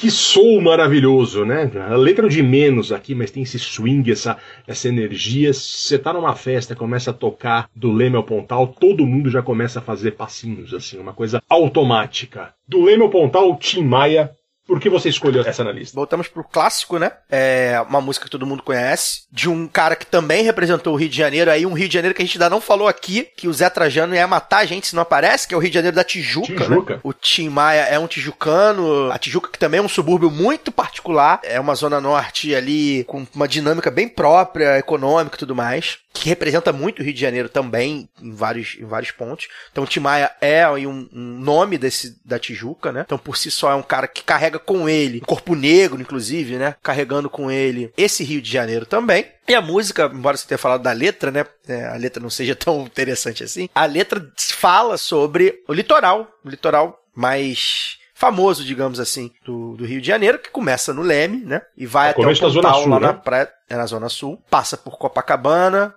Que 0.07 0.11
soul 0.13 0.61
maravilhoso, 0.61 1.45
né? 1.45 1.69
A 1.91 1.97
letra 1.97 2.29
de 2.29 2.41
menos 2.41 2.93
aqui, 2.93 3.13
mas 3.13 3.33
tem 3.33 3.43
esse 3.43 3.59
swing, 3.59 4.09
essa, 4.13 4.37
essa 4.65 4.87
energia. 4.87 5.53
Você 5.53 5.99
tá 5.99 6.13
numa 6.13 6.37
festa, 6.37 6.77
começa 6.77 7.11
a 7.11 7.15
tocar 7.15 7.69
do 7.75 7.91
Leme 7.91 8.15
ao 8.15 8.23
Pontal, 8.23 8.69
todo 8.69 9.05
mundo 9.05 9.29
já 9.29 9.43
começa 9.43 9.81
a 9.81 9.83
fazer 9.83 10.13
passinhos, 10.13 10.73
assim, 10.73 10.97
uma 11.01 11.13
coisa 11.13 11.43
automática. 11.49 12.55
Do 12.69 12.85
Leme 12.85 13.03
ao 13.03 13.11
Pontal, 13.11 13.57
Tim 13.57 13.83
Maia, 13.83 14.31
por 14.67 14.81
que 14.81 14.91
você 14.91 15.09
escolheu 15.09 15.43
essa 15.47 15.63
na 15.63 15.73
lista? 15.73 15.95
Voltamos 15.95 16.29
pro 16.29 16.43
clássico, 16.45 16.99
né? 16.99 17.13
É 17.31 17.81
uma 17.89 18.01
música 18.01 18.25
que 18.25 18.31
todo 18.31 18.47
mundo 18.47 18.63
conhece, 18.63 19.23
de 19.31 19.49
um 19.49 19.67
cara 19.67 19.95
que 19.95 20.07
também 20.07 20.43
representou 20.43 20.95
o 20.95 20.97
Rio 20.97 21.09
de 21.09 21.17
Janeiro, 21.17 21.51
aí 21.51 21.65
um 21.65 21.73
Rio 21.73 21.89
de 21.89 21.95
Janeiro 21.95 22.15
que 22.15 22.23
a 22.23 22.25
gente 22.25 22.37
ainda 22.37 22.51
não 22.51 22.61
falou 22.61 22.89
aqui, 22.89 23.29
que 23.37 23.49
o 23.49 23.53
Zé 23.53 23.71
Trajano 23.71 24.15
ia 24.15 24.27
matar 24.27 24.59
a 24.59 24.65
gente 24.65 24.87
se 24.87 24.95
não 24.95 25.03
aparece, 25.03 25.47
que 25.47 25.55
é 25.55 25.57
o 25.57 25.61
Rio 25.61 25.71
de 25.71 25.75
Janeiro 25.75 25.97
da 25.97 26.05
Tijuca, 26.05 26.47
Tijuca. 26.47 26.95
né? 26.95 27.01
O 27.03 27.13
Tim 27.13 27.49
Maia 27.49 27.83
é 27.83 27.99
um 27.99 28.07
tijucano, 28.07 29.11
a 29.11 29.19
Tijuca 29.19 29.51
que 29.51 29.59
também 29.59 29.79
é 29.79 29.83
um 29.83 29.89
subúrbio 29.89 30.31
muito 30.31 30.73
particular, 30.73 31.41
é 31.43 31.61
uma 31.61 31.75
zona 31.75 32.01
norte 32.01 32.55
ali 32.55 33.05
com 33.05 33.27
uma 33.35 33.49
dinâmica 33.49 33.91
bem 33.91 34.09
própria, 34.09 34.79
econômica 34.79 35.37
e 35.37 35.39
tudo 35.39 35.55
mais, 35.55 35.99
que 36.21 36.29
representa 36.29 36.73
muito 36.73 37.01
o 37.01 37.05
Rio 37.05 37.15
de 37.15 37.21
Janeiro 37.21 37.49
também 37.49 38.09
em 38.21 38.33
vários, 38.33 38.77
em 38.79 38.85
vários 38.85 39.11
pontos. 39.11 39.49
Então 39.71 39.85
o 39.85 39.87
Tim 39.87 40.01
Maia 40.01 40.31
é 40.41 40.65
aí 40.65 40.87
um, 40.87 41.09
um 41.13 41.39
nome 41.41 41.79
desse 41.79 42.21
da 42.25 42.39
Tijuca, 42.39 42.93
né? 42.93 43.03
Então 43.05 43.19
por 43.19 43.37
si 43.37 43.51
só 43.51 43.71
é 43.71 43.75
um 43.75 43.83
cara 43.83 44.09
que 44.09 44.23
carrega 44.23 44.59
com 44.59 44.89
ele, 44.89 45.19
um 45.19 45.27
corpo 45.27 45.55
negro 45.55 46.01
inclusive, 46.01 46.57
né? 46.57 46.75
Carregando 46.83 47.29
com 47.31 47.51
ele 47.51 47.93
esse 47.97 48.25
Rio 48.25 48.43
de 48.43 48.51
Janeiro 48.51 48.87
também. 48.87 49.27
E 49.49 49.55
a 49.55 49.61
música, 49.61 50.11
embora 50.13 50.37
você 50.37 50.47
tenha 50.47 50.59
falado 50.59 50.83
da 50.83 50.93
letra, 50.93 51.31
né? 51.31 51.45
é, 51.69 51.87
a 51.87 51.97
letra 51.97 52.23
não 52.23 52.31
seja 52.31 52.55
tão 52.57 52.83
interessante 52.83 53.45
assim, 53.45 53.69
a 53.75 53.85
letra 53.85 54.33
fala 54.37 54.97
sobre 54.97 55.63
o 55.69 55.73
litoral, 55.73 56.29
o 56.45 56.49
litoral 56.49 57.01
mais 57.15 57.99
famoso, 58.15 58.65
digamos 58.65 58.99
assim, 58.99 59.31
do, 59.45 59.77
do 59.77 59.85
Rio 59.85 60.01
de 60.01 60.07
Janeiro, 60.07 60.39
que 60.39 60.51
começa 60.51 60.93
no 60.95 61.03
Leme, 61.03 61.45
né? 61.45 61.61
E 61.77 61.85
vai 61.85 62.09
É 62.09 62.11
até 62.13 62.27
o 62.27 62.53
Pontal, 62.55 62.83
Sul, 62.83 62.89
lá 62.89 63.01
né? 63.01 63.07
na 63.09 63.15
praia, 63.15 63.53
é 63.69 63.77
na 63.77 63.85
Zona 63.85 64.09
Sul, 64.09 64.43
passa 64.49 64.77
por 64.77 64.97
Copacabana, 64.97 65.95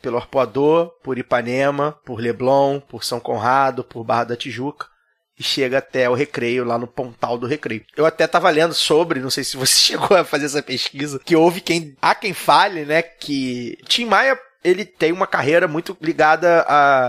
pelo 0.00 0.16
Arpoador, 0.16 0.90
por 1.02 1.18
Ipanema, 1.18 1.98
por 2.04 2.20
Leblon, 2.20 2.80
por 2.80 3.04
São 3.04 3.20
Conrado, 3.20 3.84
por 3.84 4.04
Barra 4.04 4.24
da 4.24 4.36
Tijuca 4.36 4.86
e 5.38 5.42
chega 5.42 5.78
até 5.78 6.08
o 6.08 6.14
Recreio, 6.14 6.64
lá 6.64 6.78
no 6.78 6.86
Pontal 6.86 7.36
do 7.36 7.46
Recreio. 7.46 7.84
Eu 7.96 8.06
até 8.06 8.26
tava 8.26 8.48
lendo 8.48 8.72
sobre, 8.72 9.20
não 9.20 9.30
sei 9.30 9.44
se 9.44 9.56
você 9.56 9.76
chegou 9.76 10.16
a 10.16 10.24
fazer 10.24 10.46
essa 10.46 10.62
pesquisa, 10.62 11.20
que 11.24 11.36
houve 11.36 11.60
quem, 11.60 11.94
há 12.00 12.14
quem 12.14 12.32
fale, 12.32 12.84
né, 12.84 13.02
que 13.02 13.78
Tim 13.86 14.06
Maia 14.06 14.38
ele 14.64 14.84
tem 14.84 15.12
uma 15.12 15.26
carreira 15.26 15.68
muito 15.68 15.96
ligada 16.00 16.64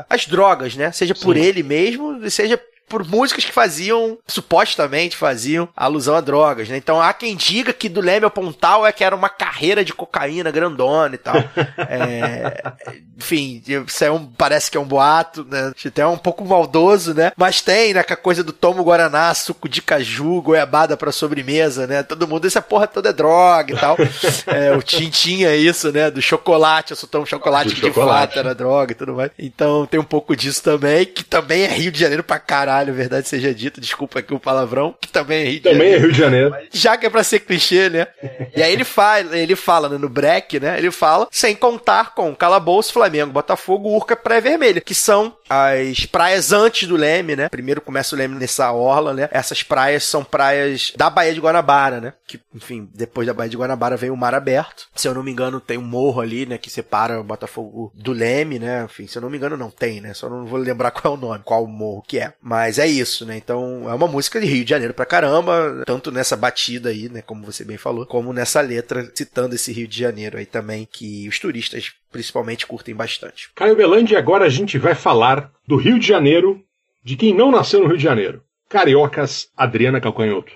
às 0.08 0.28
drogas, 0.28 0.76
né? 0.76 0.92
Seja 0.92 1.16
por 1.16 1.36
Sim. 1.36 1.42
ele 1.42 1.64
mesmo, 1.64 2.30
seja 2.30 2.62
por 2.88 3.06
músicas 3.08 3.46
que 3.46 3.52
faziam, 3.52 4.18
supostamente 4.26 5.16
faziam, 5.18 5.68
alusão 5.76 6.16
a 6.16 6.22
drogas, 6.22 6.70
né? 6.70 6.78
Então 6.78 7.02
há 7.02 7.12
quem 7.14 7.36
diga 7.36 7.74
que 7.74 7.90
do 7.90 8.02
Leme 8.02 8.26
ao 8.26 8.32
Pontal 8.32 8.86
é 8.86 8.92
que 8.92 9.04
era 9.04 9.16
uma 9.16 9.30
carreira 9.30 9.84
de 9.84 9.94
cocaína 9.94 10.52
grandona 10.52 11.16
e 11.16 11.18
tal. 11.18 11.36
É, 11.90 12.74
enfim, 13.18 13.62
isso 13.88 14.04
é 14.04 14.12
um, 14.12 14.26
parece 14.26 14.70
que 14.70 14.78
é 14.78 14.80
um 14.80 14.86
boato, 14.86 15.46
né? 15.50 15.72
Até 15.86 16.06
um 16.06 16.18
pouco 16.18 16.44
maldoso, 16.46 17.14
né? 17.14 17.32
Mas 17.38 17.62
tem, 17.62 17.94
né? 17.94 18.04
Que 18.04 18.14
a 18.14 18.18
coisa 18.18 18.44
do 18.44 18.52
tomo 18.52 18.84
guaraná, 18.84 19.34
suco 19.34 19.70
de 19.70 19.82
caju, 19.82 20.42
goiabada 20.42 20.98
pra 20.98 21.12
sobremesa, 21.12 21.88
né? 21.88 22.04
Todo 22.04 22.28
mundo, 22.28 22.46
essa 22.46 22.62
porra 22.62 22.88
toda 22.88 23.10
é 23.10 23.14
droga 23.14 23.74
e 23.74 23.78
tal. 23.78 23.98
É, 24.48 24.72
o 24.76 24.82
Tim 24.82 25.10
tinha 25.10 25.56
isso, 25.56 25.92
né? 25.92 26.10
Do 26.10 26.22
chocolate, 26.22 26.92
eu 26.92 26.98
só 26.98 27.06
tomo 27.08 27.26
chocolate 27.26 27.70
Do 27.70 27.76
que 27.76 27.88
chocolate. 27.88 28.28
de 28.30 28.36
fato 28.36 28.40
era 28.40 28.56
droga 28.56 28.92
e 28.92 28.96
tudo 28.96 29.14
mais. 29.14 29.32
Então 29.38 29.86
tem 29.86 30.00
um 30.00 30.04
pouco 30.04 30.36
disso 30.36 30.64
também, 30.64 31.06
que 31.06 31.24
também 31.24 31.64
é 31.64 31.68
Rio 31.68 31.92
de 31.92 32.00
Janeiro 32.00 32.24
pra 32.24 32.40
caralho, 32.40 32.77
verdade 32.86 33.28
seja 33.28 33.54
dita, 33.54 33.82
desculpa 33.82 34.20
aqui 34.20 34.34
o 34.34 34.40
palavrão, 34.40 34.96
que 35.00 35.08
também 35.08 35.42
é 35.42 35.50
Rio 35.50 35.60
de 35.60 35.62
Também 35.62 35.88
é 35.88 36.00
Janeiro. 36.00 36.02
Rio 36.02 36.12
de 36.12 36.18
Janeiro. 36.18 36.56
Já 36.72 36.98
que 36.98 37.06
é 37.06 37.10
pra 37.10 37.24
ser 37.24 37.40
clichê, 37.40 37.90
né? 37.90 38.08
E 38.56 38.62
aí 38.62 38.72
ele 38.72 38.84
fala, 38.84 39.38
ele 39.38 39.56
fala 39.56 39.90
né, 39.90 39.98
no 39.98 40.10
break, 40.10 40.60
né? 40.60 40.78
Ele 40.78 40.92
fala, 40.92 41.28
sem 41.32 41.56
contar 41.56 42.14
com 42.14 42.36
Calabouço, 42.36 42.94
Flamengo, 42.94 43.32
Botafogo, 43.32 43.90
Urca, 43.90 44.16
Praia 44.16 44.42
Vermelha, 44.42 44.82
que 44.82 44.96
são 44.96 45.36
as 45.50 46.06
praias 46.06 46.52
antes 46.52 46.88
do 46.88 46.96
Leme, 46.96 47.36
né? 47.36 47.50
Primeiro 47.50 47.82
começa 47.82 48.16
o 48.16 48.18
Leme 48.18 48.36
nessa 48.36 48.72
orla, 48.72 49.14
né? 49.14 49.30
Essas 49.32 49.64
praias 49.64 50.04
são 50.04 50.24
praias 50.24 50.94
da 50.96 51.10
Baía 51.10 51.34
de 51.34 51.40
Guanabara, 51.40 52.02
né? 52.02 52.14
Que, 52.28 52.40
enfim, 52.54 52.90
depois 52.94 53.26
da 53.26 53.34
Baía 53.34 53.50
de 53.50 53.58
Guanabara 53.58 53.96
vem 53.98 54.10
o 54.10 54.18
mar 54.18 54.36
aberto. 54.36 54.88
Se 54.96 55.08
eu 55.08 55.14
não 55.14 55.24
me 55.24 55.32
engano, 55.32 55.60
tem 55.60 55.78
um 55.78 55.84
morro 55.84 56.22
ali, 56.22 56.46
né? 56.46 56.58
Que 56.58 56.70
separa 56.70 57.20
o 57.20 57.24
Botafogo 57.24 57.92
do 57.96 58.12
Leme, 58.12 58.60
né? 58.60 58.84
Enfim, 58.84 59.08
se 59.08 59.18
eu 59.18 59.22
não 59.22 59.30
me 59.30 59.38
engano, 59.38 59.56
não 59.56 59.70
tem, 59.70 60.02
né? 60.02 60.14
Só 60.14 60.30
não 60.30 60.46
vou 60.46 60.60
lembrar 60.60 60.92
qual 60.92 61.14
é 61.14 61.18
o 61.18 61.20
nome, 61.20 61.44
qual 61.44 61.66
morro 61.68 62.04
que 62.06 62.20
é. 62.20 62.34
Mas 62.42 62.67
é 62.78 62.86
isso, 62.88 63.26
né? 63.26 63.38
Então 63.38 63.90
é 63.90 63.94
uma 63.94 64.08
música 64.08 64.40
de 64.40 64.46
Rio 64.46 64.64
de 64.64 64.70
Janeiro 64.70 64.94
pra 64.94 65.06
caramba, 65.06 65.84
tanto 65.86 66.12
nessa 66.12 66.36
batida 66.36 66.90
aí, 66.90 67.08
né? 67.10 67.22
Como 67.22 67.46
você 67.46 67.64
bem 67.64 67.78
falou, 67.78 68.06
como 68.06 68.34
nessa 68.34 68.62
letra 68.62 69.10
citando 69.16 69.56
esse 69.56 69.72
Rio 69.72 69.88
de 69.88 69.98
Janeiro 69.98 70.38
aí 70.38 70.46
também, 70.46 70.88
que 70.92 71.28
os 71.28 71.40
turistas 71.40 71.92
principalmente 72.12 72.68
curtem 72.68 72.94
bastante. 72.94 73.50
Caio 73.56 73.76
Belandi, 73.76 74.16
agora 74.16 74.46
a 74.46 74.50
gente 74.50 74.78
vai 74.78 74.94
falar 74.94 75.52
do 75.66 75.78
Rio 75.78 75.98
de 75.98 76.08
Janeiro, 76.08 76.62
de 77.04 77.16
quem 77.16 77.34
não 77.34 77.50
nasceu 77.50 77.80
no 77.80 77.88
Rio 77.88 77.98
de 77.98 78.04
Janeiro. 78.04 78.44
Cariocas, 78.70 79.48
Adriana 79.56 80.02
Calcanhoto. 80.02 80.52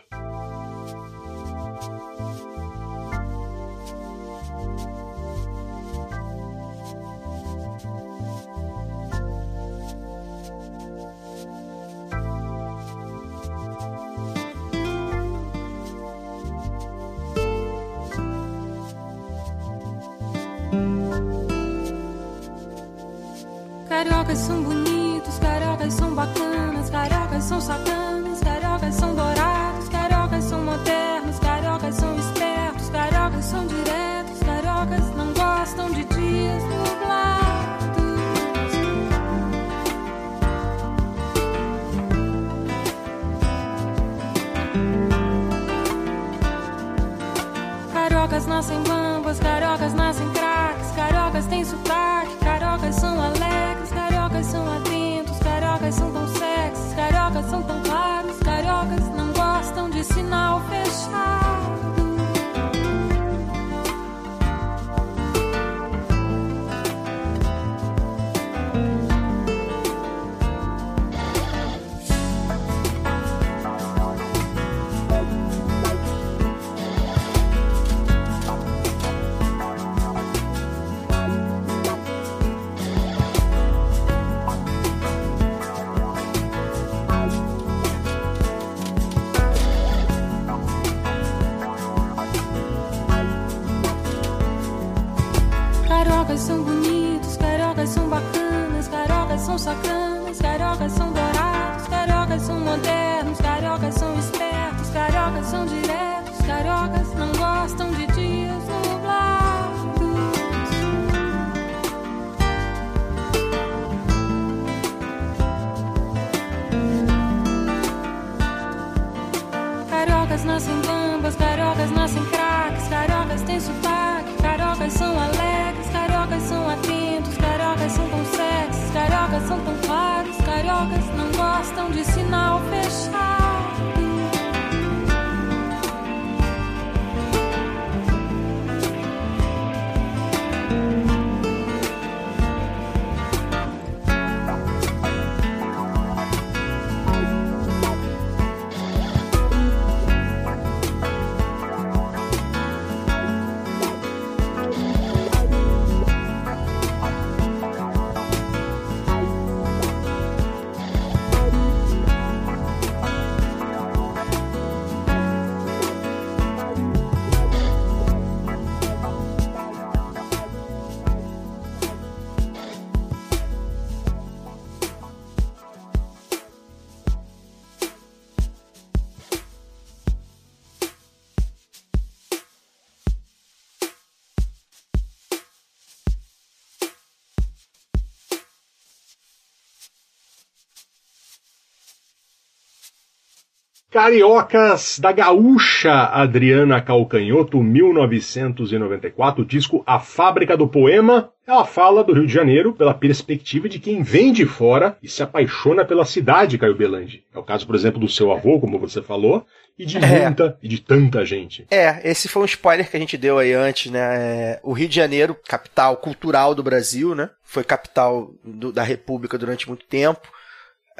Cariocas 193.92 195.00
da 195.00 195.12
Gaúcha 195.12 195.92
Adriana 195.92 196.82
Calcanhoto, 196.82 197.62
1994, 197.62 199.44
o 199.44 199.46
disco 199.46 199.84
A 199.86 200.00
Fábrica 200.00 200.56
do 200.56 200.66
Poema. 200.66 201.30
Ela 201.46 201.66
fala 201.66 202.02
do 202.02 202.14
Rio 202.14 202.26
de 202.26 202.32
Janeiro 202.32 202.72
pela 202.72 202.94
perspectiva 202.94 203.68
de 203.68 203.80
quem 203.80 204.02
vem 204.02 204.32
de 204.32 204.46
fora 204.46 204.98
e 205.04 205.10
se 205.10 205.22
apaixona 205.22 205.84
pela 205.84 206.06
cidade, 206.06 206.58
Caio 206.58 206.74
Belandi. 206.74 207.26
É 207.36 207.38
o 207.38 207.44
caso, 207.44 207.68
por 207.68 207.76
exemplo, 207.76 208.00
do 208.00 208.08
seu 208.08 208.32
avô, 208.32 208.62
como 208.62 208.80
você 208.80 209.02
falou, 209.02 209.46
e 209.78 209.86
de 209.86 209.98
É. 209.98 210.24
muita 210.26 210.58
e 210.64 210.70
de 210.70 210.80
tanta 210.82 211.26
gente. 211.26 211.66
É, 211.70 212.00
esse 212.10 212.30
foi 212.30 212.44
um 212.44 212.46
spoiler 212.46 212.90
que 212.90 212.96
a 212.96 213.00
gente 213.00 213.18
deu 213.18 213.38
aí 213.40 213.52
antes, 213.52 213.92
né? 213.92 214.00
É, 214.00 214.60
o 214.64 214.72
Rio 214.72 214.88
de 214.88 214.96
Janeiro, 214.96 215.36
capital 215.48 215.98
cultural 215.98 216.56
do 216.56 216.64
Brasil, 216.64 217.14
né? 217.14 217.30
Foi 217.44 217.64
capital 217.66 218.32
do- 218.42 218.72
da 218.72 218.84
República 218.84 219.38
durante 219.38 219.68
muito 219.68 219.86
tempo. 219.86 220.22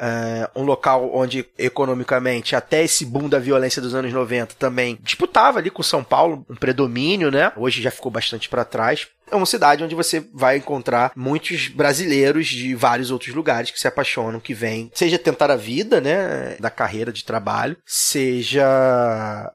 É, 0.04 0.50
um 0.56 0.64
local 0.64 1.12
onde, 1.14 1.46
economicamente, 1.56 2.56
até 2.56 2.82
esse 2.82 3.06
boom 3.06 3.28
da 3.28 3.38
violência 3.38 3.80
dos 3.80 3.94
anos 3.94 4.12
90 4.12 4.56
também 4.58 4.98
disputava 5.00 5.60
ali 5.60 5.70
com 5.70 5.80
São 5.80 6.02
Paulo 6.02 6.44
um 6.50 6.56
predomínio, 6.56 7.30
né? 7.30 7.52
Hoje 7.54 7.80
já 7.80 7.88
ficou 7.88 8.10
bastante 8.10 8.48
para 8.48 8.64
trás. 8.64 9.06
É 9.30 9.36
uma 9.36 9.46
cidade 9.46 9.84
onde 9.84 9.94
você 9.94 10.26
vai 10.34 10.56
encontrar 10.56 11.12
muitos 11.14 11.68
brasileiros 11.68 12.48
de 12.48 12.74
vários 12.74 13.12
outros 13.12 13.32
lugares 13.32 13.70
que 13.70 13.78
se 13.78 13.86
apaixonam, 13.86 14.40
que 14.40 14.52
vêm, 14.52 14.90
seja 14.92 15.20
tentar 15.20 15.52
a 15.52 15.56
vida, 15.56 16.00
né, 16.00 16.56
da 16.58 16.68
carreira 16.68 17.12
de 17.12 17.24
trabalho, 17.24 17.76
seja, 17.86 18.66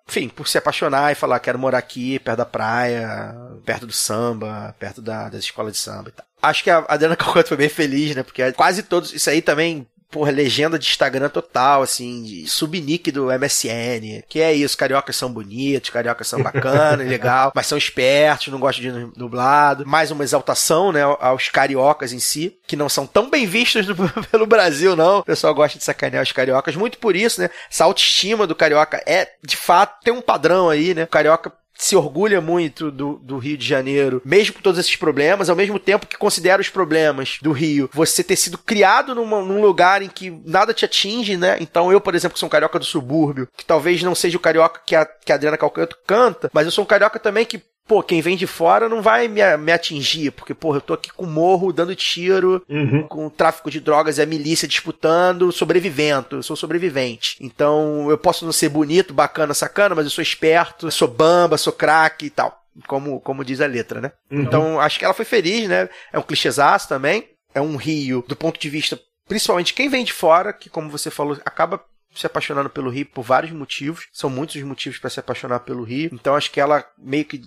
enfim, 0.07 0.29
por 0.29 0.47
se 0.47 0.57
apaixonar 0.57 1.11
e 1.11 1.15
falar 1.15 1.41
quero 1.41 1.59
morar 1.59 1.79
aqui, 1.79 2.19
perto 2.19 2.37
da 2.37 2.45
praia, 2.45 3.35
perto 3.65 3.85
do 3.85 3.93
samba, 3.93 4.73
perto 4.79 5.01
da, 5.01 5.27
das 5.27 5.43
escolas 5.43 5.73
de 5.73 5.79
samba 5.79 6.07
e 6.07 6.13
tal. 6.13 6.25
Acho 6.41 6.63
que 6.63 6.69
a 6.69 6.85
Adriana 6.87 7.15
Calcanhoto 7.17 7.49
foi 7.49 7.57
bem 7.57 7.69
feliz, 7.69 8.15
né, 8.15 8.23
porque 8.23 8.53
quase 8.53 8.81
todos, 8.81 9.13
isso 9.13 9.29
aí 9.29 9.41
também 9.41 9.85
porra, 10.09 10.31
legenda 10.31 10.79
de 10.79 10.87
Instagram 10.87 11.29
total, 11.29 11.81
assim, 11.81 12.23
de 12.23 12.47
subnick 12.47 13.11
do 13.11 13.27
MSN. 13.27 14.23
Que 14.27 14.41
é 14.41 14.53
isso, 14.53 14.77
cariocas 14.77 15.15
são 15.15 15.31
bonitos, 15.31 15.89
cariocas 15.89 16.27
são 16.27 16.41
bacanas, 16.41 17.05
legal, 17.07 17.51
mas 17.55 17.67
são 17.67 17.77
espertos, 17.77 18.47
não 18.47 18.59
gostam 18.59 18.83
de 18.83 19.11
dublado. 19.17 19.85
Mais 19.85 20.11
uma 20.11 20.23
exaltação, 20.23 20.91
né, 20.91 21.01
aos 21.19 21.49
cariocas 21.49 22.13
em 22.13 22.19
si, 22.19 22.57
que 22.65 22.75
não 22.75 22.89
são 22.89 23.05
tão 23.05 23.29
bem 23.29 23.45
vistos 23.45 23.87
no- 23.87 23.95
pelo 24.31 24.45
Brasil, 24.47 24.95
não. 24.95 25.19
O 25.19 25.23
pessoal 25.23 25.53
gosta 25.53 25.77
de 25.77 25.83
sacanear 25.83 26.23
os 26.23 26.31
cariocas, 26.31 26.75
muito 26.75 26.97
por 26.97 27.15
isso, 27.15 27.41
né, 27.41 27.49
essa 27.69 27.83
autoestima 27.83 28.47
do 28.47 28.55
carioca 28.55 29.01
é, 29.05 29.27
de 29.43 29.57
fato, 29.57 29.99
tem 30.03 30.13
um 30.13 30.21
padrão 30.21 30.69
aí, 30.69 30.93
né, 30.93 31.03
o 31.03 31.07
carioca 31.07 31.51
se 31.77 31.95
orgulha 31.95 32.41
muito 32.41 32.89
do, 32.91 33.13
do 33.21 33.37
Rio 33.37 33.57
de 33.57 33.65
Janeiro, 33.65 34.21
mesmo 34.25 34.55
com 34.55 34.61
todos 34.61 34.79
esses 34.79 34.95
problemas, 34.95 35.49
ao 35.49 35.55
mesmo 35.55 35.77
tempo 35.79 36.07
que 36.07 36.17
considera 36.17 36.61
os 36.61 36.69
problemas 36.69 37.37
do 37.41 37.51
Rio, 37.51 37.89
você 37.93 38.23
ter 38.23 38.35
sido 38.35 38.57
criado 38.57 39.13
numa- 39.13 39.41
num 39.41 39.61
lugar 39.61 40.01
em 40.01 40.09
que 40.09 40.29
nada 40.45 40.73
te 40.73 40.85
atinge, 40.85 41.37
né? 41.37 41.57
Então 41.59 41.91
eu, 41.91 42.01
por 42.01 42.15
exemplo, 42.15 42.33
que 42.33 42.39
sou 42.39 42.47
um 42.47 42.49
carioca 42.49 42.79
do 42.79 42.85
subúrbio, 42.85 43.47
que 43.55 43.65
talvez 43.65 44.01
não 44.03 44.15
seja 44.15 44.37
o 44.37 44.41
carioca 44.41 44.81
que 44.85 44.95
a, 44.95 45.05
que 45.05 45.31
a 45.31 45.35
Adriana 45.35 45.57
Calcanhoto 45.57 45.97
canta, 46.05 46.49
mas 46.53 46.65
eu 46.65 46.71
sou 46.71 46.83
um 46.83 46.87
carioca 46.87 47.19
também 47.19 47.45
que 47.45 47.61
Pô, 47.87 48.03
quem 48.03 48.21
vem 48.21 48.35
de 48.35 48.45
fora 48.45 48.89
não 48.89 49.01
vai 49.01 49.27
me, 49.27 49.41
me 49.57 49.71
atingir, 49.71 50.31
porque, 50.31 50.53
porra, 50.53 50.77
eu 50.77 50.81
tô 50.81 50.93
aqui 50.93 51.11
com 51.11 51.25
morro 51.25 51.71
dando 51.71 51.95
tiro, 51.95 52.63
com 53.07 53.27
o 53.27 53.29
tráfico 53.29 53.71
de 53.71 53.79
drogas 53.79 54.17
e 54.17 54.21
a 54.21 54.25
milícia 54.25 54.67
disputando, 54.67 55.51
sobrevivendo. 55.51 56.37
Eu 56.37 56.43
sou 56.43 56.55
sobrevivente. 56.55 57.37
Então, 57.39 58.09
eu 58.09 58.17
posso 58.17 58.43
não 58.45 58.51
ser 58.51 58.69
bonito, 58.69 59.13
bacana, 59.13 59.53
sacana, 59.53 59.95
mas 59.95 60.05
eu 60.05 60.11
sou 60.11 60.21
esperto, 60.21 60.91
sou 60.91 61.07
bamba, 61.07 61.57
sou 61.57 61.71
craque 61.71 62.25
e 62.25 62.29
tal. 62.29 62.61
Como, 62.87 63.19
como 63.21 63.43
diz 63.43 63.61
a 63.61 63.65
letra, 63.65 64.01
né? 64.01 64.11
Uhum. 64.29 64.41
Então, 64.41 64.79
acho 64.79 64.99
que 64.99 65.05
ela 65.05 65.13
foi 65.13 65.25
feliz, 65.25 65.67
né? 65.67 65.89
É 66.11 66.19
um 66.19 66.23
clichêzaço 66.23 66.87
também. 66.89 67.27
É 67.55 67.61
um 67.61 67.75
Rio, 67.75 68.23
do 68.27 68.35
ponto 68.35 68.59
de 68.59 68.69
vista, 68.69 68.99
principalmente 69.27 69.73
quem 69.73 69.89
vem 69.89 70.03
de 70.03 70.13
fora, 70.13 70.53
que, 70.53 70.69
como 70.69 70.89
você 70.89 71.09
falou, 71.09 71.39
acaba 71.43 71.81
se 72.13 72.25
apaixonando 72.25 72.69
pelo 72.69 72.89
Rio 72.89 73.05
por 73.05 73.23
vários 73.23 73.51
motivos. 73.51 74.07
São 74.11 74.29
muitos 74.29 74.55
os 74.55 74.63
motivos 74.63 74.99
para 74.99 75.09
se 75.09 75.19
apaixonar 75.19 75.61
pelo 75.61 75.83
Rio. 75.83 76.09
Então, 76.13 76.35
acho 76.35 76.51
que 76.51 76.59
ela 76.59 76.85
meio 76.97 77.25
que 77.25 77.41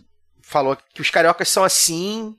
falou 0.51 0.77
que 0.93 1.01
os 1.01 1.11
cariocas 1.11 1.49
são 1.49 1.63
assim 1.63 2.37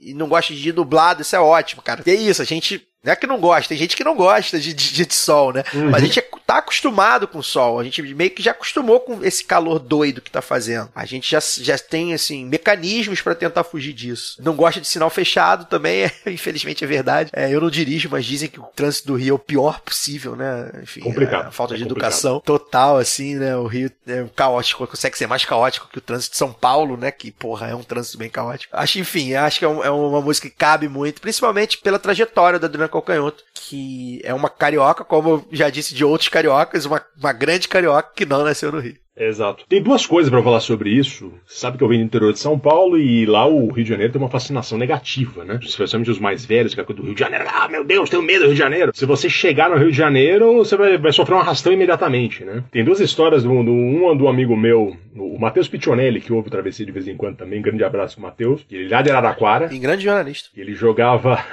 e 0.00 0.12
não 0.12 0.28
gosta 0.28 0.52
de 0.52 0.72
dublado, 0.72 1.22
isso 1.22 1.36
é 1.36 1.40
ótimo, 1.40 1.80
cara. 1.80 2.02
E 2.04 2.10
é 2.10 2.14
isso, 2.14 2.42
a 2.42 2.44
gente. 2.44 2.86
Não 3.04 3.12
é 3.12 3.16
que 3.16 3.26
não 3.26 3.40
gosta, 3.40 3.68
tem 3.70 3.78
gente 3.78 3.96
que 3.96 4.04
não 4.04 4.14
gosta 4.14 4.60
de, 4.60 4.72
de, 4.72 5.04
de 5.04 5.14
sol, 5.14 5.52
né? 5.52 5.64
Uhum. 5.74 5.90
Mas 5.90 6.02
a 6.02 6.06
gente 6.06 6.18
é- 6.20 6.28
tá 6.46 6.58
acostumado 6.58 7.26
com 7.26 7.38
o 7.38 7.42
sol, 7.42 7.78
a 7.80 7.84
gente 7.84 8.02
meio 8.14 8.30
que 8.30 8.42
já 8.42 8.50
acostumou 8.50 9.00
com 9.00 9.24
esse 9.24 9.42
calor 9.44 9.78
doido 9.78 10.20
que 10.20 10.30
tá 10.30 10.42
fazendo. 10.42 10.88
A 10.94 11.06
gente 11.06 11.30
já, 11.30 11.38
já 11.40 11.78
tem, 11.78 12.12
assim, 12.12 12.44
mecanismos 12.44 13.22
pra 13.22 13.34
tentar 13.34 13.64
fugir 13.64 13.92
disso. 13.92 14.36
Não 14.42 14.54
gosta 14.54 14.80
de 14.80 14.86
sinal 14.86 15.08
fechado 15.08 15.64
também, 15.64 16.02
é, 16.26 16.30
infelizmente 16.30 16.84
é 16.84 16.86
verdade. 16.86 17.30
É, 17.32 17.50
eu 17.50 17.60
não 17.60 17.70
dirijo, 17.70 18.08
mas 18.10 18.24
dizem 18.26 18.48
que 18.50 18.60
o 18.60 18.64
trânsito 18.64 19.08
do 19.08 19.14
Rio 19.16 19.30
é 19.32 19.34
o 19.34 19.38
pior 19.38 19.80
possível, 19.80 20.36
né? 20.36 20.70
Enfim, 20.82 21.00
Complicado, 21.00 21.46
a 21.48 21.50
falta 21.52 21.74
é 21.74 21.76
de 21.78 21.84
complicado. 21.84 22.08
educação 22.10 22.40
total, 22.40 22.98
assim, 22.98 23.36
né? 23.36 23.56
O 23.56 23.66
Rio 23.66 23.90
é 24.06 24.24
caótico, 24.36 24.86
consegue 24.86 25.16
ser 25.16 25.26
mais 25.26 25.44
caótico 25.44 25.88
que 25.90 25.98
o 25.98 26.02
trânsito 26.02 26.32
de 26.32 26.38
São 26.38 26.52
Paulo, 26.52 26.96
né? 26.96 27.10
Que, 27.10 27.30
porra, 27.30 27.68
é 27.68 27.74
um 27.74 27.82
trânsito 27.82 28.18
bem 28.18 28.28
caótico. 28.28 28.76
Acho, 28.76 28.98
enfim, 28.98 29.34
acho 29.34 29.58
que 29.58 29.64
é, 29.64 29.68
um- 29.68 29.82
é 29.82 29.90
uma 29.90 30.20
música 30.20 30.48
que 30.50 30.54
cabe 30.56 30.86
muito, 30.88 31.20
principalmente 31.20 31.78
pela 31.78 31.98
trajetória 31.98 32.58
da 32.58 32.66
Adriana 32.66 32.88
Calcanhoto, 32.92 33.44
que 33.54 34.20
é 34.22 34.32
uma 34.34 34.48
carioca, 34.48 35.04
como 35.04 35.28
eu 35.30 35.44
já 35.50 35.70
disse 35.70 35.94
de 35.94 36.04
outros 36.04 36.28
cariocas, 36.28 36.84
uma, 36.84 37.02
uma 37.18 37.32
grande 37.32 37.68
carioca 37.68 38.12
que 38.14 38.26
não 38.26 38.44
nasceu 38.44 38.70
no 38.70 38.80
Rio. 38.80 39.02
Exato. 39.16 39.64
Tem 39.68 39.82
duas 39.82 40.06
coisas 40.06 40.30
pra 40.30 40.42
falar 40.42 40.60
sobre 40.60 40.90
isso. 40.90 41.32
Você 41.46 41.60
sabe 41.60 41.76
que 41.76 41.84
eu 41.84 41.88
venho 41.88 42.00
do 42.00 42.06
interior 42.06 42.32
de 42.32 42.38
São 42.38 42.58
Paulo 42.58 42.98
e 42.98 43.26
lá 43.26 43.46
o 43.46 43.70
Rio 43.70 43.84
de 43.84 43.90
Janeiro 43.90 44.12
tem 44.12 44.20
uma 44.20 44.30
fascinação 44.30 44.78
negativa, 44.78 45.44
né? 45.44 45.58
Especialmente 45.62 46.10
os 46.10 46.18
mais 46.18 46.44
velhos, 46.44 46.74
que 46.74 46.80
é 46.80 46.84
do 46.84 47.02
Rio 47.02 47.14
de 47.14 47.20
Janeiro. 47.20 47.44
Ah, 47.46 47.68
meu 47.68 47.84
Deus, 47.84 48.08
tenho 48.08 48.22
medo 48.22 48.40
do 48.40 48.46
Rio 48.46 48.54
de 48.54 48.58
Janeiro. 48.58 48.92
Se 48.94 49.04
você 49.04 49.28
chegar 49.28 49.68
no 49.68 49.76
Rio 49.76 49.90
de 49.90 49.96
Janeiro, 49.96 50.56
você 50.56 50.76
vai, 50.76 50.96
vai 50.96 51.12
sofrer 51.12 51.34
um 51.34 51.40
arrastão 51.40 51.72
imediatamente, 51.72 52.44
né? 52.44 52.64
Tem 52.70 52.84
duas 52.84 53.00
histórias, 53.00 53.42
do, 53.42 53.50
do, 53.62 53.72
uma 53.72 54.16
do 54.16 54.28
amigo 54.28 54.56
meu, 54.56 54.96
o 55.14 55.38
Matheus 55.38 55.68
Piccionelli, 55.68 56.20
que 56.20 56.32
ouve 56.32 56.48
o 56.48 56.50
Travessia 56.50 56.86
de 56.86 56.92
vez 56.92 57.06
em 57.06 57.16
quando 57.16 57.36
também. 57.36 57.60
Grande 57.60 57.84
abraço 57.84 58.14
pro 58.14 58.24
Matheus. 58.24 58.64
Ele 58.70 58.86
é 58.86 58.96
lá 58.96 59.02
de 59.02 59.10
Araraquara. 59.10 59.68
E 59.72 59.78
grande 59.78 60.04
jornalista. 60.04 60.48
Ele 60.56 60.74
jogava. 60.74 61.44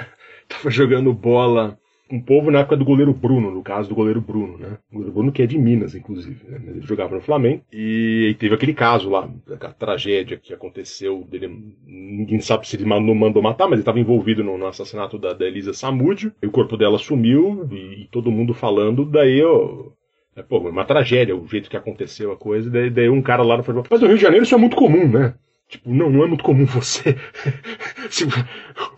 Tava 0.50 0.68
jogando 0.70 1.12
bola 1.12 1.78
com 2.10 2.16
o 2.16 2.22
povo 2.22 2.50
na 2.50 2.58
época 2.58 2.76
do 2.76 2.84
goleiro 2.84 3.14
Bruno, 3.14 3.52
no 3.52 3.62
caso 3.62 3.88
do 3.88 3.94
goleiro 3.94 4.20
Bruno, 4.20 4.58
né? 4.58 4.76
O 4.90 4.94
goleiro 4.94 5.12
Bruno 5.12 5.32
que 5.32 5.42
é 5.42 5.46
de 5.46 5.56
Minas, 5.56 5.94
inclusive. 5.94 6.40
Né? 6.44 6.60
Ele 6.66 6.80
jogava 6.80 7.14
no 7.14 7.20
Flamengo. 7.20 7.62
E 7.72 8.34
teve 8.40 8.52
aquele 8.52 8.74
caso 8.74 9.08
lá, 9.08 9.30
aquela 9.48 9.72
tragédia 9.72 10.36
que 10.36 10.52
aconteceu 10.52 11.24
dele. 11.30 11.76
Ninguém 11.86 12.40
sabe 12.40 12.66
se 12.66 12.74
ele 12.74 12.84
mandou, 12.84 13.14
mandou 13.14 13.40
matar, 13.40 13.66
mas 13.66 13.74
ele 13.74 13.82
estava 13.82 14.00
envolvido 14.00 14.42
no, 14.42 14.58
no 14.58 14.66
assassinato 14.66 15.16
da, 15.18 15.32
da 15.32 15.46
Elisa 15.46 15.72
Samúdio. 15.72 16.32
E 16.42 16.46
o 16.48 16.50
corpo 16.50 16.76
dela 16.76 16.98
sumiu 16.98 17.68
e, 17.70 18.02
e 18.02 18.08
todo 18.10 18.32
mundo 18.32 18.52
falando. 18.52 19.04
Daí 19.04 19.38
eu. 19.38 19.92
É, 20.34 20.42
pô, 20.42 20.58
uma 20.58 20.84
tragédia 20.84 21.36
o 21.36 21.46
jeito 21.46 21.70
que 21.70 21.76
aconteceu 21.76 22.32
a 22.32 22.36
coisa. 22.36 22.68
Daí, 22.68 22.90
daí 22.90 23.08
um 23.08 23.22
cara 23.22 23.44
lá 23.44 23.62
falou: 23.62 23.84
Mas 23.88 24.00
no 24.00 24.08
Rio 24.08 24.16
de 24.16 24.22
Janeiro 24.22 24.44
isso 24.44 24.54
é 24.54 24.58
muito 24.58 24.76
comum, 24.76 25.06
né? 25.06 25.34
Tipo, 25.70 25.88
não, 25.88 26.10
não 26.10 26.24
é 26.24 26.26
muito 26.26 26.42
comum 26.42 26.64
você. 26.66 27.16
se 28.10 28.26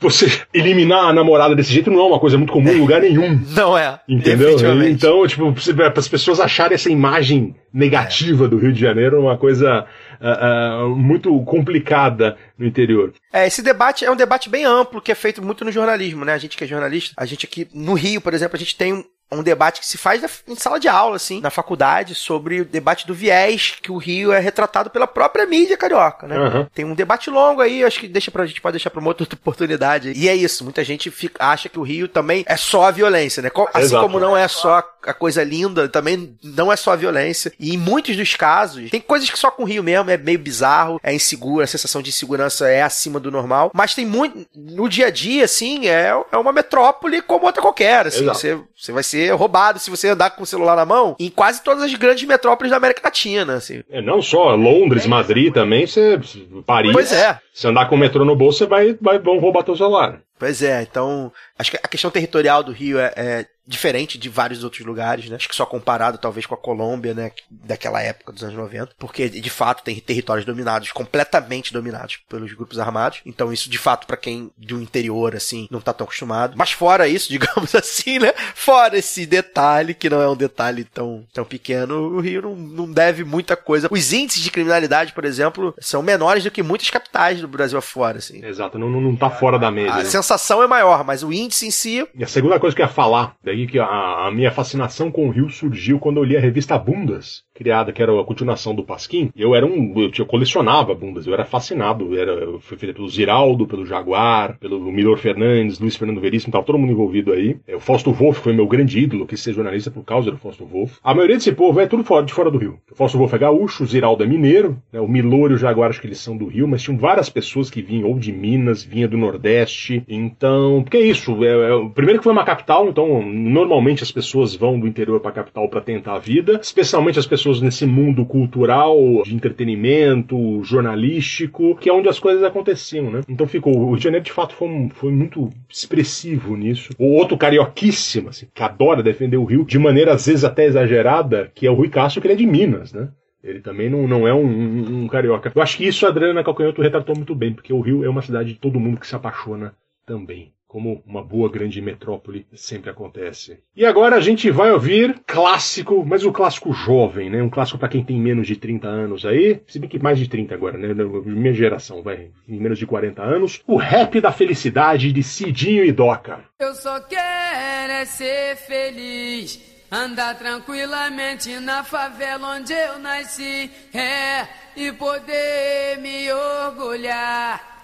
você 0.01 0.43
eliminar 0.55 1.05
a 1.05 1.13
namorada 1.13 1.55
desse 1.55 1.71
jeito 1.71 1.91
não 1.91 2.01
é 2.01 2.05
uma 2.05 2.19
coisa 2.19 2.39
muito 2.39 2.53
comum 2.53 2.73
em 2.73 2.81
lugar 2.81 3.03
nenhum. 3.03 3.39
Não 3.55 3.77
é. 3.77 4.01
Entendeu? 4.09 4.57
Então, 4.89 5.27
tipo, 5.27 5.53
para 5.75 5.93
as 5.95 6.09
pessoas 6.09 6.41
acharem 6.41 6.75
essa 6.75 6.91
imagem 6.91 7.55
negativa 7.73 8.49
do 8.49 8.57
Rio 8.57 8.73
de 8.73 8.81
Janeiro 8.81 9.21
uma 9.21 9.37
coisa 9.37 9.87
ah, 10.21 10.79
ah, 10.81 10.89
muito 10.89 11.39
complicada 11.43 12.39
no 12.59 12.67
interior. 12.67 13.13
É, 13.33 13.47
esse 13.47 13.63
debate 13.63 14.05
é 14.05 14.11
um 14.11 14.17
debate 14.17 14.49
bem 14.49 14.65
amplo 14.65 15.01
que 15.01 15.13
é 15.13 15.15
feito 15.15 15.43
muito 15.43 15.65
no 15.65 15.73
jornalismo, 15.73 16.25
né? 16.25 16.33
A 16.33 16.39
gente 16.39 16.57
que 16.57 16.65
é 16.65 16.67
jornalista, 16.67 17.13
a 17.17 17.27
gente 17.27 17.45
aqui 17.45 17.69
no 17.75 17.93
Rio, 17.93 18.21
por 18.21 18.33
exemplo, 18.33 18.57
a 18.57 18.59
gente 18.59 18.77
tem 18.77 19.05
um, 19.33 19.43
debate 19.43 19.81
que 19.81 19.87
se 19.87 19.99
faz 19.99 20.23
em 20.47 20.55
sala 20.55 20.79
de 20.79 20.89
aula, 20.89 21.17
assim, 21.17 21.41
na 21.41 21.51
faculdade, 21.51 22.15
sobre 22.15 22.61
o 22.61 22.65
debate 22.65 23.07
do 23.07 23.15
viés 23.15 23.77
que 23.83 23.91
o 23.91 23.97
Rio 23.97 24.33
é 24.33 24.39
retratado 24.39 24.91
pela 24.91 25.07
própria 25.07 25.47
mídia 25.47 25.77
carioca, 25.77 26.27
né? 26.27 26.37
Aham. 26.37 26.69
Tem 26.75 26.85
um 26.85 26.95
debate 26.95 27.31
longo 27.31 27.61
aí, 27.61 27.85
acho 27.85 28.01
que 28.01 28.09
deixa 28.09 28.31
pra 28.31 28.43
a 28.43 28.47
gente 28.47 28.61
pode 28.61 28.75
deixar 28.75 28.91
pra 28.91 29.01
uma 29.01 29.09
outra 29.09 29.27
oportunidade. 29.33 30.13
E 30.15 30.29
é 30.29 30.35
isso, 30.35 30.65
muita 30.65 30.83
gente 30.85 31.11
fica- 31.11 31.45
acha 31.45 31.69
que 31.69 31.79
o 31.79 31.83
Rio 31.83 32.09
também 32.09 32.45
é 32.47 32.57
só 32.57 32.85
a 32.87 32.91
violência, 32.91 33.43
né? 33.43 33.51
Assim 33.75 33.85
Exato. 33.87 34.03
como 34.05 34.19
não 34.21 34.37
é 34.37 34.47
só 34.49 34.83
a 35.05 35.13
coisa 35.15 35.43
linda, 35.43 35.89
também 35.89 36.37
não 36.43 36.73
é 36.73 36.77
só 36.77 36.93
a 36.93 36.97
violência. 36.97 37.53
E 37.59 37.75
em 37.75 37.77
muitos 37.77 38.17
dos 38.17 38.35
casos, 38.37 38.91
tem 38.91 39.01
coisas 39.01 39.29
que 39.31 39.39
só 39.39 39.51
com 39.51 39.63
o 39.63 39.67
Rio 39.67 39.83
mesmo 39.83 40.11
é 40.11 40.17
meio 40.17 40.39
bizarro, 40.39 41.01
é 41.03 41.13
inseguro, 41.15 41.63
a 41.63 41.67
sensação 41.67 42.01
de 42.03 42.11
insegurança 42.11 42.69
é 42.69 42.83
acima 42.83 43.19
do 43.19 43.31
normal. 43.31 43.71
Mas 43.75 43.95
tem 43.95 44.07
muito. 44.07 44.47
No 44.55 44.89
dia 44.89 45.07
a 45.07 45.11
dia, 45.11 45.45
assim, 45.45 45.89
é, 45.89 46.13
é 46.31 46.37
uma 46.37 46.53
metrópole 46.53 47.21
como 47.23 47.47
outra 47.47 47.61
qualquer. 47.63 48.07
Assim, 48.07 48.23
Exato. 48.23 48.39
você, 48.39 48.61
você 48.83 48.91
vai 48.91 49.05
ser 49.05 49.31
roubado 49.35 49.79
se 49.79 49.91
você 49.91 50.09
andar 50.09 50.31
com 50.31 50.43
o 50.43 50.47
celular 50.47 50.75
na 50.75 50.85
mão 50.85 51.15
em 51.21 51.31
quase 51.31 51.63
todas 51.63 51.85
as 51.85 51.95
grandes 51.95 52.25
metrópoles 52.25 52.73
da 52.73 52.79
América 52.79 53.01
Latina. 53.05 53.55
Assim. 53.55 53.85
É, 53.89 54.03
não 54.03 54.21
só 54.21 54.57
Londres, 54.57 55.07
Madrid 55.07 55.55
também, 55.55 55.87
você, 55.87 56.19
Paris. 56.67 56.93
Pois 56.93 57.13
é. 57.13 57.39
Se 57.55 57.69
andar 57.69 57.89
com 57.89 57.95
o 57.95 57.99
metrô 57.99 58.25
no 58.25 58.35
bolso, 58.35 58.59
você 58.59 58.67
vai, 58.67 58.99
vai 59.01 59.21
vão 59.21 59.39
roubar 59.39 59.63
teu 59.63 59.77
celular. 59.77 60.19
Pois 60.37 60.61
é, 60.61 60.83
então 60.83 61.33
acho 61.63 61.71
que 61.71 61.77
a 61.77 61.89
questão 61.89 62.11
territorial 62.11 62.63
do 62.63 62.73
Rio 62.73 62.99
é, 62.99 63.13
é 63.17 63.47
diferente 63.67 64.19
de 64.19 64.29
vários 64.29 64.65
outros 64.65 64.85
lugares, 64.85 65.29
né? 65.29 65.37
Acho 65.37 65.49
que 65.49 65.55
só 65.55 65.65
comparado 65.65 66.19
talvez 66.19 66.47
com 66.47 66.55
a 66.55 66.59
Colômbia, 66.59 67.15
né? 67.15 67.31
Daquela 67.51 68.03
época 68.03 68.33
dos 68.33 68.43
anos 68.43 68.57
90. 68.57 68.95
Porque 68.99 69.29
de 69.29 69.51
fato 69.51 69.85
tem 69.85 69.99
territórios 70.01 70.45
dominados, 70.45 70.91
completamente 70.91 71.73
dominados 71.73 72.19
pelos 72.29 72.53
grupos 72.53 72.79
armados. 72.79 73.21
Então 73.25 73.53
isso 73.53 73.71
de 73.71 73.79
fato 73.79 74.07
para 74.07 74.17
quem 74.17 74.51
de 74.59 74.75
um 74.75 74.81
interior 74.81 75.37
assim 75.37 75.69
não 75.71 75.81
tá 75.81 75.93
tão 75.93 76.05
acostumado. 76.05 76.55
Mas 76.57 76.73
fora 76.73 77.07
isso, 77.07 77.29
digamos 77.33 77.75
assim, 77.75 78.19
né? 78.19 78.33
Fora 78.55 78.99
esse 78.99 79.25
detalhe 79.27 79.95
que 79.95 80.11
não 80.11 80.21
é 80.21 80.29
um 80.29 80.37
detalhe 80.37 80.85
tão, 80.85 81.25
tão 81.33 81.45
pequeno, 81.45 82.17
o 82.17 82.21
Rio 82.21 82.43
não, 82.43 82.57
não 82.57 82.93
deve 82.93 83.23
muita 83.23 83.57
coisa. 83.57 83.89
Os 83.91 84.13
índices 84.13 84.43
de 84.43 84.51
criminalidade, 84.51 85.13
por 85.13 85.25
exemplo, 85.25 85.75
são 85.79 86.03
menores 86.03 86.43
do 86.43 86.51
que 86.51 86.63
muitas 86.63 86.91
capitais 86.91 87.41
do 87.41 87.49
Brasil 87.49 87.79
afora, 87.79 88.19
assim. 88.19 88.45
Exato, 88.45 88.79
não, 88.79 88.91
não, 88.91 89.01
não 89.01 89.17
tá 89.17 89.31
fora 89.31 89.59
da 89.59 89.71
média. 89.71 89.93
A 89.93 89.99
né? 89.99 90.05
sensação 90.05 90.63
é 90.63 90.67
maior, 90.67 91.05
mas 91.05 91.23
o 91.23 91.33
índice 91.33 91.52
em 91.61 91.71
si 91.71 92.07
E 92.15 92.25
a 92.25 92.27
segunda 92.27 92.59
coisa 92.59 92.75
que 92.75 92.81
eu 92.81 92.87
ia 92.87 92.93
falar, 92.93 93.37
daí 93.43 93.67
que 93.67 93.79
a, 93.79 94.27
a 94.27 94.31
minha 94.31 94.51
fascinação 94.51 95.11
com 95.11 95.29
o 95.29 95.31
Rio 95.31 95.51
surgiu 95.51 95.99
quando 95.99 96.17
eu 96.19 96.25
li 96.25 96.37
a 96.37 96.41
revista 96.41 96.79
Bundas, 96.79 97.43
criada, 97.63 97.93
que 97.93 98.03
era 98.03 98.19
a 98.21 98.25
continuação 98.25 98.75
do 98.75 98.83
Pasquim. 98.83 99.31
Eu 99.37 99.55
era 99.55 99.65
um. 99.65 99.95
Eu, 99.97 100.11
eu 100.19 100.27
colecionava 100.27 100.95
bundas, 100.95 101.27
eu 101.27 101.35
era 101.35 101.45
fascinado. 101.45 102.19
Era, 102.19 102.33
eu 102.33 102.61
fui 102.61 102.77
feito 102.77 102.95
pelo 102.95 103.09
Ziraldo, 103.09 103.67
pelo 103.67 103.87
Jaguar, 103.87 104.59
pelo 104.59 104.81
Milor 104.81 105.19
Fernandes, 105.19 105.79
Luiz 105.79 105.97
Fernando 105.97 106.21
Veríssimo, 106.21 106.53
tava 106.53 106.65
todo 106.65 106.79
mundo 106.79 106.93
envolvido 106.93 107.33
aí. 107.33 107.57
É, 107.67 107.77
O 107.77 107.81
Fausto 107.81 108.13
Wolff 108.13 108.41
foi 108.41 108.53
meu 108.53 108.67
grande 108.67 108.99
ídolo, 108.99 109.27
quis 109.27 109.41
ser 109.41 109.53
jornalista 109.55 109.91
por 109.91 110.05
causa 110.05 110.31
do 110.31 110.37
Fausto 110.39 110.65
Wolff. 110.67 110.99
A 111.03 111.15
maioria 111.15 111.37
desse 111.37 111.53
povo 111.53 111.81
é 111.81 111.87
tudo 111.87 112.05
fora, 112.05 112.25
de 112.25 112.33
fora 112.33 112.51
do 112.51 112.59
Rio. 112.59 112.79
O 112.91 112.95
Fausto 112.95 113.19
Wolff 113.19 113.35
é 113.35 113.39
gaúcho, 113.39 113.85
o 113.85 113.87
Ziraldo 113.87 114.25
é 114.25 114.27
mineiro, 114.27 114.77
né, 114.93 115.01
o 115.01 115.09
Milor 115.09 115.51
e 115.51 115.55
o 115.55 115.59
Jaguar 115.59 115.91
acho 115.91 116.01
que 116.01 116.07
eles 116.07 116.19
são 116.19 116.37
do 116.37 116.47
Rio, 116.47 116.67
mas 116.67 116.83
tinham 116.83 116.99
várias 116.99 117.29
pessoas 117.29 117.71
que 117.71 117.83
vinham 117.83 118.09
ou 118.09 118.19
de 118.19 118.33
Minas, 118.33 118.83
vinha 118.83 119.09
do 119.09 119.17
Nordeste. 119.17 120.03
Então, 120.09 120.83
porque 120.83 120.97
é 120.97 121.07
isso. 121.07 121.45
É, 121.45 121.49
é, 121.49 121.89
primeiro 121.95 122.19
que 122.19 122.25
foi 122.25 122.33
uma 122.33 122.45
capital, 122.45 122.89
então 122.89 123.23
normalmente 123.23 124.03
as 124.03 124.11
pessoas 124.11 124.55
vão 124.55 124.79
do 124.79 124.87
interior 124.87 125.21
para 125.21 125.31
a 125.31 125.35
capital 125.35 125.69
para 125.69 125.81
tentar 125.81 126.15
a 126.15 126.19
vida, 126.19 126.59
especialmente 126.63 127.19
as 127.19 127.27
pessoas 127.27 127.52
nesse 127.61 127.85
mundo 127.85 128.25
cultural, 128.25 128.97
de 129.25 129.35
entretenimento, 129.35 130.63
jornalístico, 130.63 131.77
que 131.77 131.89
é 131.89 131.93
onde 131.93 132.09
as 132.09 132.19
coisas 132.19 132.43
aconteciam, 132.43 133.11
né? 133.11 133.21
Então 133.29 133.47
ficou. 133.47 133.77
O 133.77 133.89
Rio 133.89 133.97
de 133.99 134.05
Janeiro 134.05 134.25
de 134.25 134.33
fato 134.33 134.55
foi, 134.55 134.69
um- 134.69 134.89
foi 134.89 135.13
muito 135.13 135.51
expressivo 135.69 136.57
nisso. 136.57 136.91
O 136.99 137.15
outro 137.15 137.37
carioquíssimo, 137.37 138.29
assim, 138.29 138.47
que 138.55 138.63
adora 138.63 139.03
defender 139.03 139.37
o 139.37 139.45
Rio, 139.45 139.65
de 139.65 139.79
maneira 139.79 140.13
às 140.15 140.27
vezes 140.27 140.45
até 140.45 140.65
exagerada, 140.65 141.51
que 141.55 141.67
é 141.67 141.71
o 141.71 141.75
Rui 141.75 141.89
Castro, 141.89 142.21
que 142.21 142.27
ele 142.27 142.35
é 142.35 142.37
de 142.37 142.47
Minas, 142.47 142.93
né? 142.93 143.09
Ele 143.43 143.61
também 143.61 143.91
não, 143.91 144.07
não 144.07 144.27
é 144.29 144.33
um, 144.33 144.47
um- 144.47 145.03
um 145.05 145.09
carioca. 145.09 145.51
Eu 145.55 145.61
acho 145.63 145.77
que 145.77 145.87
isso 145.87 146.07
a 146.07 146.11
Adriana 146.11 146.45
Calcanhoto 146.45 146.81
retratou 146.81 147.17
muito 147.17 147.35
bem, 147.35 147.53
porque 147.53 147.73
o 147.73 147.81
Rio 147.81 148.05
é 148.05 148.09
uma 148.09 148.23
cidade 148.23 148.53
de 148.53 148.59
todo 148.61 148.79
mundo 148.79 149.01
que 149.01 149.07
se 149.07 149.17
apaixona 149.17 149.75
também. 150.07 150.53
Como 150.73 151.03
uma 151.07 151.23
boa 151.23 151.51
grande 151.51 151.83
metrópole 151.83 152.47
sempre 152.55 152.89
acontece. 152.89 153.59
E 153.77 153.85
agora 153.85 154.17
a 154.17 154.21
gente 154.21 154.51
vai 154.51 154.73
ouvir 154.73 155.21
clássico, 155.27 156.03
mas 156.03 156.25
o 156.25 156.33
clássico 156.33 156.73
jovem, 156.73 157.29
né? 157.29 157.43
Um 157.43 157.51
clássico 157.51 157.79
para 157.79 157.91
quem 157.91 158.03
tem 158.03 158.19
menos 158.19 158.47
de 158.47 158.57
30 158.57 158.89
anos 158.89 159.27
aí. 159.27 159.61
Se 159.67 159.79
bem 159.79 159.87
que 159.87 159.99
mais 159.99 160.19
de 160.19 160.27
30 160.27 160.55
agora, 160.55 160.79
né? 160.79 160.95
Minha 161.27 161.53
geração, 161.53 162.03
vai. 162.03 162.31
Menos 162.49 162.79
de 162.79 162.87
40 162.87 163.23
anos. 163.23 163.61
O 163.67 163.77
rap 163.77 164.19
da 164.19 164.33
felicidade 164.33 165.13
de 165.13 165.23
Cidinho 165.23 165.85
e 165.85 165.93
Doca. 165.93 166.41
Eu 166.59 166.75
só 166.75 166.99
quero 167.01 167.93
é 167.93 168.07
ser 168.07 168.57
feliz, 168.57 169.61
andar 169.91 170.39
tranquilamente 170.39 171.61
na 171.61 171.85
favela 171.85 172.57
onde 172.57 172.73
eu 172.73 172.99
nasci, 172.99 173.71
é, 173.93 174.49
e 174.75 174.91
poder 174.93 175.99
me 175.99 176.33
orgulhar 176.33 177.72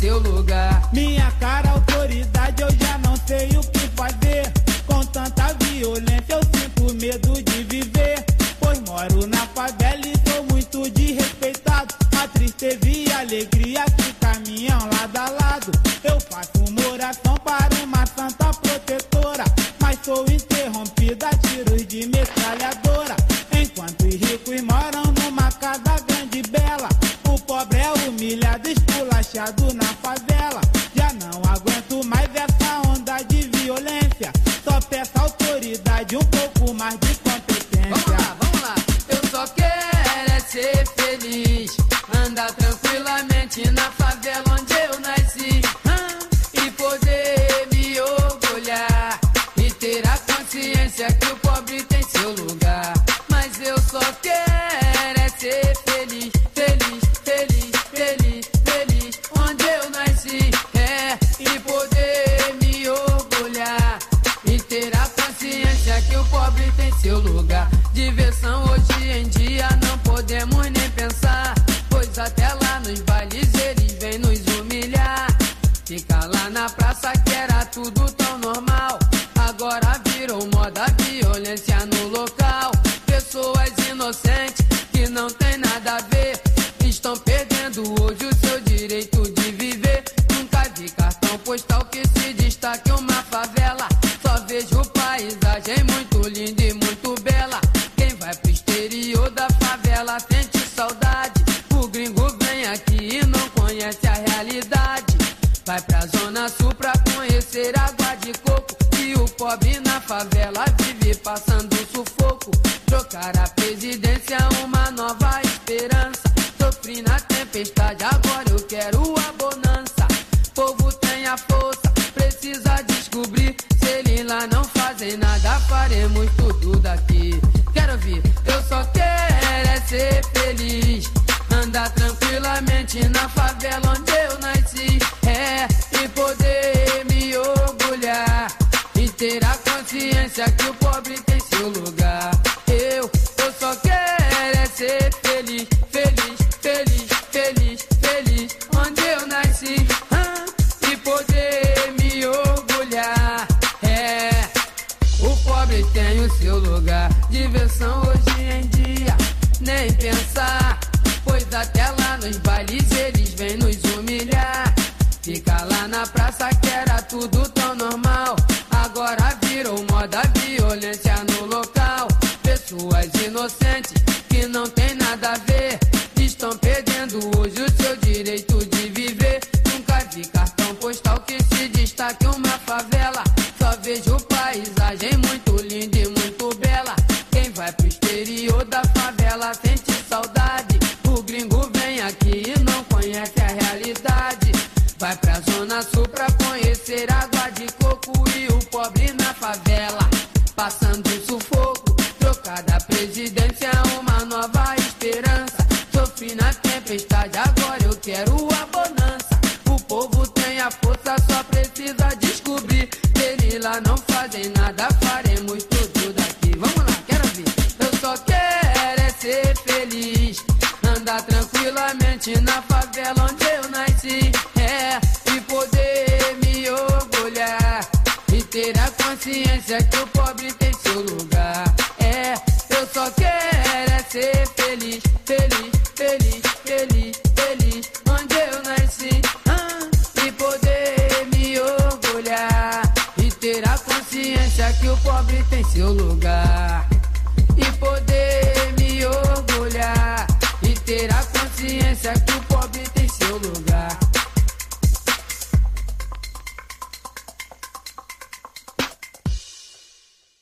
Seu 0.00 0.18
lugar. 0.18 0.88
Minha 0.94 1.30
cara, 1.32 1.72
autoridade, 1.72 2.62
eu 2.62 2.70
já 2.70 2.96
não 2.98 3.14
sei 3.26 3.48
o 3.48 3.60
que 3.60 3.86
fazer. 3.94 4.50
Com 4.86 5.04
tanta 5.04 5.54
violência, 5.62 6.24
eu 6.30 6.40
sinto 6.42 6.94
medo 6.94 7.42
de 7.42 7.64
viver. 7.64 8.24
Pois 8.58 8.80
moro 8.80 9.26
na 9.26 9.46
favela 9.48 10.00
e 10.06 10.14
sou 10.26 10.42
muito 10.44 10.88
desrespeitado. 10.90 11.94
A 12.18 12.26
tristeza 12.28 12.88
e 12.88 13.12
a 13.12 13.20
alegria 13.20 13.84
que 13.98 14.12
caminham 14.14 14.78
lado 14.78 15.16
a 15.18 15.28
lado. 15.28 15.72
Eu 16.02 16.18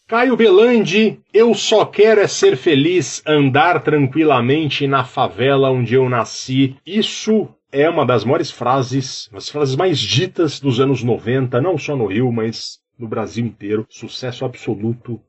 Caio 0.08 0.38
Belandi, 0.38 1.20
eu 1.34 1.52
só 1.52 1.84
quero 1.84 2.22
é 2.22 2.26
ser 2.26 2.56
feliz, 2.56 3.22
andar 3.26 3.82
tranquilamente 3.82 4.86
na 4.86 5.04
favela 5.04 5.70
onde 5.70 5.92
eu 5.92 6.08
nasci. 6.08 6.74
Isso 6.86 7.46
é 7.70 7.90
uma 7.90 8.06
das 8.06 8.24
maiores 8.24 8.50
frases, 8.50 9.28
as 9.34 9.50
frases 9.50 9.76
mais 9.76 9.98
ditas 9.98 10.60
dos 10.60 10.80
anos 10.80 11.02
90, 11.04 11.60
não 11.60 11.76
só 11.76 11.94
no 11.94 12.06
Rio, 12.06 12.32
mas 12.32 12.78
no 12.98 13.06
Brasil 13.06 13.44
inteiro. 13.44 13.86
Sucesso 13.90 14.46
absoluto 14.46 15.20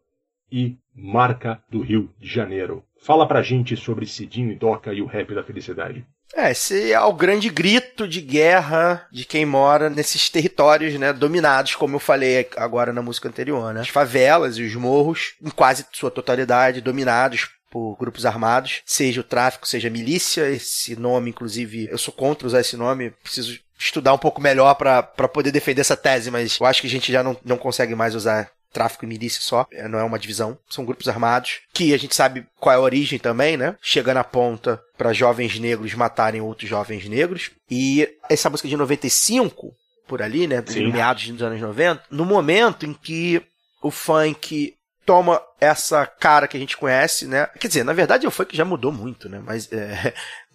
e 0.50 0.78
marca 0.96 1.62
do 1.70 1.82
Rio 1.82 2.10
de 2.18 2.30
Janeiro. 2.30 2.82
Fala 3.02 3.28
pra 3.28 3.42
gente 3.42 3.76
sobre 3.76 4.06
Cidinho 4.06 4.50
e 4.50 4.56
Doca 4.56 4.94
e 4.94 5.02
o 5.02 5.06
rap 5.06 5.36
da 5.36 5.44
felicidade. 5.44 6.06
É, 6.36 6.52
esse 6.52 6.92
é 6.92 7.02
o 7.02 7.14
grande 7.14 7.50
grito 7.50 8.08
de 8.08 8.22
guerra 8.22 9.08
de 9.12 9.26
quem 9.26 9.46
mora 9.46 9.90
nesses 9.90 10.30
territórios, 10.30 10.94
né, 11.00 11.12
dominados, 11.12 11.76
como 11.76 11.96
eu 11.96 12.00
falei 12.00 12.48
agora 12.56 12.94
na 12.94 13.02
música 13.02 13.28
anterior, 13.28 13.74
né? 13.74 13.82
As 13.82 13.90
favelas 13.90 14.58
e 14.58 14.64
os 14.64 14.76
morros, 14.76 15.34
em 15.42 15.50
quase 15.50 15.86
sua 15.92 16.12
totalidade, 16.12 16.82
dominados 16.82 17.50
por 17.70 17.96
grupos 17.98 18.26
armados, 18.26 18.82
seja 18.86 19.22
o 19.22 19.24
tráfico, 19.24 19.68
seja 19.68 19.88
a 19.88 19.92
milícia, 19.92 20.50
esse 20.50 20.96
nome, 20.96 21.30
inclusive, 21.30 21.88
eu 21.92 21.98
sou 21.98 22.14
contra 22.14 22.48
usar 22.48 22.62
esse 22.62 22.76
nome, 22.76 23.12
preciso 23.24 23.60
estudar 23.78 24.14
um 24.14 24.18
pouco 24.18 24.42
melhor 24.42 24.74
para 24.76 25.04
poder 25.28 25.52
defender 25.52 25.82
essa 25.82 25.96
tese, 25.96 26.30
mas 26.30 26.58
eu 26.60 26.66
acho 26.66 26.82
que 26.82 26.88
a 26.88 26.90
gente 26.90 27.12
já 27.12 27.24
não, 27.24 27.38
não 27.46 27.58
consegue 27.58 27.96
mais 27.96 28.16
usar 28.16 28.52
tráfico 28.72 29.06
e 29.06 29.08
milícia 29.08 29.42
só, 29.42 29.68
é, 29.72 29.88
não 29.88 30.00
é 30.00 30.04
uma 30.04 30.20
divisão, 30.20 30.58
são 30.70 30.86
grupos 30.86 31.08
armados, 31.08 31.62
que 31.74 31.94
a 31.94 31.98
gente 31.98 32.16
sabe 32.16 32.46
qual 32.60 32.74
é 32.74 32.78
a 32.78 32.82
origem 32.82 33.20
também, 33.20 33.58
né? 33.58 33.76
Chega 33.82 34.14
na 34.14 34.24
ponta 34.24 34.82
para 34.98 35.14
jovens 35.14 35.60
negros 35.60 35.94
matarem 35.94 36.42
outros 36.42 36.70
jovens 36.70 37.08
negros. 37.08 37.52
E 37.70 38.08
essa 38.30 38.50
música 38.50 38.70
de 38.70 38.78
95, 38.78 39.74
por 40.08 40.22
ali, 40.22 40.48
né? 40.48 40.64
Sim. 40.66 40.92
Meados 40.92 41.28
dos 41.28 41.42
anos 41.42 41.60
90, 41.60 42.04
no 42.12 42.26
momento 42.26 42.86
em 42.86 42.94
que 42.94 43.42
o 43.82 43.92
funk 43.92 44.74
toma 45.06 45.42
essa 45.60 46.06
cara 46.06 46.48
que 46.48 46.56
a 46.56 46.60
gente 46.60 46.78
conhece, 46.78 47.26
né? 47.26 47.48
Quer 47.60 47.68
dizer, 47.68 47.84
na 47.84 47.94
verdade 47.94 48.28
o 48.28 48.32
funk 48.32 48.56
já 48.56 48.64
mudou 48.64 48.92
muito, 48.92 49.28
né? 49.28 49.42
Mas 49.44 49.72
é, 49.72 50.14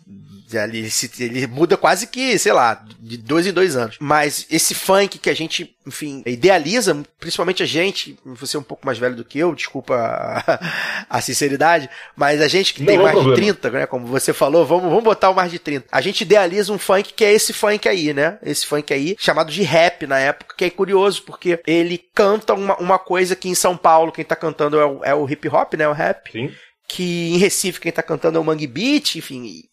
ele, 0.53 0.89
se- 0.91 1.11
ele 1.23 1.47
muda 1.47 1.77
quase 1.77 2.07
que, 2.07 2.39
sei 2.39 2.53
lá, 2.53 2.85
de 3.01 3.17
dois 3.17 3.47
em 3.47 3.53
dois 3.53 3.75
anos. 3.77 3.97
Mas 4.01 4.47
esse 4.51 4.75
funk 4.75 5.19
que 5.19 5.29
a 5.31 5.35
gente, 5.35 5.75
enfim, 5.87 6.23
idealiza, 6.27 7.03
principalmente 7.19 7.63
a 7.63 7.67
gente, 7.67 8.17
você 8.25 8.57
é 8.57 8.61
um 8.61 8.65
pouco 8.65 8.87
mais 8.87 8.99
velho 8.99 9.17
do 9.17 9.25
que 9.25 9.39
eu, 9.39 9.55
desculpa 9.55 9.95
a, 9.97 10.61
a 11.19 11.21
sinceridade, 11.21 11.89
mas 12.15 12.41
a 12.41 12.47
gente 12.49 12.75
que 12.75 12.81
Não, 12.83 12.87
tem 12.87 12.97
não 12.99 13.03
é 13.09 13.13
mais 13.13 13.17
de 13.19 13.25
problema. 13.25 13.53
30, 13.55 13.71
né, 13.71 13.87
como 13.87 14.07
você 14.07 14.33
falou, 14.33 14.65
vamos, 14.65 14.85
vamos 14.85 15.03
botar 15.05 15.31
o 15.31 15.35
mais 15.35 15.51
de 15.51 15.59
30. 15.59 15.87
A 15.91 16.01
gente 16.01 16.21
idealiza 16.21 16.73
um 16.73 16.79
funk 16.79 17.13
que 17.15 17.25
é 17.25 17.33
esse 17.33 17.53
funk 17.53 17.89
aí, 17.89 18.13
né? 18.15 18.39
Esse 18.43 18.67
funk 18.67 18.93
aí, 18.93 19.17
chamado 19.19 19.51
de 19.51 19.63
rap 19.63 20.07
na 20.07 20.19
época, 20.19 20.55
que 20.57 20.65
é 20.67 20.71
curioso, 20.71 21.23
porque 21.25 21.61
ele 21.67 21.99
canta 22.15 22.55
uma, 22.55 22.77
uma 22.77 22.99
coisa 22.99 23.35
que 23.35 23.49
em 23.49 23.55
São 23.55 23.77
Paulo 23.77 24.13
quem 24.13 24.25
tá 24.25 24.37
cantando 24.37 24.79
é 24.79 24.85
o, 24.87 25.05
é 25.05 25.15
o 25.15 25.29
hip 25.29 25.49
hop, 25.49 25.75
né? 25.75 25.89
O 25.89 25.93
rap 25.93 26.31
Sim. 26.31 26.53
que 26.87 27.33
em 27.35 27.39
Recife 27.39 27.81
quem 27.81 27.91
tá 27.91 28.03
cantando 28.03 28.39
é 28.39 28.41
o 28.41 28.45
Mangue 28.45 28.67
Beat, 28.67 29.17
enfim. 29.17 29.65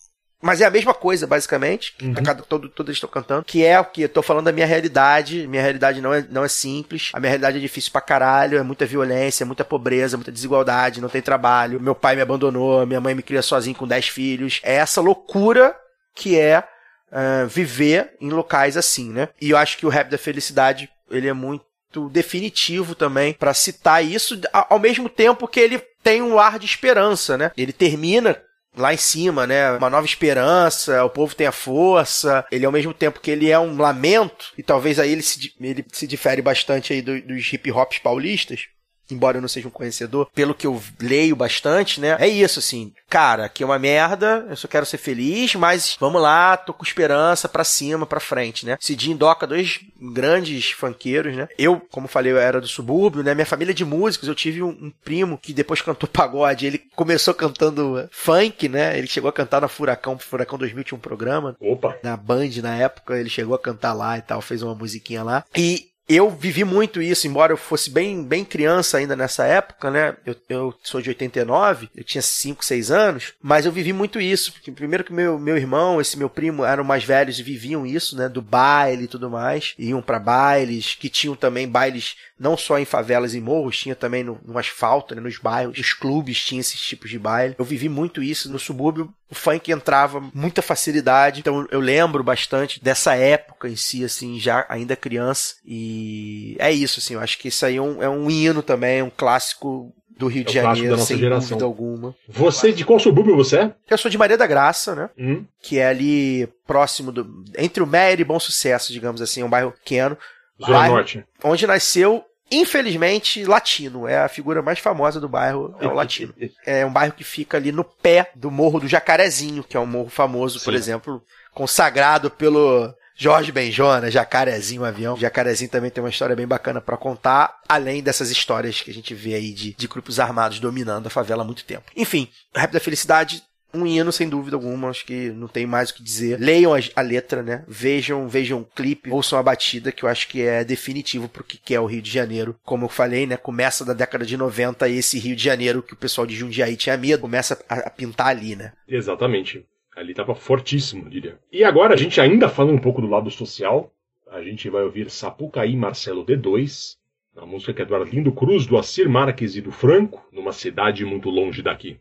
Mas 0.41 0.59
é 0.61 0.65
a 0.65 0.69
mesma 0.71 0.93
coisa, 0.93 1.27
basicamente. 1.27 1.93
que 1.97 2.11
tá 2.13 2.21
cada- 2.21 2.41
todo, 2.43 2.67
todo 2.67 2.87
eles 2.89 2.97
estão 2.97 3.09
cantando. 3.09 3.43
Que 3.45 3.63
é 3.63 3.79
o 3.79 3.85
que? 3.85 4.01
Eu 4.01 4.09
tô 4.09 4.21
falando 4.21 4.45
da 4.45 4.51
minha 4.51 4.65
realidade. 4.65 5.47
Minha 5.47 5.61
realidade 5.61 6.01
não 6.01 6.13
é, 6.13 6.25
não 6.29 6.43
é 6.43 6.47
simples. 6.47 7.11
A 7.13 7.19
minha 7.19 7.29
realidade 7.29 7.57
é 7.57 7.61
difícil 7.61 7.91
pra 7.91 8.01
caralho. 8.01 8.57
É 8.57 8.63
muita 8.63 8.85
violência, 8.85 9.45
muita 9.45 9.63
pobreza, 9.63 10.17
muita 10.17 10.31
desigualdade. 10.31 10.99
Não 11.01 11.09
tem 11.09 11.21
trabalho. 11.21 11.79
Meu 11.79 11.93
pai 11.93 12.15
me 12.15 12.21
abandonou. 12.21 12.85
Minha 12.87 12.99
mãe 13.01 13.13
me 13.13 13.21
cria 13.23 13.41
sozinho 13.41 13.75
com 13.75 13.87
10 13.87 14.07
filhos. 14.07 14.59
É 14.63 14.75
essa 14.75 14.99
loucura 15.01 15.75
que 16.15 16.37
é 16.39 16.63
ah, 17.11 17.45
viver 17.47 18.13
em 18.19 18.29
locais 18.29 18.75
assim, 18.77 19.11
né? 19.11 19.29
E 19.39 19.51
eu 19.51 19.57
acho 19.57 19.77
que 19.77 19.85
o 19.85 19.89
rap 19.89 20.09
da 20.09 20.17
felicidade, 20.17 20.89
ele 21.09 21.27
é 21.27 21.33
muito 21.33 21.65
definitivo 22.09 22.95
também 22.95 23.33
pra 23.33 23.53
citar 23.53 24.03
isso, 24.03 24.39
ao 24.53 24.79
mesmo 24.79 25.09
tempo 25.09 25.47
que 25.47 25.59
ele 25.59 25.77
tem 26.01 26.21
um 26.21 26.39
ar 26.39 26.57
de 26.57 26.65
esperança, 26.65 27.37
né? 27.37 27.51
Ele 27.57 27.73
termina 27.73 28.41
lá 28.75 28.93
em 28.93 28.97
cima, 28.97 29.45
né? 29.45 29.71
Uma 29.73 29.89
nova 29.89 30.05
esperança, 30.05 31.03
o 31.03 31.09
povo 31.09 31.35
tem 31.35 31.47
a 31.47 31.51
força. 31.51 32.45
Ele 32.51 32.65
ao 32.65 32.71
mesmo 32.71 32.93
tempo 32.93 33.19
que 33.19 33.31
ele 33.31 33.49
é 33.49 33.59
um 33.59 33.77
lamento 33.77 34.53
e 34.57 34.63
talvez 34.63 34.99
aí 34.99 35.11
ele 35.11 35.21
se, 35.21 35.53
ele 35.59 35.85
se 35.91 36.07
difere 36.07 36.41
bastante 36.41 36.93
aí 36.93 37.01
do- 37.01 37.21
dos 37.21 37.51
hip 37.53 37.71
hops 37.71 37.99
paulistas. 37.99 38.67
Embora 39.13 39.37
eu 39.37 39.41
não 39.41 39.47
seja 39.47 39.67
um 39.67 39.71
conhecedor, 39.71 40.29
pelo 40.33 40.55
que 40.55 40.67
eu 40.67 40.81
leio 40.99 41.35
bastante, 41.35 41.99
né? 41.99 42.17
É 42.19 42.27
isso, 42.27 42.59
assim. 42.59 42.93
Cara, 43.09 43.45
aqui 43.45 43.63
é 43.63 43.65
uma 43.65 43.79
merda, 43.79 44.45
eu 44.49 44.55
só 44.55 44.67
quero 44.67 44.85
ser 44.85 44.97
feliz, 44.97 45.53
mas 45.55 45.97
vamos 45.99 46.21
lá, 46.21 46.55
tô 46.55 46.73
com 46.73 46.83
esperança 46.83 47.49
pra 47.49 47.63
cima, 47.63 48.05
pra 48.05 48.19
frente, 48.19 48.65
né? 48.65 48.77
Cidinho 48.79 49.15
e 49.15 49.17
Doca, 49.17 49.45
dois 49.45 49.81
grandes 49.99 50.71
funkeiros, 50.71 51.35
né? 51.35 51.47
Eu, 51.57 51.81
como 51.91 52.07
falei, 52.07 52.31
eu 52.31 52.37
era 52.37 52.61
do 52.61 52.67
subúrbio, 52.67 53.23
né? 53.23 53.33
Minha 53.33 53.45
família 53.45 53.73
de 53.73 53.83
músicos, 53.83 54.27
eu 54.27 54.35
tive 54.35 54.63
um, 54.63 54.69
um 54.69 54.91
primo 55.03 55.37
que 55.37 55.53
depois 55.53 55.81
cantou 55.81 56.07
pagode, 56.11 56.65
ele 56.65 56.77
começou 56.95 57.33
cantando 57.33 57.99
eh, 57.99 58.07
funk, 58.11 58.69
né? 58.69 58.97
Ele 58.97 59.07
chegou 59.07 59.29
a 59.29 59.33
cantar 59.33 59.61
na 59.61 59.67
Furacão, 59.67 60.17
Furacão 60.17 60.57
2000 60.57 60.83
tinha 60.83 60.97
um 60.97 61.01
programa. 61.01 61.55
Opa! 61.59 61.97
Na 62.03 62.15
Band, 62.15 62.49
na 62.61 62.75
época, 62.75 63.17
ele 63.17 63.29
chegou 63.29 63.55
a 63.55 63.59
cantar 63.59 63.93
lá 63.93 64.17
e 64.17 64.21
tal, 64.21 64.41
fez 64.41 64.61
uma 64.63 64.73
musiquinha 64.73 65.23
lá. 65.23 65.43
E 65.55 65.90
eu 66.07 66.29
vivi 66.29 66.63
muito 66.63 67.01
isso, 67.01 67.27
embora 67.27 67.53
eu 67.53 67.57
fosse 67.57 67.89
bem, 67.89 68.23
bem 68.23 68.43
criança 68.43 68.97
ainda 68.97 69.15
nessa 69.15 69.45
época, 69.45 69.89
né? 69.89 70.15
Eu, 70.25 70.35
eu 70.49 70.73
sou 70.83 71.01
de 71.01 71.09
89, 71.09 71.89
eu 71.95 72.03
tinha 72.03 72.21
5, 72.21 72.65
6 72.65 72.91
anos, 72.91 73.33
mas 73.41 73.65
eu 73.65 73.71
vivi 73.71 73.93
muito 73.93 74.19
isso. 74.19 74.51
Porque 74.51 74.71
primeiro 74.71 75.03
que 75.03 75.13
meu, 75.13 75.39
meu 75.39 75.55
irmão, 75.55 76.01
esse 76.01 76.17
meu 76.17 76.29
primo, 76.29 76.65
eram 76.65 76.83
mais 76.83 77.03
velhos 77.03 77.39
e 77.39 77.43
viviam 77.43 77.85
isso, 77.85 78.17
né? 78.17 78.27
Do 78.27 78.41
baile 78.41 79.05
e 79.05 79.07
tudo 79.07 79.29
mais. 79.29 79.73
Iam 79.77 80.01
pra 80.01 80.19
bailes, 80.19 80.95
que 80.95 81.09
tinham 81.09 81.35
também 81.35 81.67
bailes 81.67 82.15
não 82.37 82.57
só 82.57 82.79
em 82.79 82.85
favelas 82.85 83.33
e 83.33 83.39
morros, 83.39 83.77
tinha 83.77 83.95
também 83.95 84.23
no, 84.23 84.39
no 84.43 84.57
asfalto, 84.57 85.15
né? 85.15 85.21
Nos 85.21 85.37
bairros, 85.37 85.77
os 85.77 85.93
clubes 85.93 86.43
tinham 86.43 86.61
esses 86.61 86.81
tipos 86.81 87.09
de 87.09 87.19
baile. 87.19 87.55
Eu 87.57 87.65
vivi 87.65 87.87
muito 87.87 88.21
isso 88.21 88.51
no 88.51 88.59
subúrbio 88.59 89.13
o 89.31 89.35
funk 89.35 89.71
entrava 89.71 90.21
muita 90.33 90.61
facilidade. 90.61 91.39
Então 91.39 91.65
eu 91.71 91.79
lembro 91.79 92.21
bastante 92.23 92.83
dessa 92.83 93.15
época 93.15 93.69
em 93.69 93.77
si, 93.77 94.03
assim, 94.03 94.37
já 94.39 94.65
ainda 94.67 94.95
criança. 94.95 95.55
E 95.65 96.55
é 96.59 96.71
isso, 96.71 96.99
assim, 96.99 97.13
eu 97.13 97.21
acho 97.21 97.39
que 97.39 97.47
isso 97.47 97.65
aí 97.65 97.77
é 97.77 97.81
um, 97.81 98.03
é 98.03 98.09
um 98.09 98.29
hino 98.29 98.61
também, 98.61 99.01
um 99.01 99.09
clássico 99.09 99.93
do 100.17 100.27
Rio 100.27 100.43
de 100.43 100.57
É 100.57 100.61
clássico 100.61 100.85
Janeiro, 100.85 101.05
sem 101.05 101.17
geração. 101.17 101.47
dúvida 101.49 101.65
alguma. 101.65 102.13
Você, 102.27 102.71
de 102.73 102.83
qual 102.85 102.99
subúrbio 102.99 103.35
você 103.35 103.57
é? 103.59 103.73
Eu 103.89 103.97
sou 103.97 104.11
de 104.11 104.17
Maria 104.17 104.37
da 104.37 104.45
Graça, 104.45 104.93
né? 104.93 105.09
Hum. 105.17 105.45
Que 105.61 105.79
é 105.79 105.87
ali 105.87 106.47
próximo 106.67 107.11
do. 107.11 107.43
Entre 107.57 107.81
o 107.81 107.87
Meyer 107.87 108.19
e 108.19 108.25
Bom 108.25 108.39
Sucesso, 108.39 108.91
digamos 108.91 109.21
assim, 109.21 109.41
é 109.41 109.45
um 109.45 109.49
bairro 109.49 109.71
pequeno. 109.71 110.17
Zona 110.61 110.77
Bairro 110.77 110.95
Norte. 110.95 111.25
Onde 111.43 111.65
nasceu, 111.65 112.23
infelizmente, 112.51 113.45
Latino. 113.45 114.07
É 114.07 114.19
a 114.19 114.27
figura 114.27 114.61
mais 114.61 114.79
famosa 114.79 115.19
do 115.19 115.29
bairro, 115.29 115.75
é 115.79 115.87
o 115.87 115.93
Latino. 115.93 116.33
É 116.65 116.85
um 116.85 116.91
bairro 116.91 117.13
que 117.13 117.23
fica 117.23 117.57
ali 117.57 117.71
no 117.71 117.83
pé 117.83 118.31
do 118.35 118.51
Morro 118.51 118.79
do 118.79 118.87
Jacarezinho, 118.87 119.63
que 119.63 119.77
é 119.77 119.79
um 119.79 119.85
morro 119.85 120.09
famoso, 120.09 120.59
por 120.59 120.73
Sim. 120.73 120.77
exemplo, 120.77 121.23
consagrado 121.53 122.29
pelo 122.29 122.93
Jorge 123.15 123.51
Benjona, 123.51 124.09
Jacarezinho, 124.09 124.83
avião. 124.83 125.15
Jacarezinho 125.15 125.69
também 125.69 125.91
tem 125.91 126.03
uma 126.03 126.09
história 126.09 126.35
bem 126.35 126.47
bacana 126.47 126.81
pra 126.81 126.97
contar, 126.97 127.59
além 127.69 128.01
dessas 128.01 128.31
histórias 128.31 128.81
que 128.81 128.89
a 128.89 128.93
gente 128.93 129.13
vê 129.13 129.35
aí 129.35 129.53
de, 129.53 129.73
de 129.73 129.87
grupos 129.87 130.19
armados 130.19 130.59
dominando 130.59 131.07
a 131.07 131.09
favela 131.11 131.43
há 131.43 131.45
muito 131.45 131.63
tempo. 131.63 131.91
Enfim, 131.95 132.29
Rap 132.55 132.71
da 132.71 132.79
Felicidade 132.79 133.43
um 133.73 133.85
hino 133.85 134.11
sem 134.11 134.27
dúvida 134.27 134.55
alguma, 134.55 134.89
acho 134.89 135.05
que 135.05 135.29
não 135.31 135.47
tem 135.47 135.65
mais 135.65 135.89
o 135.89 135.95
que 135.95 136.03
dizer. 136.03 136.39
Leiam 136.39 136.73
a, 136.73 136.79
a 136.95 137.01
letra, 137.01 137.41
né? 137.41 137.63
Vejam, 137.67 138.27
vejam 138.27 138.61
o 138.61 138.65
clipe, 138.65 139.09
ouçam 139.09 139.39
a 139.39 139.43
batida, 139.43 139.91
que 139.91 140.03
eu 140.03 140.09
acho 140.09 140.27
que 140.27 140.41
é 140.41 140.63
definitivo 140.63 141.27
pro 141.27 141.43
que 141.43 141.73
é 141.73 141.79
o 141.79 141.85
Rio 141.85 142.01
de 142.01 142.11
Janeiro. 142.11 142.55
Como 142.63 142.85
eu 142.85 142.89
falei, 142.89 143.25
né? 143.25 143.37
Começa 143.37 143.85
da 143.85 143.93
década 143.93 144.25
de 144.25 144.37
90 144.37 144.87
e 144.87 144.97
esse 144.97 145.19
Rio 145.19 145.35
de 145.35 145.43
Janeiro 145.43 145.83
que 145.83 145.93
o 145.93 145.97
pessoal 145.97 146.27
de 146.27 146.35
Jundiaí 146.35 146.75
tinha 146.75 146.97
medo, 146.97 147.21
começa 147.21 147.63
a, 147.67 147.75
a 147.75 147.89
pintar 147.89 148.27
ali, 148.27 148.55
né? 148.55 148.73
Exatamente. 148.87 149.65
Ali 149.95 150.13
tava 150.13 150.33
fortíssimo, 150.33 151.09
diria. 151.09 151.37
E 151.51 151.63
agora, 151.63 151.93
a 151.93 151.97
gente 151.97 152.19
ainda 152.21 152.47
falando 152.47 152.75
um 152.75 152.81
pouco 152.81 153.01
do 153.01 153.07
lado 153.07 153.29
social, 153.29 153.91
a 154.31 154.41
gente 154.41 154.69
vai 154.69 154.83
ouvir 154.83 155.09
Sapucaí 155.09 155.75
Marcelo 155.75 156.25
D2, 156.25 156.95
a 157.35 157.45
música 157.45 157.73
que 157.73 157.81
é 157.81 157.85
do 157.85 157.95
Arlindo 157.95 158.31
Cruz, 158.31 158.65
do 158.65 158.77
Assir 158.77 159.09
Marques 159.09 159.55
e 159.55 159.61
do 159.61 159.71
Franco, 159.71 160.25
numa 160.31 160.51
cidade 160.51 161.03
muito 161.03 161.29
longe 161.29 161.61
daqui. 161.61 161.99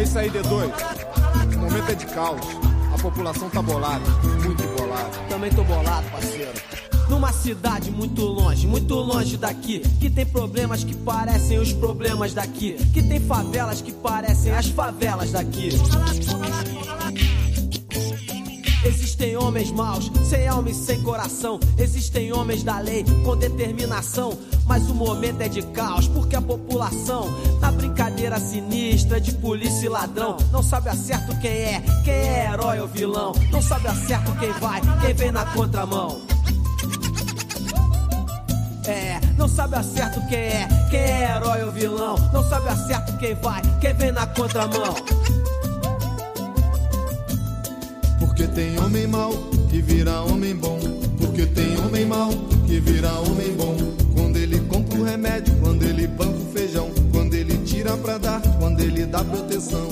É 0.00 0.02
isso 0.02 0.18
aí, 0.18 0.30
D2. 0.30 1.56
O 1.56 1.58
momento 1.58 1.90
é 1.90 1.94
de 1.94 2.06
caos. 2.06 2.40
A 2.94 3.02
população 3.02 3.50
tá 3.50 3.60
bolada, 3.60 4.02
muito 4.42 4.62
bolada. 4.74 5.10
Também 5.28 5.50
tô 5.50 5.62
bolado, 5.62 6.08
parceiro. 6.08 6.52
Numa 7.10 7.30
cidade 7.34 7.90
muito 7.90 8.22
longe, 8.22 8.66
muito 8.66 8.94
longe 8.94 9.36
daqui, 9.36 9.80
que 10.00 10.08
tem 10.08 10.24
problemas 10.24 10.82
que 10.84 10.94
parecem 10.96 11.58
os 11.58 11.74
problemas 11.74 12.32
daqui, 12.32 12.78
que 12.94 13.02
tem 13.02 13.20
favelas 13.20 13.82
que 13.82 13.92
parecem 13.92 14.52
as 14.52 14.68
favelas 14.68 15.32
daqui. 15.32 15.68
Existem 18.90 19.36
homens 19.36 19.70
maus, 19.70 20.10
sem 20.28 20.48
alma 20.48 20.68
e 20.68 20.74
sem 20.74 21.00
coração. 21.04 21.60
Existem 21.78 22.32
homens 22.32 22.64
da 22.64 22.80
lei 22.80 23.04
com 23.24 23.36
determinação. 23.36 24.36
Mas 24.66 24.90
o 24.90 24.94
momento 24.94 25.40
é 25.42 25.48
de 25.48 25.62
caos, 25.62 26.08
porque 26.08 26.34
a 26.34 26.42
população, 26.42 27.28
na 27.60 27.70
brincadeira 27.70 28.40
sinistra 28.40 29.20
de 29.20 29.32
polícia 29.34 29.86
e 29.86 29.88
ladrão, 29.88 30.36
não 30.50 30.60
sabe 30.60 30.88
a 30.88 30.96
certo 30.96 31.38
quem 31.40 31.50
é, 31.50 31.82
quem 32.04 32.14
é 32.14 32.50
herói 32.52 32.80
ou 32.80 32.88
vilão. 32.88 33.32
Não 33.52 33.62
sabe 33.62 33.86
a 33.86 33.94
certo 33.94 34.36
quem 34.40 34.52
vai, 34.54 34.80
quem 35.00 35.14
vem 35.14 35.30
na 35.30 35.46
contramão. 35.46 36.20
É, 38.86 39.20
não 39.38 39.46
sabe 39.46 39.76
a 39.76 39.84
certo 39.84 40.20
quem 40.28 40.38
é, 40.38 40.68
quem 40.90 40.98
é 40.98 41.36
herói 41.36 41.62
ou 41.62 41.70
vilão. 41.70 42.16
Não 42.32 42.42
sabe 42.48 42.68
a 42.68 42.76
certo 42.76 43.16
quem 43.18 43.36
vai, 43.36 43.62
quem 43.80 43.94
vem 43.94 44.10
na 44.10 44.26
contramão. 44.26 44.96
Porque 48.40 48.54
tem 48.54 48.78
homem 48.80 49.06
mau 49.06 49.32
que 49.68 49.82
vira 49.82 50.22
homem 50.22 50.56
bom. 50.56 50.78
Porque 51.18 51.44
tem 51.44 51.78
homem 51.78 52.06
mau 52.06 52.30
que 52.66 52.80
vira 52.80 53.12
homem 53.20 53.52
bom. 53.52 53.76
Quando 54.14 54.38
ele 54.38 54.58
compra 54.60 54.98
o 54.98 55.04
remédio, 55.04 55.54
quando 55.60 55.82
ele 55.82 56.06
banca 56.06 56.38
o 56.38 56.50
feijão. 56.50 56.90
Quando 57.12 57.34
ele 57.34 57.58
tira 57.66 57.94
pra 57.98 58.16
dar, 58.16 58.40
quando 58.58 58.80
ele 58.80 59.04
dá 59.04 59.22
proteção. 59.22 59.86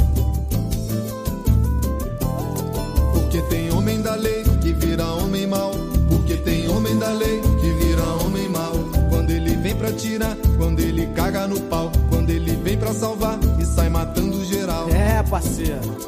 Porque 3.13 3.43
tem 3.51 3.71
homem 3.71 4.01
da 4.01 4.15
lei 4.15 4.43
que 4.63 4.73
vira 4.73 5.05
homem 5.05 5.47
mau. 5.47 5.73
Porque 6.09 6.37
tem 6.37 6.71
homem 6.71 6.99
da 6.99 7.11
lei 7.11 7.43
que 7.61 7.71
vira 7.85 8.03
homem 8.25 8.49
mau. 8.49 8.73
Quando 9.11 9.31
ele 9.31 9.57
vem 9.57 9.77
pra 9.77 9.93
tirar, 9.93 10.35
quando 10.57 10.81
ele 10.81 11.07
caga 11.09 11.47
no 11.47 11.61
pau. 11.65 11.93
Quando 12.09 12.31
ele 12.31 12.57
vem 12.57 12.79
pra 12.79 12.95
salvar 12.95 13.39
e 13.61 13.65
sai 13.67 13.91
matando 13.91 14.43
geral. 14.47 14.89
É, 14.89 15.23
parceiro. 15.25 15.99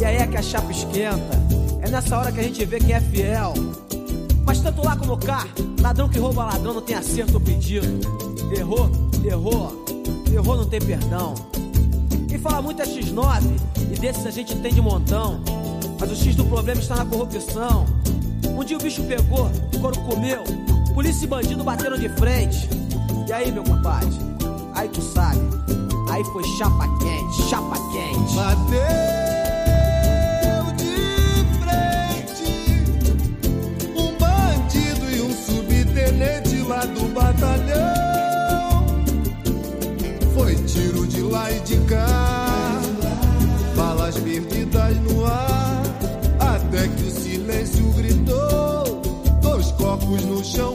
E 0.00 0.06
aí 0.06 0.16
é 0.16 0.26
que 0.26 0.38
a 0.38 0.42
chapa 0.42 0.72
esquenta. 0.72 1.61
Nessa 1.92 2.16
hora 2.16 2.32
que 2.32 2.40
a 2.40 2.42
gente 2.42 2.64
vê 2.64 2.78
quem 2.78 2.94
é 2.94 3.00
fiel. 3.02 3.52
Mas 4.46 4.60
tanto 4.60 4.82
lá 4.82 4.96
como 4.96 5.14
cá, 5.18 5.46
ladrão 5.78 6.08
que 6.08 6.18
rouba 6.18 6.46
ladrão 6.46 6.72
não 6.72 6.80
tem 6.80 6.96
acerto 6.96 7.34
ou 7.34 7.40
pedido. 7.40 7.86
Errou, 8.50 8.90
errou, 9.22 9.84
errou 10.32 10.56
não 10.56 10.64
tem 10.64 10.80
perdão. 10.80 11.34
Quem 12.30 12.38
fala 12.38 12.62
muito 12.62 12.80
é 12.80 12.86
X9, 12.86 13.42
e 13.92 14.00
desses 14.00 14.24
a 14.24 14.30
gente 14.30 14.56
tem 14.60 14.72
de 14.72 14.80
montão. 14.80 15.42
Mas 16.00 16.10
o 16.10 16.16
X 16.16 16.34
do 16.34 16.46
problema 16.46 16.80
está 16.80 16.96
na 16.96 17.04
corrupção. 17.04 17.84
Um 18.48 18.64
dia 18.64 18.78
o 18.78 18.80
bicho 18.80 19.02
pegou, 19.02 19.50
o 19.74 19.78
couro 19.78 20.00
comeu, 20.00 20.42
polícia 20.94 21.26
e 21.26 21.28
bandido 21.28 21.62
bateram 21.62 21.98
de 21.98 22.08
frente. 22.08 22.70
E 23.28 23.32
aí, 23.34 23.52
meu 23.52 23.64
compadre? 23.64 24.08
Aí 24.74 24.88
tu 24.88 25.02
sabe, 25.02 25.40
aí 26.10 26.24
foi 26.24 26.42
chapa 26.56 26.88
quente, 27.00 27.50
chapa 27.50 27.76
quente. 27.92 28.34
Bateu 28.34 29.41
batalhão. 37.22 38.86
Foi 40.34 40.54
tiro 40.66 41.06
de 41.06 41.20
lá 41.22 41.50
e 41.50 41.60
de 41.60 41.76
cá, 41.86 42.80
balas 43.76 44.16
perdidas 44.18 44.96
no 44.98 45.24
ar, 45.24 45.82
até 46.40 46.88
que 46.88 47.02
o 47.04 47.10
silêncio 47.10 47.92
gritou: 47.92 49.02
dois 49.40 49.70
corpos 49.72 50.24
no 50.24 50.44
chão, 50.44 50.74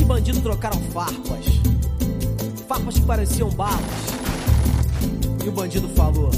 Polícia 0.00 0.02
e 0.02 0.04
bandido 0.04 0.40
trocaram 0.40 0.80
farpas. 0.92 1.46
Farpas 2.66 2.94
que 2.94 3.02
pareciam 3.02 3.50
balas. 3.50 3.80
E 5.44 5.48
o 5.48 5.52
bandido 5.52 5.88
falou: 5.90 6.30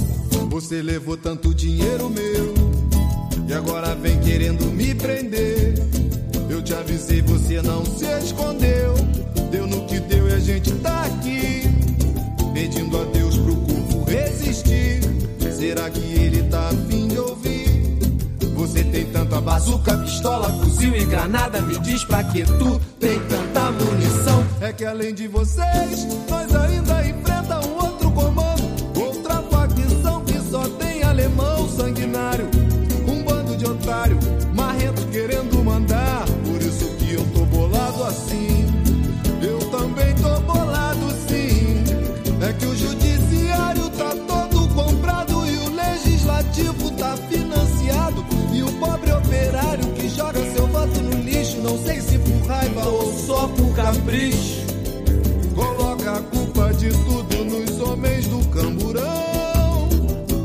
Você 0.50 0.82
levou 0.82 1.16
tanto 1.16 1.54
dinheiro 1.54 2.10
meu 2.10 2.54
e 3.48 3.52
agora 3.52 3.94
vem 3.94 4.18
querendo 4.20 4.64
me 4.66 4.94
prender. 4.94 5.74
Eu 6.48 6.62
te 6.62 6.74
avisei, 6.74 7.22
você 7.22 7.62
não 7.62 7.84
se 7.84 8.06
escondeu. 8.18 8.94
Deu 9.50 9.66
no 9.66 9.86
que 9.86 10.00
deu 10.00 10.28
e 10.28 10.32
a 10.32 10.38
gente 10.38 10.72
tá 10.76 11.04
aqui 11.04 11.62
pedindo 12.52 13.00
a 13.00 13.04
Deus 13.04 13.36
pro 13.38 13.56
corpo 13.56 14.04
resistir. 14.10 15.00
Será 15.56 15.88
que 15.90 16.00
ele 16.00 16.42
tá 16.44 16.68
afim 16.68 17.08
de 17.08 17.18
ouvir? 17.18 17.98
Você 18.54 18.82
tem 18.84 19.06
tanta 19.06 19.40
bazuca, 19.40 19.96
pistola, 19.98 20.52
fuzil 20.62 20.96
e 20.96 21.04
granada. 21.04 21.60
Me 21.62 21.78
diz 21.78 22.04
pra 22.04 22.24
que 22.24 22.42
tu 22.44 22.80
tem 22.98 23.20
tanta 23.62 23.84
munição. 23.84 24.44
É 24.60 24.72
que 24.72 24.84
além 24.84 25.14
de 25.14 25.28
vocês, 25.28 26.06
nós 26.28 26.61
Coloca 55.54 56.12
a 56.12 56.20
culpa 56.20 56.70
de 56.74 56.90
tudo 56.90 57.44
nos 57.46 57.80
homens 57.80 58.26
do 58.26 58.44
camburão. 58.50 59.88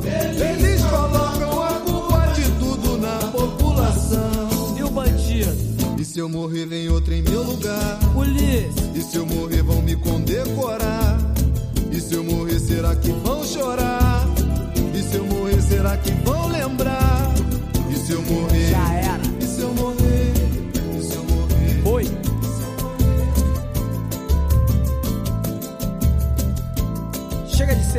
Eles 0.06 0.82
colocam 0.84 1.64
a 1.64 1.74
culpa 1.82 2.28
de 2.28 2.50
tudo 2.60 2.98
na 2.98 3.18
população. 3.30 4.78
E 4.78 4.84
o 4.84 4.90
bandido? 4.90 5.54
E 6.00 6.06
se 6.06 6.18
eu 6.18 6.30
morrer, 6.30 6.66
vem 6.66 6.88
outro 6.88 7.14
em 7.14 7.22
meu 7.22 7.44
lugar? 7.44 8.00
Polícia. 8.14 8.72
E 8.96 9.02
se 9.02 9.18
eu 9.18 9.26
morrer, 9.26 9.64
vão 9.64 9.82
me 9.82 9.98
condecorar? 9.98 11.20
E 11.92 12.00
se 12.00 12.16
eu 12.16 12.24
morrer, 12.24 12.60
será 12.60 12.96
que 12.96 13.12
vão 13.12 13.44
chorar? 13.44 14.26
E 14.94 15.04
se 15.04 15.18
eu 15.18 15.26
morrer, 15.26 15.62
será 15.62 15.98
que 15.98 16.12
vão 16.24 16.48
lembrar? 16.48 17.34
E 17.92 17.98
se 17.98 18.14
eu 18.14 18.22
morrer? 18.22 18.47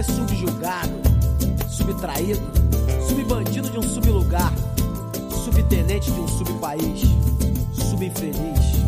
ser 0.03 0.13
subjugado, 0.13 0.93
subtraído, 1.69 2.41
subbandido 3.09 3.69
de 3.71 3.79
um 3.79 3.83
sublugar, 3.83 4.53
subtenente 5.45 6.11
de 6.11 6.21
um 6.21 6.29
subpaís, 6.29 7.01
subinfeliz, 7.73 8.85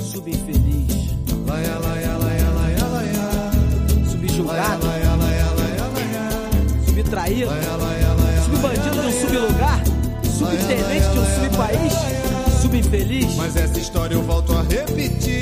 subinfeliz. 0.00 1.16
Laia, 1.46 1.78
laia, 1.78 2.16
laia, 2.18 2.50
laia, 2.50 2.86
laia. 2.86 4.10
Subjugado, 4.10 4.86
laia, 4.86 5.16
laia, 5.16 5.50
laia, 5.52 5.88
laia. 5.88 6.86
subtraído, 6.86 7.50
laia, 7.50 7.76
laia, 7.76 8.14
laia, 8.14 8.42
subbandido 8.42 9.00
de 9.00 9.06
um 9.06 9.20
sublugar, 9.20 9.84
subtenente 10.38 11.08
de 11.08 11.18
um 11.18 11.24
subpaís, 11.24 12.60
subinfeliz. 12.62 13.34
Mas 13.36 13.56
essa 13.56 13.78
história 13.78 14.14
eu 14.14 14.22
volto 14.22 14.52
a 14.52 14.62
repetir. 14.62 15.35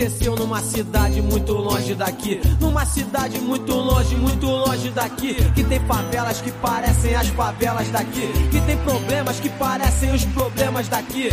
Aconteceu 0.00 0.34
numa 0.34 0.62
cidade 0.62 1.20
muito 1.20 1.52
longe 1.52 1.94
daqui. 1.94 2.40
Numa 2.58 2.86
cidade 2.86 3.38
muito 3.38 3.70
longe, 3.70 4.16
muito 4.16 4.46
longe 4.46 4.88
daqui. 4.92 5.34
Que 5.52 5.62
tem 5.62 5.78
favelas 5.80 6.40
que 6.40 6.50
parecem 6.52 7.14
as 7.14 7.28
favelas 7.28 7.86
daqui. 7.90 8.26
Que 8.50 8.62
tem 8.62 8.78
problemas 8.78 9.38
que 9.38 9.50
parecem 9.50 10.14
os 10.14 10.24
problemas 10.24 10.88
daqui. 10.88 11.28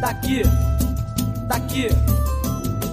Daqui, 0.00 0.42
daqui, 1.48 1.88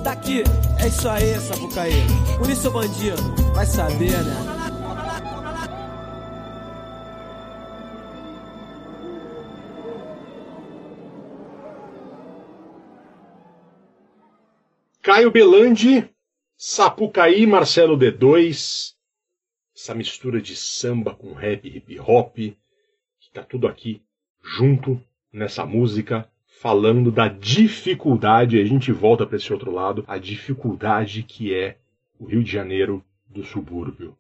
daqui. 0.04 0.44
É 0.80 0.88
isso 0.88 1.08
aí, 1.08 1.40
Sapucaí. 1.40 2.04
Polícia 2.40 2.68
ou 2.68 2.74
bandido? 2.74 3.22
Vai 3.54 3.68
saber, 3.68 4.24
né? 4.24 4.53
Caio 15.14 15.30
Belandi, 15.30 16.10
Sapucaí, 16.58 17.46
Marcelo 17.46 17.96
D2, 17.96 18.96
essa 19.78 19.94
mistura 19.94 20.42
de 20.42 20.56
samba 20.56 21.14
com 21.14 21.34
rap, 21.34 21.68
hip 21.68 22.00
hop, 22.00 22.36
que 22.36 23.32
tá 23.32 23.44
tudo 23.44 23.68
aqui 23.68 24.02
junto 24.42 25.00
nessa 25.32 25.68
música, 25.68 26.28
falando 26.60 27.12
da 27.12 27.28
dificuldade, 27.28 28.60
a 28.60 28.66
gente 28.66 28.92
volta 28.92 29.24
para 29.24 29.38
esse 29.38 29.54
outro 29.54 29.70
lado, 29.70 30.04
a 30.08 30.18
dificuldade 30.18 31.22
que 31.22 31.54
é 31.54 31.78
o 32.20 32.26
Rio 32.26 32.44
de 32.44 32.52
Janeiro 32.52 33.06
do 33.28 33.44
subúrbio. 33.44 34.18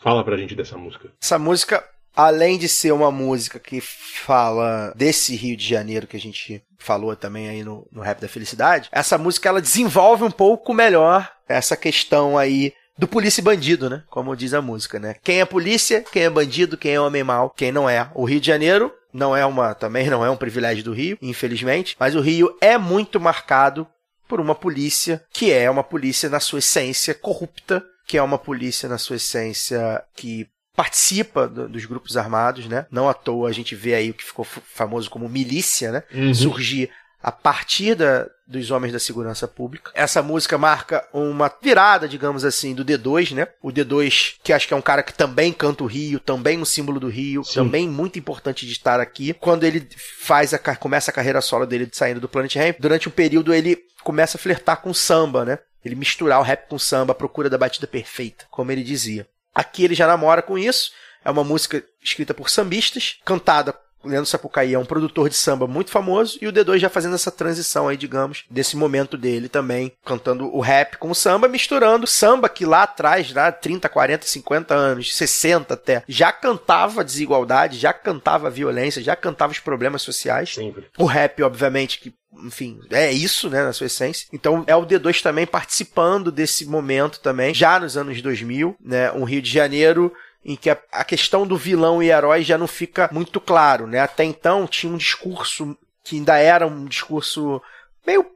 Fala 0.00 0.24
pra 0.24 0.36
gente 0.36 0.56
dessa 0.56 0.76
música. 0.76 1.12
Essa 1.22 1.38
música, 1.38 1.88
além 2.16 2.58
de 2.58 2.68
ser 2.68 2.92
uma 2.92 3.10
música 3.10 3.58
que 3.58 3.80
fala 3.80 4.92
desse 4.96 5.34
Rio 5.34 5.56
de 5.56 5.68
Janeiro 5.68 6.06
que 6.06 6.16
a 6.16 6.20
gente 6.20 6.62
falou 6.78 7.16
também 7.16 7.48
aí 7.48 7.64
no, 7.64 7.86
no 7.90 8.02
Rap 8.02 8.20
da 8.20 8.28
Felicidade, 8.28 8.88
essa 8.92 9.16
música 9.16 9.48
ela 9.48 9.60
desenvolve 9.60 10.22
um 10.24 10.30
pouco 10.30 10.74
melhor 10.74 11.30
essa 11.48 11.76
questão 11.76 12.36
aí 12.38 12.72
do 12.96 13.08
polícia 13.08 13.40
e 13.40 13.44
bandido, 13.44 13.90
né? 13.90 14.02
Como 14.08 14.36
diz 14.36 14.54
a 14.54 14.62
música, 14.62 14.98
né? 14.98 15.16
Quem 15.22 15.40
é 15.40 15.44
polícia, 15.44 16.04
quem 16.12 16.22
é 16.22 16.30
bandido, 16.30 16.76
quem 16.76 16.92
é 16.92 17.00
homem 17.00 17.24
mau, 17.24 17.50
quem 17.50 17.72
não 17.72 17.88
é. 17.88 18.08
O 18.14 18.24
Rio 18.24 18.40
de 18.40 18.46
Janeiro 18.46 18.92
não 19.12 19.36
é 19.36 19.44
uma, 19.44 19.74
também 19.74 20.08
não 20.08 20.24
é 20.24 20.30
um 20.30 20.36
privilégio 20.36 20.84
do 20.84 20.92
Rio, 20.92 21.18
infelizmente, 21.20 21.96
mas 21.98 22.14
o 22.14 22.20
Rio 22.20 22.56
é 22.60 22.78
muito 22.78 23.20
marcado 23.20 23.86
por 24.28 24.40
uma 24.40 24.54
polícia 24.54 25.22
que 25.32 25.52
é 25.52 25.70
uma 25.70 25.84
polícia 25.84 26.28
na 26.28 26.40
sua 26.40 26.60
essência 26.60 27.14
corrupta, 27.14 27.84
que 28.06 28.16
é 28.16 28.22
uma 28.22 28.38
polícia 28.38 28.88
na 28.88 28.98
sua 28.98 29.16
essência 29.16 30.02
que 30.14 30.46
participa 30.76 31.46
do- 31.48 31.68
dos 31.68 31.84
grupos 31.84 32.16
armados, 32.16 32.66
né? 32.66 32.86
Não 32.90 33.08
à 33.08 33.14
toa 33.14 33.48
a 33.48 33.52
gente 33.52 33.74
vê 33.74 33.94
aí 33.94 34.10
o 34.10 34.14
que 34.14 34.24
ficou 34.24 34.44
famoso 34.44 35.08
como 35.10 35.28
milícia, 35.28 35.92
né? 35.92 36.02
Uhum. 36.12 36.34
Surgir 36.34 36.90
a 37.22 37.32
partir 37.32 37.94
da- 37.94 38.26
dos 38.46 38.70
homens 38.70 38.92
da 38.92 38.98
segurança 38.98 39.48
pública. 39.48 39.90
Essa 39.94 40.22
música 40.22 40.58
marca 40.58 41.02
uma 41.10 41.50
virada, 41.62 42.06
digamos 42.06 42.44
assim, 42.44 42.74
do 42.74 42.84
D2, 42.84 43.30
né? 43.32 43.48
O 43.62 43.70
D2, 43.72 44.34
que 44.42 44.52
acho 44.52 44.68
que 44.68 44.74
é 44.74 44.76
um 44.76 44.82
cara 44.82 45.02
que 45.02 45.14
também 45.14 45.50
canta 45.50 45.82
o 45.82 45.86
Rio, 45.86 46.20
também 46.20 46.58
um 46.58 46.64
símbolo 46.66 47.00
do 47.00 47.08
Rio, 47.08 47.42
também 47.54 47.88
muito 47.88 48.18
importante 48.18 48.66
de 48.66 48.72
estar 48.72 49.00
aqui. 49.00 49.32
Quando 49.32 49.64
ele 49.64 49.88
faz 50.20 50.52
a, 50.52 50.58
começa 50.76 51.10
a 51.10 51.14
carreira 51.14 51.40
solo 51.40 51.64
dele 51.64 51.88
saindo 51.92 52.20
do 52.20 52.28
Planet 52.28 52.54
Ramp, 52.56 52.76
durante 52.78 53.08
um 53.08 53.12
período 53.12 53.54
ele 53.54 53.78
começa 54.02 54.36
a 54.36 54.40
flertar 54.40 54.82
com 54.82 54.92
samba, 54.92 55.46
né? 55.46 55.58
Ele 55.82 55.94
misturar 55.94 56.40
o 56.40 56.42
rap 56.42 56.68
com 56.68 56.78
samba, 56.78 57.12
à 57.12 57.14
procura 57.14 57.48
da 57.48 57.56
batida 57.56 57.86
perfeita, 57.86 58.44
como 58.50 58.70
ele 58.70 58.82
dizia. 58.82 59.26
Aqui 59.54 59.84
ele 59.84 59.94
já 59.94 60.06
namora 60.06 60.42
com 60.42 60.58
isso. 60.58 60.92
É 61.24 61.30
uma 61.30 61.44
música 61.44 61.82
escrita 62.02 62.34
por 62.34 62.50
sambistas, 62.50 63.18
cantada. 63.24 63.74
Leandro 64.04 64.26
Sapucaí 64.26 64.74
é 64.74 64.78
um 64.78 64.84
produtor 64.84 65.28
de 65.28 65.34
samba 65.34 65.66
muito 65.66 65.90
famoso 65.90 66.38
e 66.40 66.46
o 66.46 66.52
D2 66.52 66.78
já 66.78 66.88
fazendo 66.88 67.14
essa 67.14 67.30
transição 67.30 67.88
aí, 67.88 67.96
digamos, 67.96 68.44
desse 68.50 68.76
momento 68.76 69.16
dele 69.16 69.48
também, 69.48 69.92
cantando 70.04 70.54
o 70.54 70.60
rap 70.60 70.96
com 70.98 71.10
o 71.10 71.14
samba, 71.14 71.48
misturando 71.48 72.06
samba 72.06 72.48
que 72.48 72.64
lá 72.64 72.82
atrás, 72.82 73.32
lá 73.32 73.50
30, 73.50 73.88
40, 73.88 74.26
50 74.26 74.74
anos, 74.74 75.16
60 75.16 75.74
até, 75.74 76.02
já 76.08 76.32
cantava 76.32 77.04
desigualdade, 77.04 77.78
já 77.78 77.92
cantava 77.92 78.50
violência, 78.50 79.02
já 79.02 79.16
cantava 79.16 79.52
os 79.52 79.58
problemas 79.58 80.02
sociais. 80.02 80.54
Sempre. 80.54 80.86
O 80.98 81.04
rap, 81.04 81.42
obviamente, 81.42 81.98
que 81.98 82.14
enfim, 82.42 82.80
é 82.90 83.12
isso, 83.12 83.48
né, 83.48 83.62
na 83.62 83.72
sua 83.72 83.86
essência. 83.86 84.26
Então 84.32 84.64
é 84.66 84.74
o 84.74 84.84
D2 84.84 85.22
também 85.22 85.46
participando 85.46 86.32
desse 86.32 86.66
momento 86.66 87.20
também, 87.20 87.54
já 87.54 87.78
nos 87.78 87.96
anos 87.96 88.20
2000, 88.20 88.76
né, 88.80 89.12
um 89.12 89.24
Rio 89.24 89.40
de 89.40 89.50
Janeiro 89.50 90.12
em 90.44 90.56
que 90.56 90.70
a, 90.70 90.78
a 90.92 91.04
questão 91.04 91.46
do 91.46 91.56
vilão 91.56 92.02
e 92.02 92.10
herói 92.10 92.42
já 92.42 92.58
não 92.58 92.66
fica 92.66 93.08
muito 93.12 93.40
claro, 93.40 93.86
né? 93.86 94.00
Até 94.00 94.24
então 94.24 94.66
tinha 94.66 94.92
um 94.92 94.96
discurso 94.96 95.76
que 96.02 96.16
ainda 96.16 96.36
era 96.36 96.66
um 96.66 96.84
discurso 96.84 97.62
meio 98.06 98.26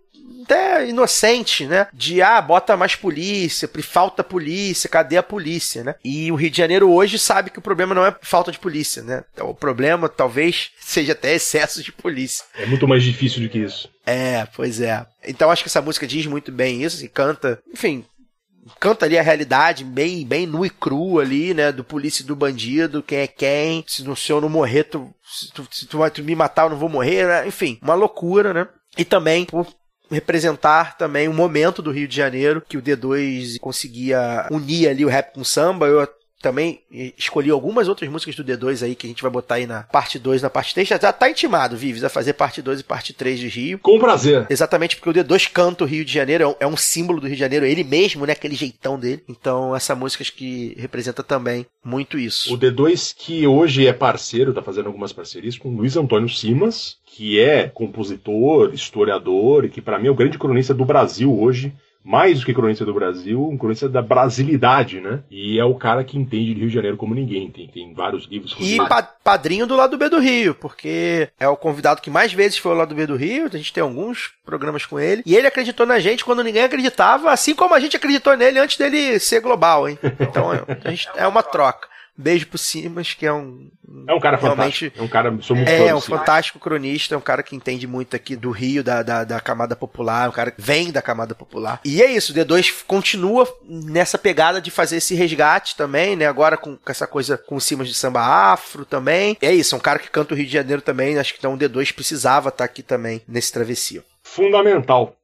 até 0.45 0.89
inocente, 0.89 1.67
né? 1.67 1.87
De 1.93 2.23
ah, 2.23 2.41
bota 2.41 2.77
mais 2.77 2.95
polícia, 2.95 3.69
falta 3.83 4.25
polícia, 4.25 4.89
cadê 4.89 5.17
a 5.17 5.23
polícia, 5.23 5.85
né? 5.85 5.95
E 6.05 6.31
o 6.33 6.35
Rio 6.35 6.51
de 6.51 6.57
Janeiro 6.57 6.91
hoje 6.91 7.19
sabe 7.19 7.51
que 7.51 7.59
o 7.59 7.63
problema 7.63 7.95
não 7.95 8.05
é 8.05 8.15
falta 8.23 8.51
de 8.51 8.59
polícia, 8.59 9.03
né? 9.03 9.25
Então, 9.33 9.51
o 9.51 9.55
problema 9.55 10.09
talvez 10.09 10.71
seja 10.81 11.13
até 11.13 11.35
excesso 11.35 11.83
de 11.83 11.93
polícia. 11.93 12.45
É 12.55 12.67
muito 12.67 12.89
mais 12.89 13.03
difícil 13.03 13.43
do 13.43 13.49
que 13.49 13.59
isso. 13.59 13.89
É, 14.07 14.47
pois 14.55 14.81
é. 14.81 15.05
Então 15.27 15.51
acho 15.51 15.63
que 15.63 15.69
essa 15.69 15.83
música 15.83 16.07
diz 16.07 16.27
muito 16.27 16.51
bem 16.51 16.83
isso, 16.83 17.05
e 17.05 17.09
canta, 17.09 17.61
enfim, 17.73 18.05
canta 18.79 19.07
ali 19.07 19.19
a 19.19 19.23
realidade 19.23 19.85
bem, 19.85 20.27
bem 20.27 20.47
nu 20.47 20.65
e 20.65 20.71
cru 20.71 21.19
ali, 21.19 21.55
né, 21.55 21.73
do 21.73 21.85
polícia 21.85 22.23
e 22.23 22.27
do 22.27 22.37
bandido, 22.37 23.03
quem 23.03 23.19
é 23.19 23.27
quem, 23.27 23.85
se, 23.87 24.03
no, 24.03 24.17
se 24.17 24.31
eu 24.33 24.41
não 24.41 24.49
morrer, 24.49 24.85
tu, 24.85 25.13
se, 25.25 25.53
tu, 25.53 25.69
se 25.71 25.87
tu 25.87 25.99
vai 25.99 26.11
tu 26.11 26.23
me 26.23 26.35
matar 26.35 26.65
eu 26.65 26.71
não 26.71 26.77
vou 26.77 26.89
morrer, 26.89 27.27
né? 27.27 27.47
enfim, 27.47 27.79
uma 27.83 27.95
loucura, 27.95 28.53
né, 28.53 28.69
e 28.97 29.05
também 29.05 29.45
por 29.45 29.67
representar 30.11 30.97
também 30.97 31.29
um 31.29 31.35
momento 31.35 31.83
do 31.83 31.91
Rio 31.91 32.09
de 32.09 32.17
Janeiro 32.17 32.63
que 32.67 32.79
o 32.79 32.83
D2 32.83 33.59
conseguia 33.61 34.47
unir 34.51 34.89
ali 34.89 35.05
o 35.05 35.09
rap 35.09 35.35
com 35.35 35.43
o 35.43 35.45
samba, 35.45 35.87
eu 35.87 36.01
também 36.41 36.81
escolhi 37.17 37.51
algumas 37.51 37.89
outras 37.89 38.09
músicas 38.11 38.37
do 38.37 38.45
D2 38.45 38.85
aí 38.85 38.95
que 38.95 39.07
a 39.07 39.11
gente 39.11 39.23
vai 39.23 39.31
botar 39.31 39.57
aí 39.57 39.67
na 39.67 39.83
parte 39.83 40.19
2, 40.19 40.43
na 40.43 40.51
parte 40.51 40.75
3. 40.75 40.89
Já, 40.89 40.99
tá 41.13 41.29
intimado, 41.29 41.77
Vives, 41.77 42.05
a 42.05 42.09
fazer 42.09 42.35
parte 42.35 42.63
2 42.63 42.81
e 42.81 42.85
parte 42.85 43.13
3 43.13 43.41
de 43.41 43.49
Rio. 43.49 43.79
Com 43.79 43.99
prazer. 43.99 44.47
Exatamente 44.49 44.97
porque 44.97 45.11
o 45.11 45.25
D2 45.25 45.51
canta 45.53 45.85
o 45.85 45.87
Rio 45.87 46.05
de 46.05 46.13
Janeiro, 46.13 46.45
é 46.45 46.47
um, 46.47 46.55
é 46.61 46.67
um 46.67 46.77
símbolo 46.77 47.21
do 47.21 47.27
Rio 47.27 47.37
de 47.37 47.41
Janeiro, 47.41 47.67
ele 47.67 47.85
mesmo, 47.85 48.25
né? 48.25 48.33
Aquele 48.33 48.55
jeitão 48.55 48.99
dele. 48.99 49.23
Então, 49.29 49.75
essa 49.75 49.95
música 49.95 50.23
acho 50.23 50.35
que 50.35 50.75
representa 50.79 51.23
também 51.23 51.67
muito 51.85 52.19
isso. 52.19 52.55
O 52.55 52.59
D2 52.59 53.15
que 53.17 53.47
hoje 53.47 53.87
é 53.87 53.93
parceiro, 53.93 54.55
tá 54.55 54.63
fazendo 54.63 54.87
algumas 54.87 55.13
parcerias 55.13 55.59
com 55.59 55.75
Luiz 55.75 55.97
Antônio 55.97 56.29
Simas, 56.29 56.97
que 57.07 57.41
é 57.41 57.69
compositor, 57.69 58.73
historiador 58.73 59.65
e 59.65 59.69
que 59.69 59.81
para 59.81 59.99
mim 59.99 60.09
é 60.09 60.11
o 60.11 60.15
grande 60.15 60.39
cronista 60.39 60.73
do 60.73 60.85
Brasil 60.85 61.37
hoje. 61.37 61.73
Mais 62.05 62.41
do 62.41 62.47
que 62.47 62.55
cronista 62.55 62.85
do 62.85 62.95
Brasil, 62.95 63.47
um 63.47 63.59
cronista 63.59 63.89
da 63.89 64.01
brasilidade, 64.01 65.01
né? 65.01 65.21
E 65.31 65.59
é 65.59 65.65
o 65.65 65.75
cara 65.75 66.03
que 66.05 66.17
entende 66.17 66.55
de 66.55 66.61
Rio 66.61 66.69
de 66.69 66.75
Janeiro 66.75 66.97
como 66.97 67.15
ninguém. 67.15 67.51
Tem, 67.51 67.69
tem 67.69 67.93
vários 67.93 68.25
livros. 68.25 68.57
E 68.59 68.77
pa 68.77 69.03
padrinho 69.03 69.67
do 69.67 69.77
lado 69.77 69.99
B 69.99 70.09
do 70.09 70.19
Rio, 70.19 70.55
porque 70.55 71.29
é 71.39 71.47
o 71.47 71.57
convidado 71.57 72.01
que 72.01 72.09
mais 72.09 72.33
vezes 72.33 72.57
foi 72.57 72.73
ao 72.73 72.79
lado 72.79 72.95
B 72.95 73.07
do 73.07 73.17
Rio. 73.17 73.47
A 73.53 73.57
gente 73.57 73.73
tem 73.73 73.83
alguns 73.83 74.33
programas 74.45 74.87
com 74.87 74.99
ele. 74.99 75.23
E 75.27 75.37
ele 75.37 75.47
acreditou 75.47 75.85
na 75.85 75.99
gente 75.99 76.25
quando 76.25 76.43
ninguém 76.43 76.63
acreditava, 76.63 77.31
assim 77.31 77.55
como 77.55 77.75
a 77.75 77.81
gente 77.81 77.97
acreditou 77.97 78.37
nele 78.37 78.59
antes 78.59 78.79
dele 78.79 79.19
ser 79.19 79.41
global, 79.41 79.89
hein? 79.89 79.99
Então 80.19 80.51
a 80.51 80.91
gente, 80.91 81.09
é 81.17 81.27
uma 81.27 81.43
troca. 81.43 81.88
Beijo 82.21 82.49
pro 82.49 82.59
Simas, 82.59 83.15
que 83.15 83.25
é 83.25 83.33
um. 83.33 83.71
É 84.09 84.13
um 84.13 84.19
cara 84.19 84.37
fantástico. 84.37 84.99
É 84.99 85.03
um 85.03 85.07
cara. 85.07 85.39
Sou 85.41 85.55
muito 85.55 85.69
É 85.69 85.91
do 85.91 85.97
um 85.97 86.01
fantástico 86.01 86.59
cronista, 86.59 87.15
é 87.15 87.19
um 87.19 87.21
cara 87.21 87.45
que 87.45 87.55
entende 87.55 87.87
muito 87.87 88.17
aqui 88.17 88.35
do 88.35 88.51
Rio, 88.51 88.83
da, 88.83 89.05
da, 89.05 89.23
da 89.23 89.41
camada 89.41 89.77
popular, 89.77 90.29
um 90.29 90.33
cara 90.33 90.51
que 90.51 90.61
vem 90.61 90.91
da 90.91 91.01
camada 91.01 91.33
popular. 91.33 91.81
E 91.85 92.03
é 92.03 92.11
isso, 92.11 92.33
o 92.33 92.35
D2 92.35 92.83
continua 92.89 93.47
nessa 93.65 94.19
pegada 94.19 94.61
de 94.61 94.69
fazer 94.69 94.97
esse 94.97 95.15
resgate 95.15 95.77
também, 95.77 96.17
né? 96.17 96.27
Agora 96.27 96.57
com, 96.57 96.77
com 96.77 96.91
essa 96.91 97.07
coisa 97.07 97.39
com 97.39 97.61
Simas 97.61 97.87
de 97.87 97.95
samba 97.95 98.21
afro 98.53 98.85
também. 98.85 99.37
É 99.41 99.55
isso, 99.55 99.77
é 99.77 99.79
um 99.79 99.81
cara 99.81 100.01
que 100.01 100.11
canta 100.11 100.35
o 100.35 100.37
Rio 100.37 100.47
de 100.47 100.53
Janeiro 100.53 100.83
também. 100.83 101.17
Acho 101.17 101.33
que 101.33 101.39
então 101.39 101.55
o 101.55 101.59
D2 101.59 101.95
precisava 101.95 102.49
estar 102.49 102.65
aqui 102.65 102.83
também 102.83 103.23
nesse 103.29 103.53
travessia. 103.53 104.03
Fundamental. 104.25 105.18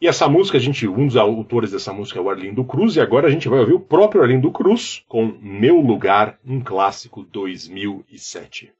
E 0.00 0.08
essa 0.08 0.26
música, 0.26 0.56
a 0.56 0.60
gente, 0.60 0.88
um 0.88 1.06
dos 1.06 1.16
autores 1.16 1.72
dessa 1.72 1.92
música 1.92 2.18
é 2.18 2.22
o 2.22 2.30
Arlindo 2.30 2.64
Cruz, 2.64 2.96
e 2.96 3.00
agora 3.00 3.28
a 3.28 3.30
gente 3.30 3.50
vai 3.50 3.60
ouvir 3.60 3.74
o 3.74 3.80
próprio 3.80 4.22
Arlindo 4.22 4.50
Cruz 4.50 5.04
com 5.06 5.36
Meu 5.42 5.76
Lugar, 5.78 6.38
um 6.42 6.58
clássico 6.58 7.22
2007. 7.22 8.72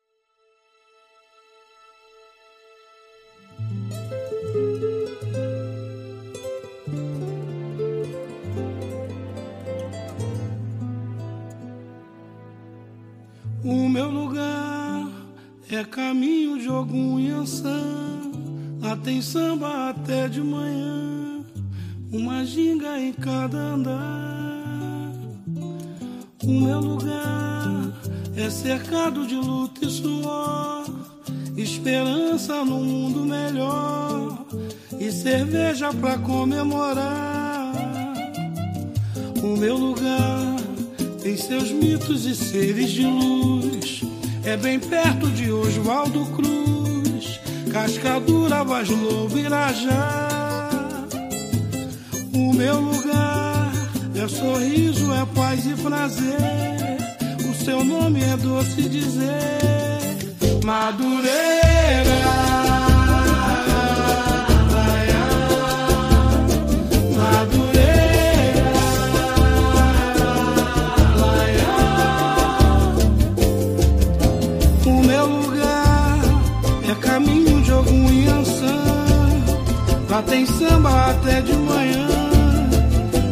O 13.63 13.89
meu 13.91 14.09
lugar 14.09 15.07
é 15.71 15.85
caminho 15.85 16.59
de 16.59 16.69
algum 16.69 17.21
Yansan. 17.21 18.20
Lá 18.81 18.97
tem 18.97 19.21
samba 19.21 19.91
até 19.91 20.27
de 20.27 20.41
manhã, 20.41 21.45
uma 22.11 22.45
ginga 22.47 22.99
em 22.99 23.13
cada 23.13 23.59
andar. 23.59 25.13
O 26.43 26.51
meu 26.51 26.81
lugar 26.81 27.93
é 28.35 28.49
cercado 28.49 29.27
de 29.27 29.35
luta 29.35 29.85
e 29.85 29.91
suor, 29.91 30.87
esperança 31.59 32.65
num 32.65 32.83
mundo 32.83 33.27
melhor 33.27 34.47
e 34.99 35.13
cerveja 35.13 35.93
pra 35.93 36.17
comemorar. 36.17 37.75
O 39.43 39.59
meu 39.59 39.77
lugar 39.77 40.57
tem 41.23 41.37
seus 41.37 41.71
mitos 41.71 42.25
e 42.25 42.35
seres 42.35 42.91
de 42.91 43.05
luz, 43.05 44.01
é 44.43 44.57
bem 44.57 44.81
perto 44.81 45.29
de 45.31 45.53
Oswaldo 45.53 46.25
Cruz, 46.35 46.80
Cascadura, 47.73 48.65
Vaz 48.65 48.89
Lobo, 48.89 49.39
Irajá. 49.39 50.19
O 52.35 52.53
meu 52.53 52.81
lugar 52.81 53.73
é 54.15 54.29
sorriso, 54.29 55.13
é 55.13 55.25
paz 55.35 55.65
e 55.67 55.75
prazer. 55.75 56.37
O 57.49 57.65
seu 57.65 57.85
nome 57.85 58.23
é 58.23 58.37
doce 58.37 58.83
dizer, 58.89 60.63
Madureira. 60.65 61.41
É 76.91 76.95
caminho. 76.95 77.50
Tem 80.27 80.47
samba 80.47 81.11
até 81.11 81.41
de 81.41 81.53
manhã. 81.55 82.09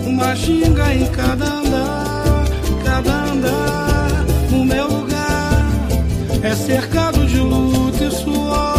Uma 0.07 0.35
ginga 0.35 0.95
em 0.95 1.07
cada 1.07 1.45
andar, 1.45 2.45
cada 2.85 3.25
andar. 3.25 4.27
O 4.51 4.65
meu 4.65 4.89
lugar 4.89 5.63
é 6.43 6.55
cercado 6.57 7.25
de 7.27 7.39
luta 7.39 8.05
e 8.05 8.11
suor. 8.11 8.78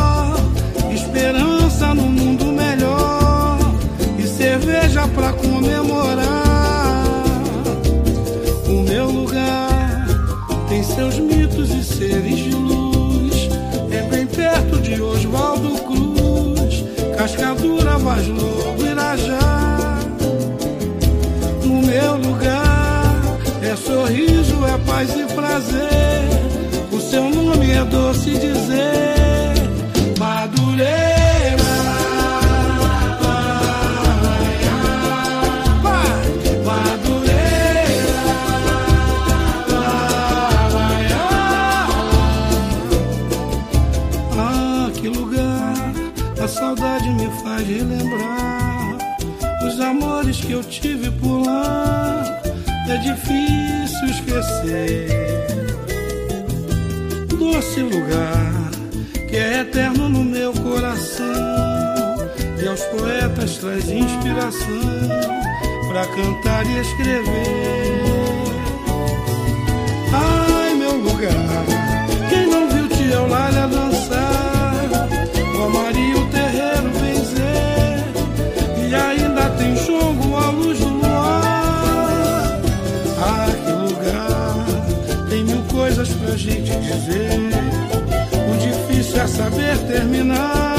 O 26.89 27.01
seu 27.01 27.29
nome 27.29 27.69
é 27.71 27.83
doce 27.83 28.31
dizer, 28.31 29.53
Madureira. 30.17 31.63
Madureira. 36.63 37.89
Ah, 44.37 44.89
que 44.93 45.09
lugar 45.09 45.93
a 46.41 46.47
saudade 46.47 47.09
me 47.09 47.29
faz 47.43 47.67
relembrar 47.67 48.97
os 49.67 49.77
amores 49.81 50.39
que 50.39 50.53
eu 50.53 50.63
tive 50.63 51.11
por 51.11 51.45
lá. 51.45 52.23
É 52.87 52.95
difícil 52.97 54.07
esquecer. 54.07 55.38
Doce 57.51 57.81
lugar 57.81 58.69
que 59.27 59.35
é 59.35 59.61
eterno 59.61 60.07
no 60.07 60.23
meu 60.23 60.53
coração 60.53 61.25
e 62.61 62.67
aos 62.67 62.81
poetas 62.85 63.57
traz 63.57 63.89
inspiração 63.89 65.09
pra 65.89 66.05
cantar 66.05 66.65
e 66.67 66.79
escrever. 66.79 68.03
Ai, 70.13 70.73
meu 70.75 70.95
lugar, 70.97 71.65
quem 72.29 72.47
não 72.47 72.69
viu 72.69 72.87
Tia 72.87 73.15
Eulália 73.15 73.67
dançar, 73.67 74.89
ó 75.59 75.69
Maria 75.69 76.17
o 76.17 76.25
terreiro 76.29 76.89
benzer, 77.01 78.03
e 78.89 78.95
ainda 78.95 79.49
tem 79.57 79.75
jongo 79.75 80.35
à 80.37 80.49
luz 80.51 80.79
do 80.79 80.89
luar. 80.89 82.61
Ah, 83.21 83.49
que 83.65 83.71
lugar, 83.71 84.65
tem 85.29 85.43
mil 85.43 85.63
coisas 85.63 86.09
pra 86.09 86.35
gente 86.35 86.71
dizer, 86.79 87.18
o 87.18 87.18
saber 89.39 89.77
terminar. 89.87 90.78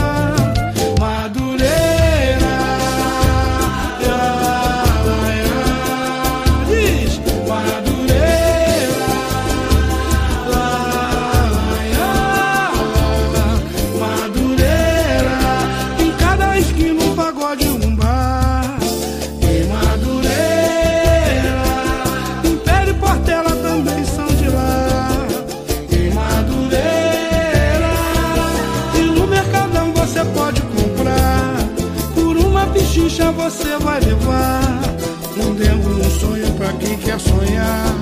Quer 37.50 37.99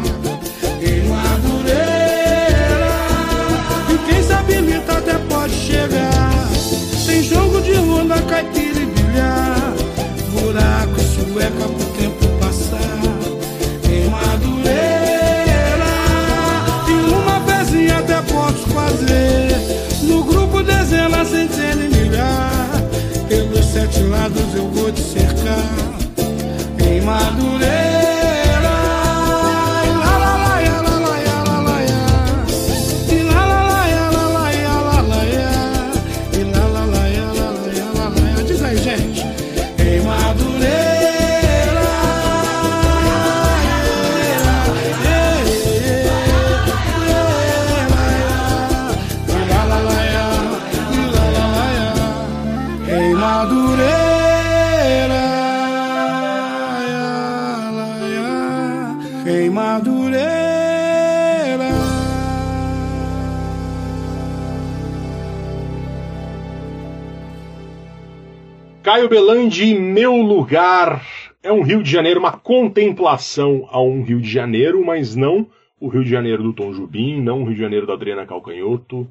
Caio 68.88 69.06
Belandi, 69.06 69.74
Meu 69.74 70.16
Lugar. 70.16 71.04
É 71.42 71.52
um 71.52 71.60
Rio 71.60 71.82
de 71.82 71.90
Janeiro, 71.90 72.20
uma 72.20 72.32
contemplação 72.32 73.68
a 73.70 73.82
um 73.82 74.02
Rio 74.02 74.18
de 74.18 74.30
Janeiro, 74.30 74.82
mas 74.82 75.14
não 75.14 75.46
o 75.78 75.88
Rio 75.88 76.02
de 76.02 76.08
Janeiro 76.08 76.42
do 76.42 76.54
Tom 76.54 76.72
Jubim, 76.72 77.20
não 77.20 77.42
o 77.42 77.44
Rio 77.44 77.54
de 77.54 77.60
Janeiro 77.60 77.86
da 77.86 77.92
Adriana 77.92 78.24
Calcanhoto. 78.24 79.06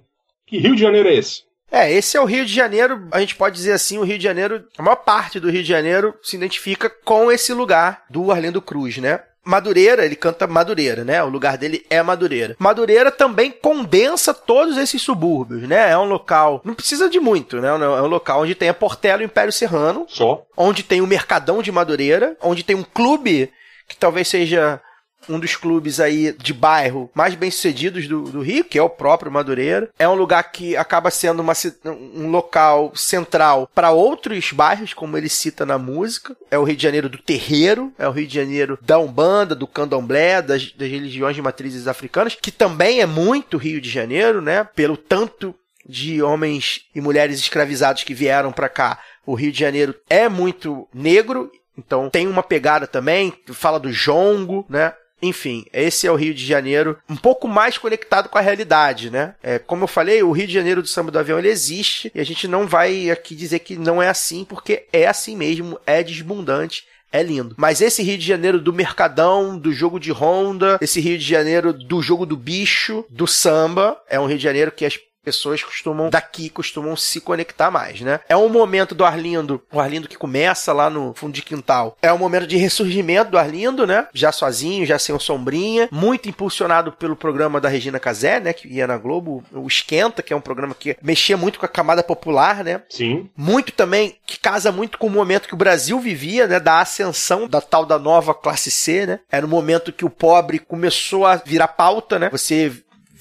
Que 0.48 0.58
Rio 0.58 0.74
de 0.74 0.82
Janeiro 0.82 1.08
é 1.08 1.14
esse? 1.14 1.44
É, 1.72 1.94
esse 1.94 2.18
é 2.18 2.20
o 2.20 2.26
Rio 2.26 2.44
de 2.44 2.52
Janeiro, 2.52 3.08
a 3.12 3.20
gente 3.20 3.36
pode 3.36 3.56
dizer 3.56 3.74
assim, 3.74 4.00
o 4.00 4.04
Rio 4.04 4.18
de 4.18 4.24
Janeiro, 4.24 4.64
a 4.80 4.82
maior 4.82 4.96
parte 4.96 5.40
do 5.40 5.52
Rio 5.52 5.62
de 5.62 5.70
Janeiro 5.70 6.16
se 6.24 6.36
identifica 6.36 6.90
com 6.90 7.32
esse 7.32 7.54
lugar 7.54 8.04
do 8.10 8.32
Arlindo 8.32 8.60
Cruz, 8.60 8.98
né? 8.98 9.20
Madureira, 9.48 10.06
ele 10.06 10.16
canta 10.16 10.46
Madureira, 10.46 11.04
né? 11.06 11.24
O 11.24 11.30
lugar 11.30 11.58
dele 11.58 11.86
é 11.90 12.04
Madureira. 12.04 12.56
Madureira 12.60 13.10
também 13.10 13.50
condensa 13.50 14.34
todos 14.34 14.78
esses 14.78 15.02
subúrbios, 15.02 15.62
né? 15.64 15.92
É 15.92 15.98
um 15.98 16.04
local, 16.06 16.62
não 16.66 16.74
precisa 16.74 17.10
de 17.10 17.20
muito, 17.20 17.62
né? 17.62 17.70
É 17.70 18.02
um 18.02 18.08
local 18.08 18.42
onde 18.42 18.54
tem 18.54 18.68
a 18.68 18.74
Portela 18.74 19.22
e 19.22 19.26
o 19.26 19.28
Império 19.28 19.54
Serrano. 19.54 20.06
Só. 20.10 20.46
Onde 20.56 20.84
tem 20.84 21.02
o 21.02 21.08
Mercadão 21.08 21.62
de 21.62 21.72
Madureira, 21.72 22.36
onde 22.42 22.64
tem 22.64 22.76
um 22.76 22.84
clube 22.84 23.52
que 23.88 23.96
talvez 23.96 24.28
seja 24.28 24.82
um 25.30 25.40
dos 25.40 25.56
clubes 25.56 26.00
aí 26.00 26.34
de 26.34 26.54
bairro 26.54 27.10
mais 27.14 27.36
bem 27.36 27.52
sucedidos 27.52 28.08
do, 28.08 28.24
do 28.24 28.42
Rio, 28.42 28.64
que 28.64 28.78
é 28.78 28.82
o 28.82 28.90
próprio 28.90 29.32
Madureira. 29.32 29.90
É 29.98 30.08
um 30.08 30.16
lugar 30.16 30.52
que 30.52 30.76
acaba 30.76 31.10
sendo 31.10 31.42
uma, 31.42 31.54
um 31.86 32.30
local 32.30 32.92
central 32.96 33.70
para 33.74 33.92
outros 33.92 34.52
bairros, 34.52 34.94
como 34.94 35.18
ele 35.18 35.30
cita 35.30 35.66
na 35.66 35.78
música. 35.78 36.36
É 36.50 36.58
o 36.58 36.64
Rio 36.64 36.76
de 36.76 36.84
Janeiro 36.84 37.10
do 37.10 37.18
terreiro, 37.18 37.92
é 37.98 38.08
o 38.08 38.12
Rio 38.12 38.28
de 38.28 38.36
Janeiro 38.36 38.78
da 38.82 39.00
Umbanda, 39.00 39.56
do 39.56 39.68
Candomblé, 39.68 40.42
das, 40.42 40.72
das 40.72 40.90
religiões 40.90 41.36
de 41.36 41.42
matrizes 41.42 41.88
africanas, 41.88 42.38
que 42.42 42.52
também 42.52 43.02
é 43.02 43.06
muito 43.06 43.58
Rio 43.58 43.82
de 43.82 43.90
Janeiro, 43.90 44.42
né? 44.42 44.64
Pelo 44.64 44.98
tanto 44.98 45.56
de 45.88 46.22
homens 46.22 46.82
e 46.94 47.00
mulheres 47.00 47.40
escravizados 47.40 48.04
que 48.04 48.14
vieram 48.14 48.52
para 48.52 48.68
cá. 48.68 49.00
O 49.26 49.34
Rio 49.34 49.52
de 49.52 49.60
Janeiro 49.60 49.96
é 50.10 50.28
muito 50.28 50.88
negro, 50.94 51.50
então 51.78 52.10
tem 52.10 52.28
uma 52.28 52.44
pegada 52.44 52.88
também, 52.88 53.34
fala 53.54 53.80
do 53.80 53.92
jongo, 53.92 54.66
né? 54.70 54.94
Enfim, 55.22 55.66
esse 55.74 56.06
é 56.06 56.12
o 56.12 56.16
Rio 56.16 56.34
de 56.34 56.46
Janeiro 56.46 56.98
um 57.10 57.16
pouco 57.16 57.48
mais 57.48 57.78
conectado 57.78 58.30
com 58.30 58.38
a 58.38 58.42
realidade, 58.42 59.10
né? 59.10 59.36
É, 59.42 59.58
como 59.58 59.84
eu 59.84 59.88
falei, 59.88 60.22
o 60.22 60.32
Rio 60.32 60.48
de 60.48 60.54
Janeiro 60.54 60.82
do 60.82 60.88
samba 60.88 61.12
do 61.12 61.20
avião 61.20 61.40
ele 61.40 61.50
existe 61.50 62.12
e 62.14 62.20
a 62.20 62.24
gente 62.24 62.48
não 62.48 62.68
vai 62.68 63.10
aqui 63.10 63.36
dizer 63.36 63.60
que 63.60 63.76
não 63.76 64.02
é 64.02 64.10
assim, 64.10 64.46
porque 64.46 64.86
é 64.94 65.08
assim 65.08 65.36
mesmo, 65.36 65.80
é 65.86 66.04
desbundante. 66.04 66.86
É 67.10 67.24
lindo. 67.24 67.56
Mas 67.58 67.80
esse 67.80 68.04
Rio 68.04 68.18
de 68.18 68.26
Janeiro 68.26 68.60
do 68.60 68.74
Mercadão, 68.74 69.58
do 69.58 69.72
jogo 69.72 69.98
de 69.98 70.12
Honda, 70.12 70.78
esse 70.82 71.00
Rio 71.00 71.18
de 71.18 71.24
Janeiro 71.24 71.72
do 71.72 72.02
jogo 72.02 72.26
do 72.26 72.36
bicho, 72.36 73.06
do 73.10 73.26
samba, 73.26 73.98
é 74.10 74.20
um 74.20 74.26
Rio 74.26 74.38
de 74.38 74.44
Janeiro 74.44 74.74
que 74.74 74.86
as 74.86 75.00
pessoas 75.28 75.62
costumam, 75.62 76.10
daqui, 76.10 76.50
costumam 76.50 76.96
se 76.96 77.20
conectar 77.20 77.70
mais, 77.70 78.00
né? 78.00 78.22
É 78.30 78.38
um 78.38 78.48
momento 78.48 78.96
do 78.96 79.04
Arlindo, 79.04 79.62
o 79.74 79.78
Arlindo 79.78 80.08
que 80.08 80.18
começa 80.18 80.72
lá 80.72 80.90
no 80.90 81.14
fundo 81.16 81.34
de 81.34 81.42
quintal. 81.42 81.98
É 82.02 82.14
um 82.14 82.18
momento 82.18 82.48
de 82.48 82.56
ressurgimento 82.56 83.32
do 83.32 83.38
Arlindo, 83.38 83.86
né? 83.86 84.08
Já 84.14 84.32
sozinho, 84.32 84.86
já 84.86 84.98
sem 84.98 85.14
o 85.14 85.20
Sombrinha, 85.20 85.90
muito 85.92 86.30
impulsionado 86.30 86.94
pelo 86.94 87.14
programa 87.14 87.60
da 87.60 87.68
Regina 87.68 88.00
Casé, 88.00 88.40
né? 88.40 88.54
Que 88.54 88.70
ia 88.70 88.88
na 88.88 88.98
Globo, 88.98 89.44
o 89.52 89.68
Esquenta, 89.68 90.24
que 90.24 90.32
é 90.32 90.36
um 90.36 90.40
programa 90.40 90.74
que 90.74 90.96
mexia 91.04 91.36
muito 91.36 91.60
com 91.60 91.66
a 91.66 91.70
camada 91.70 92.02
popular, 92.02 92.64
né? 92.64 92.82
Sim. 92.90 93.30
Muito 93.36 93.74
também, 93.74 94.16
que 94.26 94.40
casa 94.40 94.72
muito 94.72 94.98
com 94.98 95.08
o 95.08 95.10
momento 95.10 95.50
que 95.50 95.54
o 95.54 95.58
Brasil 95.58 96.00
vivia, 96.00 96.48
né? 96.48 96.58
Da 96.58 96.80
ascensão 96.80 97.50
da 97.50 97.60
tal 97.60 97.86
da 97.86 98.00
nova 98.00 98.34
classe 98.34 98.72
C, 98.72 99.06
né? 99.06 99.20
Era 99.30 99.46
o 99.46 99.50
momento 99.50 99.92
que 99.92 100.06
o 100.06 100.10
pobre 100.10 100.58
começou 100.58 101.26
a 101.26 101.36
virar 101.36 101.68
pauta, 101.68 102.18
né? 102.18 102.30
Você 102.32 102.72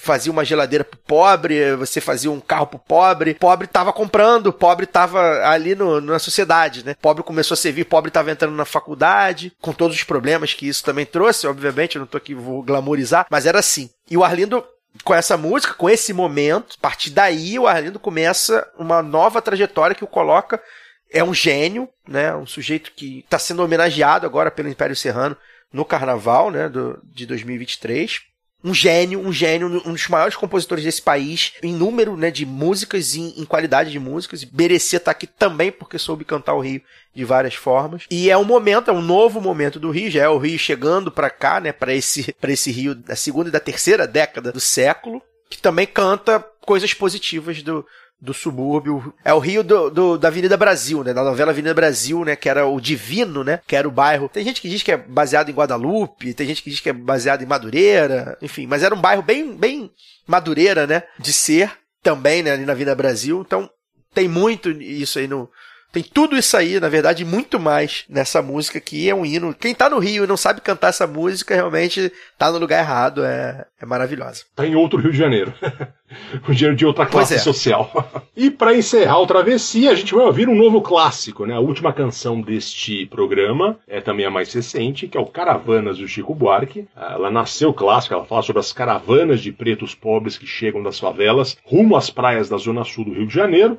fazia 0.07 0.31
uma 0.31 0.45
geladeira 0.45 0.85
pro 0.85 0.99
pobre, 0.99 1.75
você 1.77 2.01
fazia 2.01 2.31
um 2.31 2.41
carro 2.41 2.69
pro 2.69 2.79
pobre, 2.79 3.35
pobre 3.35 3.67
tava 3.67 3.93
comprando, 3.93 4.53
pobre 4.53 4.87
tava 4.87 5.21
ali 5.47 5.75
no, 5.75 6.01
na 6.01 6.19
sociedade, 6.19 6.87
né? 6.87 6.95
Pobre 7.03 7.25
começou 7.25 7.55
a 7.55 7.59
servir, 7.59 7.85
pobre 7.85 8.11
tava 8.11 8.31
entrando 8.31 8.55
na 8.55 8.65
faculdade, 8.65 9.53
com 9.61 9.73
todos 9.73 9.97
os 9.97 10.05
problemas 10.05 10.55
que 10.55 10.69
isso 10.69 10.85
também 10.85 11.05
trouxe, 11.05 11.47
obviamente, 11.47 11.97
eu 11.97 12.01
não 12.01 12.07
tô 12.07 12.17
aqui, 12.17 12.35
vou 12.35 12.63
glamorizar, 12.63 13.27
mas 13.29 13.47
era 13.47 13.59
assim. 13.59 13.91
E 14.09 14.17
o 14.17 14.23
Arlindo 14.23 14.65
com 15.05 15.15
essa 15.15 15.37
música, 15.37 15.75
com 15.75 15.91
esse 15.91 16.13
momento, 16.13 16.77
a 16.79 16.81
partir 16.81 17.11
daí 17.11 17.59
o 17.59 17.67
Arlindo 17.67 17.99
começa 17.99 18.67
uma 18.79 19.03
nova 19.03 19.43
trajetória 19.43 19.95
que 19.95 20.05
o 20.05 20.09
coloca 20.09 20.63
é 21.11 21.23
um 21.23 21.35
gênio, 21.35 21.89
né? 22.09 22.35
Um 22.35 22.47
sujeito 22.47 22.93
que 22.95 23.21
está 23.21 23.39
sendo 23.39 23.63
homenageado 23.63 24.25
agora 24.25 24.51
pelo 24.51 24.69
Império 24.69 24.97
Serrano 24.97 25.37
no 25.73 25.85
Carnaval, 25.85 26.51
né? 26.51 26.69
Do, 26.69 27.01
de 27.05 27.27
2023. 27.27 28.23
Um 28.67 28.75
gênio, 28.75 29.21
um 29.21 29.33
gênio, 29.33 29.81
um 29.87 29.93
dos 29.93 30.09
maiores 30.09 30.35
compositores 30.35 30.83
desse 30.83 31.01
país, 31.01 31.53
em 31.63 31.73
número 31.73 32.17
né, 32.17 32.33
de 32.33 32.45
músicas 32.45 33.15
e 33.15 33.21
em, 33.41 33.45
qualidade 33.45 33.93
de 33.93 33.99
músicas. 34.01 34.43
E 34.43 34.51
merecia 34.53 34.97
estar 34.97 35.13
aqui 35.13 35.27
também 35.27 35.71
porque 35.71 35.99
soube 35.99 36.25
cantar 36.25 36.55
o 36.55 36.61
Rio 36.61 36.83
de 37.15 37.25
várias 37.25 37.55
formas. 37.55 38.03
E 38.11 38.29
é 38.29 38.37
um 38.37 38.45
momento, 38.45 38.91
é 38.91 38.93
um 38.93 39.01
novo 39.01 39.41
momento 39.41 39.79
do 39.79 39.91
Rio, 39.91 40.11
já 40.11 40.25
é 40.25 40.29
o 40.29 40.39
Rio 40.39 40.59
chegando 40.59 41.13
para 41.13 41.31
cá, 41.31 41.61
né, 41.61 41.71
para 41.71 41.95
esse, 41.95 42.35
esse 42.43 42.73
Rio 42.73 42.95
da 42.95 43.15
segunda 43.15 43.49
e 43.49 43.53
da 43.53 43.61
terceira 43.61 44.05
década 44.05 44.51
do 44.51 44.61
século, 44.61 45.23
que 45.49 45.59
também 45.59 45.87
canta 45.87 46.45
coisas 46.61 46.93
positivas 46.93 47.63
do, 47.63 47.87
do 48.21 48.33
subúrbio. 48.33 49.13
É 49.25 49.33
o 49.35 49.39
Rio 49.39 49.63
do, 49.63 49.91
do- 49.91 50.19
da 50.19 50.29
Avenida 50.29 50.57
Brasil, 50.57 51.05
né? 51.05 51.13
Da 51.13 51.23
novela 51.23 51.51
Avenida 51.51 51.75
Brasil, 51.75 52.25
né? 52.25 52.35
Que 52.37 52.49
era 52.49 52.67
o 52.67 52.81
Divino, 52.81 53.45
né? 53.45 53.61
Que 53.67 53.77
era 53.77 53.87
o 53.87 53.91
bairro. 53.91 54.29
Tem 54.29 54.43
gente 54.45 54.61
que 54.61 54.69
diz 54.69 54.83
que 54.83 54.91
é 54.93 54.97
baseado 54.97 55.49
em 55.51 55.55
Guadalupe, 55.55 56.33
tem 56.35 56.47
gente 56.47 56.63
que 56.63 56.71
diz 56.71 56.81
que 56.81 56.89
é 56.89 56.93
baseado 56.93 57.43
em 57.43 57.47
Madureira, 57.47 58.37
enfim, 58.41 58.67
mas 58.67 58.83
era 58.83 58.95
um 58.95 59.01
bairro 59.01 59.23
bem, 59.23 59.55
bem 59.57 59.91
Madureira, 60.27 60.87
né? 60.87 61.03
De 61.19 61.33
ser 61.33 61.71
também, 62.03 62.43
né? 62.43 62.53
Ali 62.53 62.65
na 62.65 62.73
Avenida 62.73 62.95
Brasil. 62.95 63.43
Então, 63.47 63.69
tem 64.15 64.27
muito 64.29 64.71
isso 64.71 65.19
aí 65.19 65.29
no. 65.29 65.49
Tem 65.93 66.03
tudo 66.03 66.37
isso 66.37 66.57
aí, 66.57 66.79
na 66.79 66.89
verdade, 66.89 67.25
muito 67.25 67.59
mais 67.59 68.05
nessa 68.09 68.43
música 68.43 68.81
que 68.81 69.09
é 69.09 69.15
um 69.15 69.25
hino. 69.25 69.55
Quem 69.55 69.75
tá 69.75 69.89
no 69.89 69.99
Rio 69.99 70.25
e 70.25 70.27
não 70.27 70.37
sabe 70.37 70.61
cantar 70.61 70.89
essa 70.89 71.07
música 71.07 71.55
realmente 71.55 72.13
tá 72.37 72.51
no 72.51 72.59
lugar 72.59 72.81
errado. 72.81 73.25
É, 73.25 73.65
é 73.81 73.87
maravilhosa. 73.87 74.45
Tá 74.55 74.67
em 74.67 74.75
outro 74.75 75.01
Rio 75.01 75.11
de 75.11 75.17
Janeiro. 75.17 75.55
o 76.47 76.53
dinheiro 76.53 76.77
de 76.77 76.85
outra 76.85 77.07
classe 77.07 77.35
é. 77.35 77.39
social. 77.39 77.91
e 78.37 78.51
para 78.51 78.77
encerrar 78.77 79.19
o 79.21 79.27
Travessia, 79.27 79.91
a 79.91 79.95
gente 79.95 80.15
vai 80.15 80.27
ouvir 80.27 80.49
um 80.49 80.55
novo 80.55 80.81
clássico, 80.83 81.47
né? 81.47 81.55
A 81.55 81.61
última 81.61 81.93
canção 81.93 82.41
deste 82.41 83.07
programa 83.07 83.79
é 83.89 84.01
também 84.01 84.27
a 84.27 84.31
mais 84.31 84.53
recente, 84.53 85.09
que 85.09 85.17
é 85.17 85.21
o 85.21 85.27
Caravanas 85.27 85.99
do 85.99 86.07
Chico 86.07 86.35
Buarque. 86.35 86.87
Ela 86.95 87.31
nasceu 87.31 87.73
clássica, 87.73 88.15
ela 88.15 88.27
fala 88.27 88.43
sobre 88.43 88.61
as 88.61 88.73
caravanas 88.73 89.41
de 89.41 89.53
pretos 89.53 89.95
pobres 89.95 90.37
que 90.37 90.47
chegam 90.47 90.83
das 90.83 90.99
favelas 90.99 91.57
rumo 91.65 91.97
às 91.97 92.11
praias 92.11 92.49
da 92.49 92.57
zona 92.57 92.85
sul 92.85 93.05
do 93.05 93.13
Rio 93.13 93.27
de 93.27 93.35
Janeiro 93.35 93.79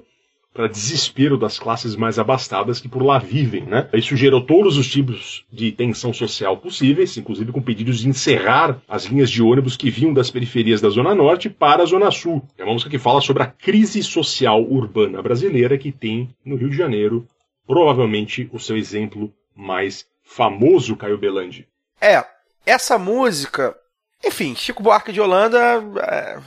para 0.58 0.68
desespero 0.68 1.38
das 1.38 1.60
classes 1.60 1.96
mais 1.96 2.18
abastadas 2.18 2.80
que 2.80 2.90
por 2.90 3.04
lá 3.04 3.20
vivem, 3.20 3.62
né? 3.62 3.88
Isso 3.94 4.18
gerou 4.18 4.42
todos 4.42 4.76
os 4.76 4.90
tipos 4.90 5.46
de 5.52 5.72
tensão 5.72 6.12
social 6.12 6.58
possíveis, 6.58 7.16
inclusive 7.16 7.52
com 7.52 7.62
pedidos 7.62 8.00
de 8.00 8.10
encerrar 8.10 8.82
as 8.90 9.06
linhas 9.06 9.30
de 9.30 9.44
ônibus 9.44 9.78
que 9.78 9.92
vinham 9.92 10.16
das 10.16 10.32
periferias 10.32 10.82
da 10.82 10.90
Zona 10.90 11.14
Norte 11.14 11.48
para 11.48 11.84
a 11.84 11.86
Zona 11.86 12.10
Sul. 12.10 12.42
É 12.58 12.64
uma 12.64 12.74
música 12.74 12.90
que 12.90 12.98
fala 12.98 13.22
sobre 13.22 13.44
a 13.44 13.46
crise 13.46 14.02
social 14.02 14.64
urbana 14.64 15.22
brasileira 15.22 15.78
que 15.78 15.92
tem 15.92 16.28
no 16.44 16.56
Rio 16.56 16.72
de 16.72 16.76
Janeiro, 16.76 17.28
provavelmente 17.68 18.50
o 18.52 18.60
seu 18.60 18.76
exemplo 18.76 19.32
mais 19.56 20.08
famoso, 20.24 20.98
Caio 20.98 21.20
Belandi. 21.20 21.68
É, 22.02 22.26
essa 22.66 22.98
música, 22.98 23.76
enfim, 24.24 24.56
Chico 24.56 24.82
Buarque 24.82 25.12
de 25.12 25.22
Holanda, 25.22 25.60
é, 26.02 26.38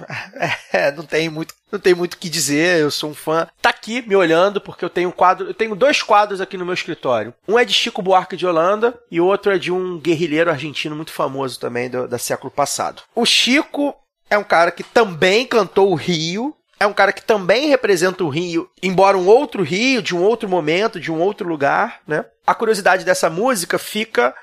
é, 0.73 0.93
não 0.93 1.05
tem 1.05 1.29
muito, 1.29 1.55
não 1.71 1.79
tem 1.79 1.95
muito 1.95 2.15
o 2.15 2.19
que 2.19 2.29
dizer. 2.29 2.81
Eu 2.81 2.91
sou 2.91 3.11
um 3.11 3.15
fã. 3.15 3.49
Tá 3.63 3.71
aqui 3.71 4.03
me 4.03 4.17
olhando 4.17 4.61
porque 4.61 4.85
eu 4.85 4.91
tenho 4.91 5.09
um 5.09 5.13
quadro, 5.13 5.47
eu 5.47 5.55
tenho 5.55 5.75
dois 5.77 6.03
quadros 6.03 6.41
aqui 6.41 6.57
no 6.57 6.65
meu 6.65 6.75
escritório. 6.75 7.33
Um 7.47 7.59
é 7.59 7.65
de 7.65 7.73
Chico 7.73 8.03
Buarque 8.03 8.37
de 8.37 8.47
Holanda 8.47 8.99
e 9.11 9.21
o 9.21 9.27
outro 9.27 9.53
é 9.53 9.59
de 9.59 9.73
um 9.73 9.99
guerrilheiro 9.99 10.51
argentino 10.51 10.97
muito 10.97 11.13
famoso 11.13 11.59
também 11.61 11.89
do, 11.89 12.09
da 12.09 12.19
século 12.19 12.51
passado. 12.51 13.03
O 13.15 13.25
Chico 13.25 13.95
é 14.29 14.37
um 14.37 14.45
cara 14.45 14.71
que 14.71 14.83
também 14.83 15.47
cantou 15.47 15.91
o 15.91 15.97
Rio. 15.97 16.57
É 16.79 16.87
um 16.87 16.95
cara 16.95 17.13
que 17.13 17.23
também 17.23 17.69
representa 17.69 18.25
o 18.25 18.31
Rio, 18.31 18.71
embora 18.83 19.19
um 19.19 19.27
outro 19.27 19.63
Rio, 19.63 20.01
de 20.01 20.17
um 20.17 20.23
outro 20.23 20.49
momento, 20.49 20.99
de 20.99 21.13
um 21.13 21.21
outro 21.21 21.47
lugar, 21.47 22.01
né? 22.07 22.25
A 22.47 22.55
curiosidade 22.55 23.05
dessa 23.05 23.29
música 23.29 23.79
fica 23.79 24.35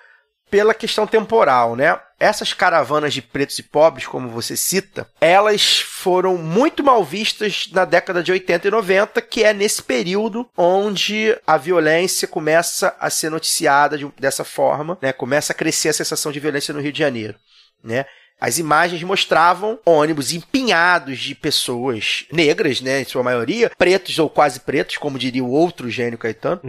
pela 0.49 0.73
questão 0.73 1.05
temporal, 1.07 1.75
né? 1.75 1.99
Essas 2.19 2.51
caravanas 2.51 3.13
de 3.13 3.21
pretos 3.21 3.59
e 3.59 3.63
pobres, 3.63 4.07
como 4.07 4.29
você 4.29 4.57
cita, 4.57 5.07
elas 5.21 5.79
foram 5.79 6.35
muito 6.37 6.83
mal 6.83 7.03
vistas 7.03 7.69
na 7.71 7.85
década 7.85 8.23
de 8.23 8.31
80 8.31 8.67
e 8.67 8.71
90, 8.71 9.21
que 9.21 9.43
é 9.43 9.53
nesse 9.53 9.83
período 9.83 10.49
onde 10.57 11.37
a 11.45 11.57
violência 11.57 12.27
começa 12.27 12.95
a 12.99 13.09
ser 13.09 13.29
noticiada 13.29 13.97
de- 13.97 14.11
dessa 14.19 14.43
forma, 14.43 14.97
né? 15.01 15.13
Começa 15.13 15.53
a 15.53 15.55
crescer 15.55 15.89
a 15.89 15.93
sensação 15.93 16.31
de 16.31 16.39
violência 16.39 16.73
no 16.73 16.79
Rio 16.81 16.91
de 16.91 16.99
Janeiro, 16.99 17.35
né? 17.83 18.05
As 18.39 18.59
imagens 18.59 19.01
mostravam 19.01 19.79
ônibus 19.83 20.31
empinhados 20.31 21.17
de 21.19 21.33
pessoas 21.33 22.25
negras, 22.31 22.81
né, 22.81 23.01
em 23.01 23.03
sua 23.03 23.23
maioria, 23.23 23.71
pretos 23.77 24.19
ou 24.19 24.29
quase 24.29 24.59
pretos, 24.59 24.97
como 24.97 25.17
diria 25.17 25.43
o 25.43 25.49
outro 25.49 25.89
gênio 25.89 26.19
Caetano, 26.19 26.61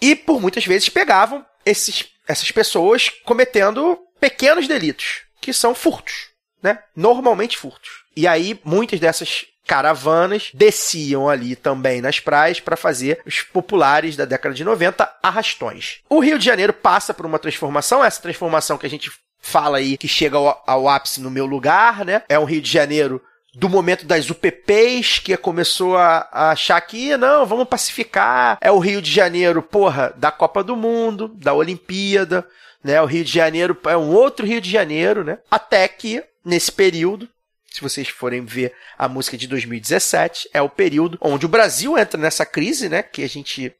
e 0.00 0.14
por 0.14 0.40
muitas 0.40 0.64
vezes 0.64 0.88
pegavam 0.88 1.44
esses, 1.66 2.06
essas 2.28 2.52
pessoas 2.52 3.08
cometendo 3.24 3.98
pequenos 4.20 4.68
delitos, 4.68 5.22
que 5.40 5.52
são 5.52 5.74
furtos, 5.74 6.28
né? 6.62 6.78
Normalmente 6.94 7.56
furtos. 7.56 7.90
E 8.14 8.26
aí 8.26 8.60
muitas 8.64 9.00
dessas 9.00 9.46
caravanas 9.66 10.50
desciam 10.54 11.28
ali 11.28 11.54
também 11.54 12.00
nas 12.00 12.20
praias 12.20 12.58
para 12.58 12.76
fazer 12.76 13.20
os 13.26 13.42
populares 13.42 14.16
da 14.16 14.24
década 14.24 14.54
de 14.54 14.64
90 14.64 15.18
arrastões. 15.22 16.00
O 16.08 16.20
Rio 16.20 16.38
de 16.38 16.44
Janeiro 16.44 16.72
passa 16.72 17.12
por 17.12 17.26
uma 17.26 17.38
transformação, 17.38 18.04
essa 18.04 18.22
transformação 18.22 18.78
que 18.78 18.86
a 18.86 18.90
gente 18.90 19.10
fala 19.40 19.78
aí 19.78 19.96
que 19.96 20.08
chega 20.08 20.36
ao, 20.36 20.62
ao 20.66 20.88
ápice 20.88 21.20
no 21.20 21.30
meu 21.30 21.46
lugar, 21.46 22.04
né? 22.04 22.22
É 22.28 22.38
um 22.38 22.44
Rio 22.44 22.62
de 22.62 22.70
Janeiro 22.70 23.22
do 23.54 23.68
momento 23.68 24.06
das 24.06 24.30
UPPs, 24.30 25.18
que 25.18 25.36
começou 25.36 25.96
a, 25.96 26.28
a 26.30 26.50
achar 26.50 26.80
que, 26.80 27.16
não, 27.16 27.46
vamos 27.46 27.68
pacificar. 27.68 28.58
É 28.60 28.70
o 28.70 28.78
Rio 28.78 29.02
de 29.02 29.10
Janeiro, 29.10 29.62
porra, 29.62 30.12
da 30.16 30.30
Copa 30.30 30.62
do 30.62 30.76
Mundo, 30.76 31.28
da 31.36 31.54
Olimpíada, 31.54 32.46
né? 32.82 33.00
O 33.00 33.06
Rio 33.06 33.24
de 33.24 33.32
Janeiro 33.32 33.76
é 33.86 33.96
um 33.96 34.10
outro 34.10 34.46
Rio 34.46 34.60
de 34.60 34.70
Janeiro, 34.70 35.24
né? 35.24 35.38
Até 35.50 35.88
que, 35.88 36.22
nesse 36.44 36.70
período, 36.70 37.28
se 37.70 37.80
vocês 37.80 38.08
forem 38.08 38.44
ver 38.44 38.72
a 38.96 39.08
música 39.08 39.36
de 39.36 39.46
2017, 39.46 40.50
é 40.52 40.62
o 40.62 40.68
período 40.68 41.18
onde 41.20 41.46
o 41.46 41.48
Brasil 41.48 41.98
entra 41.98 42.20
nessa 42.20 42.44
crise, 42.46 42.88
né? 42.88 43.02
Que 43.02 43.22
a 43.22 43.28
gente 43.28 43.74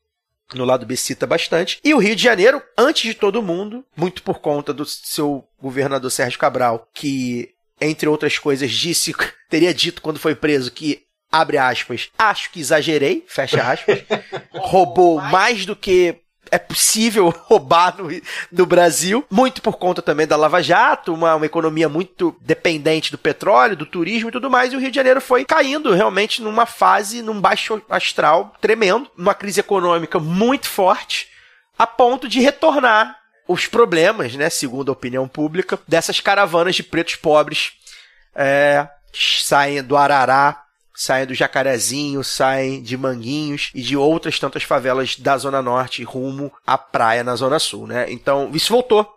no 0.55 0.65
lado 0.65 0.87
B 0.87 0.97
cita 0.97 1.27
bastante. 1.27 1.79
E 1.85 1.93
o 1.93 1.99
Rio 1.99 2.17
de 2.17 2.23
Janeiro, 2.23 2.63
antes 2.77 3.03
de 3.03 3.15
todo 3.15 3.43
mundo, 3.43 3.85
muito 3.97 4.23
por 4.23 4.39
conta 4.39 4.73
do 4.73 4.85
seu 4.85 5.47
governador 5.61 6.11
Sérgio 6.11 6.39
Cabral, 6.39 6.89
que, 6.95 7.51
entre 7.81 8.09
outras 8.09 8.39
coisas, 8.39 8.71
disse, 8.71 9.15
teria 9.49 9.73
dito 9.73 10.03
quando 10.03 10.19
foi 10.19 10.35
preso 10.35 10.71
que 10.71 11.03
abre 11.31 11.59
aspas, 11.59 12.09
acho 12.19 12.51
que 12.51 12.61
exagerei, 12.61 13.25
fecha 13.29 13.63
aspas, 13.63 14.03
roubou 14.51 15.21
mais 15.21 15.67
do 15.67 15.77
que 15.77 16.17
é 16.51 16.59
possível 16.59 17.29
roubar 17.45 17.97
no, 17.99 18.09
no 18.51 18.67
Brasil, 18.67 19.25
muito 19.31 19.61
por 19.63 19.77
conta 19.77 20.01
também 20.01 20.27
da 20.27 20.37
Lava 20.37 20.63
Jato, 20.63 21.13
uma, 21.13 21.35
uma 21.35 21.47
economia 21.47 21.89
muito 21.89 22.35
dependente 22.41 23.11
do 23.11 23.19
petróleo, 23.19 23.77
do 23.77 23.87
turismo 23.87 24.29
e 24.29 24.33
tudo 24.33 24.51
mais, 24.51 24.73
e 24.73 24.77
o 24.77 24.81
Rio 24.81 24.91
de 24.91 24.97
Janeiro 24.97 25.21
foi 25.21 25.45
caindo 25.45 25.93
realmente 25.93 26.43
numa 26.43 26.67
fase, 26.67 27.23
num 27.23 27.41
baixo 27.41 27.83
astral 27.89 28.55
tremendo, 28.61 29.11
numa 29.17 29.35
crise 29.35 29.61
econômica 29.61 30.19
muito 30.19 30.69
forte, 30.69 31.29
a 31.79 31.87
ponto 31.87 32.29
de 32.29 32.41
retornar 32.41 33.18
os 33.49 33.67
problemas, 33.67 34.35
né, 34.35 34.51
segundo 34.51 34.91
a 34.91 34.93
opinião 34.93 35.27
pública, 35.27 35.79
dessas 35.89 36.21
caravanas 36.21 36.77
de 36.77 36.83
pretos 36.83 37.17
pobres 37.17 37.73
é, 38.35 38.87
saem 39.13 39.83
do 39.83 39.97
Arará 39.97 40.65
saem 40.99 41.27
do 41.27 41.35
Jacarezinho, 41.35 42.25
saem 42.25 42.83
de 42.83 42.97
Manguinhos 42.97 43.71
e 43.73 43.81
de 43.81 43.97
outras 43.97 44.41
tantas 44.41 44.65
favelas 44.65 45.15
da 45.15 45.39
Zona 45.39 45.63
Norte 45.63 46.03
rumo 46.03 46.53
à 46.67 46.77
praia 46.77 47.23
na 47.23 47.37
Zona 47.37 47.61
Sul, 47.61 47.87
né? 47.87 48.11
Então, 48.11 48.51
isso 48.53 48.73
voltou 48.73 49.09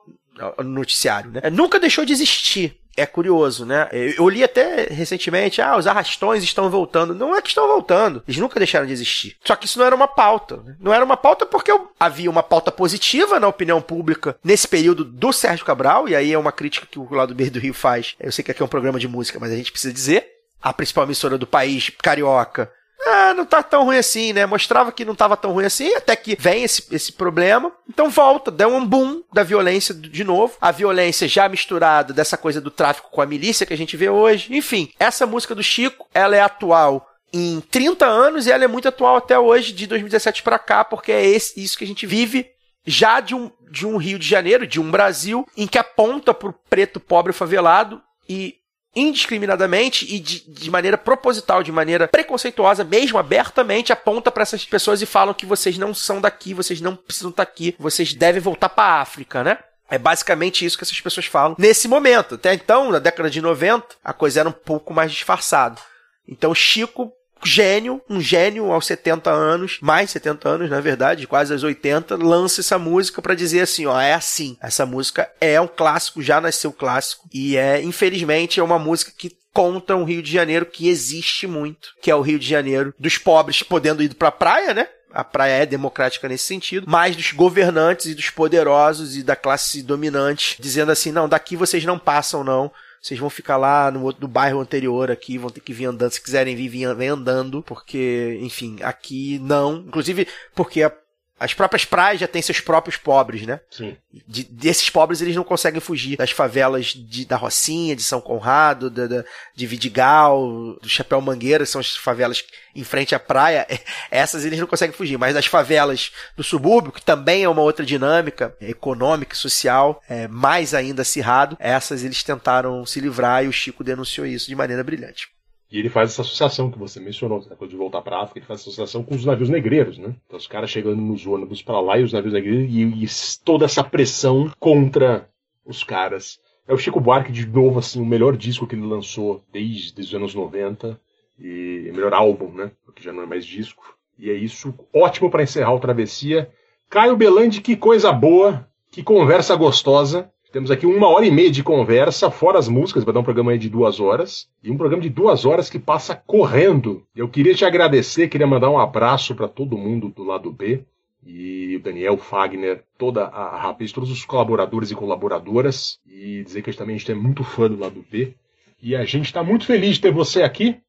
no 0.60 0.64
noticiário, 0.64 1.32
né? 1.32 1.42
Nunca 1.52 1.80
deixou 1.80 2.06
de 2.06 2.14
existir. 2.14 2.80
É 2.96 3.06
curioso, 3.06 3.66
né? 3.66 3.88
Eu 3.92 4.28
li 4.28 4.44
até 4.44 4.88
recentemente, 4.92 5.62
ah, 5.62 5.78
os 5.78 5.88
arrastões 5.88 6.44
estão 6.44 6.70
voltando. 6.70 7.16
Não 7.16 7.36
é 7.36 7.42
que 7.42 7.50
estão 7.50 7.68
voltando, 7.68 8.24
eles 8.28 8.40
nunca 8.40 8.60
deixaram 8.60 8.86
de 8.86 8.94
existir. 8.94 9.38
Só 9.44 9.56
que 9.56 9.66
isso 9.66 9.80
não 9.80 9.86
era 9.86 9.96
uma 9.96 10.08
pauta. 10.08 10.64
Não 10.80 10.94
era 10.94 11.04
uma 11.04 11.18
pauta 11.18 11.46
porque 11.46 11.72
havia 12.00 12.30
uma 12.30 12.44
pauta 12.44 12.72
positiva 12.72 13.40
na 13.40 13.48
opinião 13.48 13.82
pública 13.82 14.36
nesse 14.44 14.68
período 14.68 15.04
do 15.04 15.32
Sérgio 15.32 15.66
Cabral, 15.66 16.10
e 16.10 16.16
aí 16.16 16.34
é 16.34 16.38
uma 16.38 16.52
crítica 16.52 16.88
que 16.90 17.00
o 17.00 17.14
lado 17.14 17.34
B 17.34 17.50
do 17.50 17.60
Rio 17.60 17.74
faz. 17.74 18.16
Eu 18.20 18.32
sei 18.32 18.44
que 18.44 18.52
aqui 18.52 18.62
é 18.62 18.66
um 18.66 18.70
programa 18.70 19.00
de 19.00 19.08
música, 19.08 19.40
mas 19.40 19.52
a 19.52 19.56
gente 19.56 19.72
precisa 19.72 19.94
dizer 19.94 20.28
a 20.62 20.72
principal 20.72 21.06
emissora 21.06 21.38
do 21.38 21.48
país, 21.48 21.92
carioca. 22.02 22.72
Ah, 23.08 23.34
não 23.34 23.46
tá 23.46 23.64
tão 23.64 23.86
ruim 23.86 23.98
assim, 23.98 24.32
né? 24.34 24.46
Mostrava 24.46 24.92
que 24.92 25.04
não 25.04 25.16
tava 25.16 25.36
tão 25.36 25.52
ruim 25.52 25.66
assim, 25.66 25.94
até 25.96 26.16
que 26.16 26.36
vem 26.40 26.64
esse, 26.64 26.84
esse 26.92 27.12
problema. 27.12 27.72
Então 27.90 28.10
volta, 28.10 28.52
dá 28.52 28.68
um 28.68 28.86
boom 28.86 29.24
da 29.34 29.44
violência 29.44 29.94
de 29.94 30.24
novo. 30.24 30.56
A 30.62 30.72
violência 30.72 31.28
já 31.28 31.50
misturada 31.50 32.14
dessa 32.14 32.38
coisa 32.38 32.62
do 32.62 32.70
tráfico 32.70 33.10
com 33.10 33.22
a 33.22 33.26
milícia 33.26 33.66
que 33.66 33.74
a 33.74 33.78
gente 33.78 33.98
vê 33.98 34.10
hoje. 34.10 34.56
Enfim, 34.56 34.92
essa 35.00 35.26
música 35.26 35.56
do 35.56 35.64
Chico, 35.64 36.08
ela 36.14 36.36
é 36.36 36.42
atual 36.42 37.08
em 37.34 37.62
30 37.62 38.06
anos 38.06 38.46
e 38.46 38.52
ela 38.52 38.64
é 38.64 38.68
muito 38.68 38.88
atual 38.88 39.16
até 39.16 39.40
hoje, 39.40 39.72
de 39.72 39.88
2017 39.88 40.44
para 40.44 40.60
cá, 40.60 40.84
porque 40.84 41.12
é 41.12 41.26
esse, 41.26 41.62
isso 41.62 41.78
que 41.78 41.84
a 41.84 41.88
gente 41.88 42.06
vive 42.06 42.50
já 42.86 43.20
de 43.20 43.34
um, 43.34 43.52
de 43.70 43.86
um 43.86 43.98
Rio 43.98 44.20
de 44.20 44.28
Janeiro, 44.28 44.68
de 44.68 44.80
um 44.80 44.92
Brasil, 44.92 45.48
em 45.56 45.68
que 45.68 45.78
aponta 45.78 46.34
pro 46.34 46.54
preto 46.70 47.00
pobre 47.00 47.32
favelado 47.32 48.02
e 48.28 48.56
indiscriminadamente 48.96 50.06
e 50.14 50.20
de, 50.20 50.42
de, 50.48 50.70
maneira 50.70 50.98
proposital, 50.98 51.64
de 51.64 51.72
maneira 51.72 52.08
preconceituosa, 52.08 52.84
mesmo 52.84 53.18
abertamente, 53.18 53.94
aponta 53.94 54.32
para 54.32 54.44
essas 54.44 54.66
pessoas 54.66 55.02
e 55.02 55.06
falam 55.06 55.34
que 55.34 55.46
vocês 55.46 55.78
não 55.78 55.94
são 55.94 56.20
daqui, 56.20 56.54
vocês 56.54 56.82
não 56.82 56.96
precisam 56.96 57.30
estar 57.30 57.44
aqui, 57.44 57.76
vocês 57.80 58.14
devem 58.14 58.42
voltar 58.42 58.70
para 58.70 58.96
a 58.96 59.02
África, 59.02 59.44
né? 59.44 59.58
É 59.90 59.98
basicamente 59.98 60.66
isso 60.66 60.78
que 60.78 60.84
essas 60.84 61.02
pessoas 61.02 61.26
falam 61.26 61.56
nesse 61.60 61.88
momento. 61.88 62.36
Até 62.36 62.54
então, 62.54 62.92
na 62.92 63.00
década 63.00 63.30
de 63.30 63.42
90, 63.42 63.98
a 64.04 64.14
coisa 64.14 64.40
era 64.40 64.50
um 64.50 64.54
pouco 64.54 64.94
mais 64.94 65.12
disfarçada. 65.12 65.80
Então, 66.28 66.56
Chico 66.56 67.12
gênio, 67.44 68.02
um 68.10 68.22
gênio 68.22 68.72
aos 68.72 68.86
70 68.86 69.30
anos, 69.30 69.80
mais 69.82 70.12
70 70.12 70.48
anos, 70.48 70.70
na 70.70 70.80
verdade, 70.80 71.28
quase 71.28 71.54
aos 71.54 71.64
80, 71.64 72.16
lança 72.16 72.62
essa 72.62 72.78
música 72.78 73.22
para 73.22 73.36
dizer 73.36 73.62
assim, 73.62 73.86
ó, 73.86 74.00
é 74.00 74.14
assim. 74.14 74.58
Essa 74.62 74.86
música 74.86 75.30
é 75.40 75.60
um 75.60 75.68
clássico, 75.68 76.22
já 76.22 76.40
nasceu 76.40 76.72
clássico 76.72 77.28
e 77.34 77.58
é, 77.58 77.82
infelizmente, 77.82 78.60
é 78.60 78.64
uma 78.64 78.80
música 78.80 79.12
que 79.16 79.36
conta 79.54 79.96
um 79.96 80.04
Rio 80.04 80.22
de 80.22 80.32
Janeiro 80.32 80.66
que 80.66 80.88
existe 80.88 81.46
muito, 81.46 81.90
que 82.02 82.10
é 82.10 82.16
o 82.16 82.22
Rio 82.22 82.40
de 82.40 82.48
Janeiro 82.48 82.94
dos 82.98 83.18
pobres 83.18 83.62
podendo 83.64 84.02
ir 84.02 84.14
pra 84.16 84.32
praia, 84.32 84.74
né? 84.74 84.88
A 85.14 85.26
praia 85.26 85.64
é 85.64 85.66
democrática 85.66 86.30
nesse 86.30 86.46
sentido, 86.46 86.86
mas 86.90 87.18
dos 87.18 87.34
governantes 87.34 88.06
e 88.06 88.16
dos 88.16 88.30
poderosos 88.30 89.18
e 89.18 89.24
da 89.24 89.36
classe 89.36 89.84
dominante, 89.84 90.56
dizendo 90.58 90.90
assim: 90.90 91.12
não, 91.12 91.28
daqui 91.28 91.58
vocês 91.58 91.84
não 91.84 92.00
passam, 92.00 92.46
não 92.46 92.72
vocês 93.02 93.20
vão 93.20 93.32
ficar 93.32 93.58
lá 93.58 93.90
no, 93.90 94.14
no 94.20 94.28
bairro 94.28 94.60
anterior 94.60 95.10
aqui, 95.10 95.38
vão 95.38 95.50
ter 95.50 95.60
que 95.60 95.74
vir 95.74 95.86
andando. 95.86 96.12
Se 96.12 96.22
quiserem 96.22 96.56
vir, 96.56 96.70
vem 96.96 97.08
andando, 97.08 97.64
porque, 97.64 98.38
enfim, 98.42 98.78
aqui 98.84 99.40
não. 99.40 99.78
Inclusive, 99.78 100.28
porque 100.54 100.84
a, 100.84 100.94
as 101.42 101.56
próprias 101.56 101.84
praias 101.84 102.20
já 102.20 102.28
têm 102.28 102.40
seus 102.40 102.60
próprios 102.60 102.98
pobres, 102.98 103.48
né? 103.48 103.60
Sim. 103.72 103.98
De, 104.28 104.44
desses 104.44 104.92
pobres, 104.92 105.22
eles 105.22 105.36
não 105.36 105.44
conseguem 105.44 105.82
fugir 105.82 106.16
das 106.16 106.30
favelas 106.30 106.94
de, 106.94 107.26
da 107.26 107.36
Rocinha, 107.36 107.96
de 107.96 108.04
São 108.04 108.22
Conrado, 108.22 108.92
da, 108.92 109.08
da, 109.08 109.26
de 109.56 109.66
Vidigal, 109.66 110.78
do 110.80 110.88
Chapéu 110.88 111.20
Mangueira, 111.20 111.64
que 111.64 111.72
são 111.72 111.82
as 111.82 111.96
favelas 111.96 112.46
em 112.76 112.84
frente 112.84 113.16
à 113.16 113.20
praia. 113.20 113.66
Essas 114.12 114.46
eles 114.46 114.60
não 114.60 114.68
conseguem 114.68 114.96
fugir. 114.96 115.18
Mas 115.18 115.34
das 115.34 115.48
favelas 115.48 116.12
do 116.38 116.44
subúrbio, 116.44 116.92
que 116.92 117.02
também 117.02 117.44
é 117.44 117.50
uma 117.50 117.64
outra 117.64 117.84
dinâmica 117.84 118.56
econômica 118.62 119.34
e 119.34 119.38
social, 119.38 120.00
é, 120.08 120.28
mais 120.28 120.76
ainda 120.76 121.02
acirrado, 121.02 121.58
essas 121.60 122.04
eles 122.04 122.22
tentaram 122.22 122.86
se 122.86 123.00
livrar 123.00 123.44
e 123.44 123.48
o 123.48 123.54
Chico 123.54 123.84
denunciou 123.84 124.28
isso 124.28 124.48
de 124.48 124.56
maneira 124.56 124.84
brilhante. 124.84 125.28
E 125.72 125.80
ele 125.80 125.90
faz 125.90 126.12
essa 126.12 126.22
associação 126.22 126.70
que 126.70 126.78
você 126.78 127.00
mencionou, 127.00 127.40
essa 127.40 127.56
coisa 127.56 127.72
de 127.72 127.78
voltar 127.78 128.02
para 128.02 128.18
a 128.18 128.24
África, 128.24 128.40
ele 128.40 128.46
faz 128.46 128.60
associação 128.60 129.04
com 129.04 129.16
os 129.16 129.24
navios 129.24 129.48
negreiros, 129.48 129.98
né? 129.98 130.14
Então 130.26 130.38
os 130.38 130.46
caras 130.46 130.70
chegando 130.70 131.02
nos 131.02 131.26
ônibus 131.26 131.62
para 131.62 131.80
lá 131.80 131.98
e 131.98 132.04
os 132.04 132.12
navios 132.12 132.34
negreiros 132.34 132.70
e, 132.70 133.06
e, 133.06 133.08
toda 133.46 133.64
essa 133.64 133.82
pressão 133.82 134.52
contra 134.60 135.30
os 135.66 135.82
caras. 135.82 136.42
É 136.68 136.74
o 136.74 136.78
Chico 136.78 137.00
Buarque, 137.00 137.32
de 137.32 137.48
novo, 137.48 137.80
assim, 137.80 138.02
o 138.02 138.06
melhor 138.06 138.36
disco 138.36 138.68
que 138.68 138.76
ele 138.76 138.86
lançou 138.86 139.42
desde 139.52 140.02
os 140.02 140.14
anos 140.14 140.36
90 140.36 141.00
e 141.40 141.90
o 141.90 141.96
melhor 141.96 142.14
álbum, 142.14 142.52
né? 142.52 142.72
Porque 142.86 143.02
já 143.02 143.14
não 143.14 143.24
é 143.24 143.26
mais 143.26 143.46
disco. 143.46 143.96
E 144.20 144.30
é 144.30 144.34
isso, 144.34 144.74
ótimo 144.94 145.32
para 145.32 145.44
encerrar 145.44 145.74
o 145.74 145.80
Travessia. 145.80 146.52
Caio 146.90 147.16
Belandi, 147.16 147.62
que 147.62 147.78
coisa 147.78 148.12
boa, 148.12 148.68
que 148.92 149.02
conversa 149.02 149.56
gostosa. 149.56 150.30
Temos 150.52 150.70
aqui 150.70 150.86
uma 150.86 151.08
hora 151.08 151.26
e 151.26 151.32
meia 151.32 151.50
de 151.50 151.64
conversa, 151.64 152.30
fora 152.30 152.60
as 152.60 152.68
músicas, 152.68 153.06
vai 153.06 153.14
dar 153.14 153.22
um 153.22 153.24
programa 153.24 153.52
aí 153.52 153.58
de 153.58 153.70
duas 153.70 154.02
horas. 154.02 154.50
E 154.62 154.70
um 154.70 154.76
programa 154.76 155.02
de 155.02 155.10
duas 155.10 155.46
horas 155.46 155.70
que 155.70 155.80
passa 155.80 156.14
correndo. 156.14 157.04
Eu 157.16 157.30
queria 157.30 157.56
te 157.56 157.64
agradecer, 157.64 158.28
queria 158.28 158.46
mandar 158.46 158.70
um 158.70 158.78
abraço 158.78 159.34
para 159.34 159.48
todo 159.48 159.78
mundo 159.78 160.10
do 160.10 160.26
lado 160.26 160.52
B. 160.52 160.84
E 161.26 161.78
o 161.78 161.80
Daniel 161.80 162.18
Fagner, 162.18 162.84
toda 162.98 163.28
a 163.28 163.62
Rapaz, 163.62 163.94
todos 163.94 164.12
os 164.12 164.26
colaboradores 164.26 164.92
e 164.92 164.96
colaboradoras. 164.96 166.00
E 166.06 166.44
dizer 166.44 166.62
que 166.62 166.70
a 166.70 166.74
gente 166.74 166.80
também 166.80 166.96
a 166.96 167.00
gente 167.00 167.12
é 167.12 167.16
muito 167.16 167.46
fã 167.46 167.70
do 167.70 167.80
lado 167.80 168.04
B. 168.12 168.34
E 168.82 168.94
a 168.94 169.06
gente 169.06 169.28
está 169.28 169.42
muito 169.42 169.66
feliz 169.66 169.96
de 169.96 170.02
ter 170.02 170.12
você 170.12 170.44
aqui. 170.44 170.82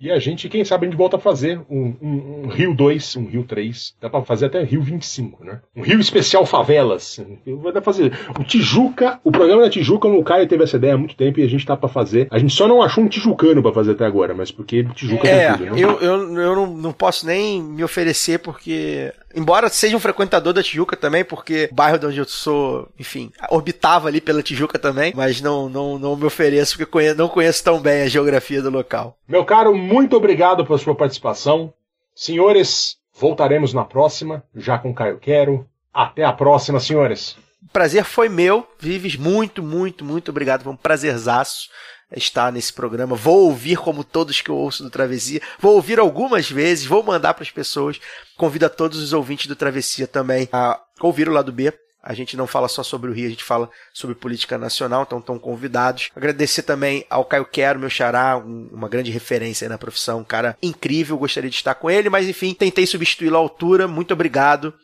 E 0.00 0.10
a 0.10 0.18
gente, 0.18 0.48
quem 0.48 0.64
sabe, 0.64 0.86
a 0.86 0.90
gente 0.90 0.98
volta 0.98 1.16
a 1.16 1.20
fazer 1.20 1.60
um, 1.70 1.94
um, 2.02 2.42
um 2.44 2.48
Rio 2.48 2.74
2, 2.74 3.16
um 3.16 3.26
Rio 3.26 3.44
3. 3.44 3.94
Dá 4.00 4.10
pra 4.10 4.22
fazer 4.22 4.46
até 4.46 4.62
Rio 4.62 4.82
25, 4.82 5.44
né? 5.44 5.60
Um 5.74 5.82
Rio 5.82 6.00
especial 6.00 6.44
favelas. 6.44 7.20
Vai 7.46 7.72
dar 7.72 7.80
pra 7.80 7.92
fazer. 7.92 8.12
O 8.38 8.44
Tijuca, 8.44 9.20
o 9.22 9.30
programa 9.30 9.62
da 9.62 9.70
Tijuca, 9.70 10.08
o 10.08 10.24
Caio 10.24 10.48
teve 10.48 10.64
essa 10.64 10.76
ideia 10.76 10.94
há 10.94 10.98
muito 10.98 11.16
tempo 11.16 11.40
e 11.40 11.44
a 11.44 11.48
gente 11.48 11.64
tá 11.64 11.76
pra 11.76 11.88
fazer. 11.88 12.26
A 12.30 12.38
gente 12.38 12.52
só 12.52 12.66
não 12.66 12.82
achou 12.82 13.04
um 13.04 13.08
tijucano 13.08 13.62
pra 13.62 13.72
fazer 13.72 13.92
até 13.92 14.04
agora, 14.04 14.34
mas 14.34 14.50
porque 14.50 14.84
Tijuca 14.94 15.28
é, 15.28 15.48
tem 15.48 15.58
tudo, 15.58 15.76
né? 15.76 15.82
Eu, 15.82 16.00
eu, 16.00 16.40
eu 16.40 16.56
não, 16.56 16.66
não 16.66 16.92
posso 16.92 17.26
nem 17.26 17.62
me 17.62 17.84
oferecer 17.84 18.40
porque 18.40 19.12
Embora 19.34 19.68
seja 19.68 19.96
um 19.96 20.00
frequentador 20.00 20.52
da 20.52 20.62
Tijuca 20.62 20.96
também, 20.96 21.24
porque 21.24 21.68
o 21.70 21.74
bairro 21.74 21.98
de 21.98 22.06
onde 22.06 22.18
eu 22.18 22.24
sou, 22.24 22.88
enfim, 22.98 23.32
orbitava 23.50 24.06
ali 24.06 24.20
pela 24.20 24.42
Tijuca 24.42 24.78
também, 24.78 25.12
mas 25.14 25.40
não, 25.40 25.68
não, 25.68 25.98
não 25.98 26.16
me 26.16 26.24
ofereço 26.24 26.72
porque 26.72 26.90
conheço, 26.90 27.18
não 27.18 27.28
conheço 27.28 27.64
tão 27.64 27.80
bem 27.80 28.02
a 28.02 28.08
geografia 28.08 28.62
do 28.62 28.70
local. 28.70 29.18
Meu 29.26 29.44
caro, 29.44 29.74
muito 29.84 30.16
obrigado 30.16 30.64
pela 30.64 30.78
sua 30.78 30.94
participação. 30.94 31.72
Senhores, 32.14 32.96
voltaremos 33.18 33.72
na 33.72 33.84
próxima, 33.84 34.42
já 34.54 34.78
com 34.78 34.94
Caio 34.94 35.18
Quero. 35.18 35.68
Até 35.92 36.24
a 36.24 36.32
próxima, 36.32 36.80
senhores. 36.80 37.36
Prazer 37.72 38.04
foi 38.04 38.28
meu. 38.28 38.66
Vives, 38.78 39.16
muito, 39.16 39.62
muito, 39.62 40.04
muito 40.04 40.30
obrigado. 40.30 40.64
Foi 40.64 40.72
um 40.72 40.76
prazerzaço 40.76 41.68
estar 42.16 42.52
nesse 42.52 42.72
programa. 42.72 43.16
Vou 43.16 43.46
ouvir 43.46 43.76
como 43.76 44.04
todos 44.04 44.40
que 44.40 44.50
eu 44.50 44.56
ouço 44.56 44.82
do 44.82 44.90
Travessia. 44.90 45.40
Vou 45.58 45.74
ouvir 45.74 45.98
algumas 45.98 46.50
vezes, 46.50 46.86
vou 46.86 47.02
mandar 47.02 47.34
para 47.34 47.42
as 47.42 47.50
pessoas. 47.50 48.00
Convido 48.36 48.66
a 48.66 48.70
todos 48.70 48.98
os 48.98 49.12
ouvintes 49.12 49.46
do 49.46 49.56
Travessia 49.56 50.06
também 50.06 50.48
a 50.52 50.80
ouvir 51.00 51.28
o 51.28 51.32
lado 51.32 51.52
B. 51.52 51.72
A 52.06 52.12
gente 52.12 52.36
não 52.36 52.46
fala 52.46 52.68
só 52.68 52.82
sobre 52.82 53.10
o 53.10 53.14
Rio, 53.14 53.26
a 53.26 53.30
gente 53.30 53.42
fala 53.42 53.70
sobre 53.94 54.14
política 54.14 54.58
nacional, 54.58 55.04
então 55.04 55.18
estão 55.20 55.38
convidados. 55.38 56.10
Agradecer 56.14 56.62
também 56.62 57.06
ao 57.08 57.24
Caio 57.24 57.46
Quero, 57.46 57.80
meu 57.80 57.88
xará, 57.88 58.36
um, 58.36 58.68
uma 58.70 58.90
grande 58.90 59.10
referência 59.10 59.66
na 59.70 59.78
profissão, 59.78 60.20
um 60.20 60.24
cara 60.24 60.54
incrível, 60.62 61.16
gostaria 61.16 61.48
de 61.48 61.56
estar 61.56 61.74
com 61.74 61.90
ele, 61.90 62.10
mas 62.10 62.28
enfim, 62.28 62.52
tentei 62.52 62.86
substituí-lo 62.86 63.36
à 63.36 63.38
altura. 63.38 63.88
Muito 63.88 64.12
obrigado. 64.12 64.74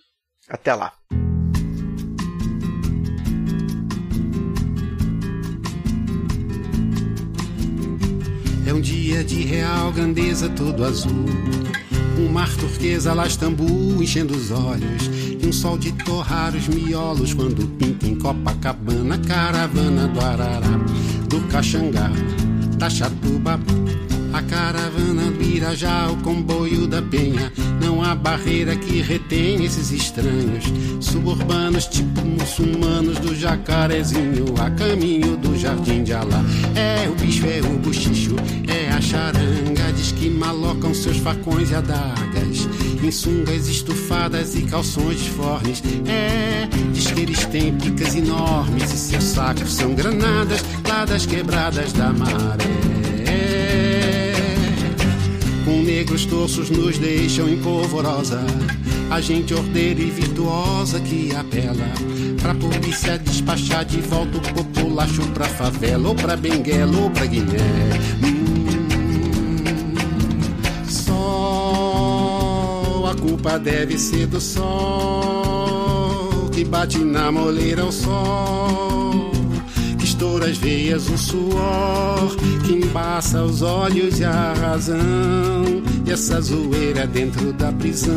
Até 0.49 0.75
lá. 0.75 0.95
É 8.67 8.73
um 8.73 8.81
dia 8.81 9.23
de 9.23 9.43
real 9.43 9.93
grandeza 9.93 10.49
todo 10.49 10.85
azul 10.85 11.27
um 12.19 12.28
mar 12.28 12.55
turquesa 12.57 13.15
lá 13.15 13.27
Istambul 13.27 14.03
enchendo 14.03 14.37
os 14.37 14.51
olhos. 14.51 15.11
E 15.41 15.47
um 15.47 15.53
sol 15.53 15.78
de 15.78 15.93
torrar 15.93 16.55
os 16.55 16.69
miolos 16.69 17.32
quando 17.32 17.66
pinta 17.78 18.07
em 18.07 18.15
Copacabana. 18.15 19.19
Caravana 19.19 20.09
do 20.09 20.20
Arará, 20.20 20.78
do 21.28 21.41
Caxangá, 21.49 22.11
da 22.78 22.91
Chatuba. 22.91 23.59
A 24.32 24.43
caravana 24.43 25.31
do 25.31 25.43
Irajá, 25.43 26.09
o 26.09 26.16
comboio 26.19 26.86
da 26.86 27.02
Penha. 27.02 27.52
Não 27.82 28.02
há 28.02 28.15
barreira 28.15 28.77
que 28.77 29.01
retém 29.01 29.65
esses 29.65 29.90
estranhos. 29.90 30.65
Suburbanos, 31.01 31.86
tipo 31.86 32.24
muçulmanos 32.24 33.19
do 33.19 33.35
jacarezinho. 33.35 34.55
A 34.59 34.70
caminho 34.70 35.36
do 35.36 35.59
jardim 35.59 36.05
de 36.05 36.12
Alá. 36.12 36.44
É 36.77 37.09
o 37.09 37.15
bicho, 37.15 37.44
é 37.47 37.61
o 37.61 37.78
buchicho, 37.78 38.36
é 38.69 38.90
a 38.90 39.01
charanga. 39.01 39.93
Diz 39.97 40.12
que 40.12 40.31
malocam 40.31 40.94
seus 40.94 41.16
facões 41.19 41.70
e 41.70 41.74
adagas. 41.74 42.69
Em 43.02 43.11
sungas 43.11 43.66
estufadas 43.69 44.55
e 44.55 44.62
calções 44.62 45.19
disformes. 45.19 45.82
É, 46.07 46.69
diz 46.93 47.11
que 47.11 47.20
eles 47.20 47.44
têm 47.47 47.74
picas 47.74 48.15
enormes. 48.15 48.93
E 48.93 48.97
seus 48.97 49.24
sacos 49.24 49.73
são 49.73 49.93
granadas 49.93 50.65
lá 50.89 51.05
das 51.05 51.27
quebradas 51.27 51.93
da 51.93 52.12
maré. 52.12 52.99
Com 55.71 55.83
negros 55.83 56.27
torços 56.27 56.69
nos 56.69 56.99
deixam 56.99 57.49
em 57.49 57.57
polvorosa. 57.57 58.41
A 59.09 59.21
gente 59.21 59.55
ordeira 59.55 60.01
e 60.01 60.11
virtuosa 60.11 60.99
que 60.99 61.33
apela 61.33 61.87
pra 62.43 62.53
polícia 62.57 63.17
despachar 63.21 63.85
de 63.85 64.01
volta 64.01 64.39
o 64.39 64.41
populacho 64.53 65.23
pra 65.29 65.47
favela 65.47 66.09
ou 66.09 66.17
pra 66.17 66.35
Benguela 66.37 66.99
ou 66.99 67.09
pra 67.09 67.25
Guiné. 67.25 67.61
Hum, 68.25 69.63
sol, 70.89 71.87
a 73.07 73.15
culpa 73.15 73.57
deve 73.57 73.97
ser 73.97 74.27
do 74.27 74.41
sol 74.41 74.67
que 76.53 76.65
bate 76.65 76.99
na 76.99 77.31
moleira 77.31 77.85
o 77.87 77.93
sol 77.93 79.30
que 80.21 80.25
estoura 80.25 80.47
as 80.47 80.59
veias 80.59 81.09
o 81.09 81.17
suor 81.17 82.37
que 82.67 82.75
embaça 82.75 83.43
os 83.43 83.63
olhos 83.63 84.21
e 84.21 84.25
a 84.25 84.53
razão. 84.53 84.99
E 86.07 86.13
essa 86.13 86.39
zoeira 86.43 87.07
dentro 87.07 87.53
da 87.55 87.73
prisão 87.73 88.15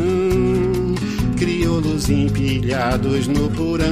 crioulos 1.38 2.10
empilhados 2.10 3.26
no 3.26 3.48
porão 3.50 3.88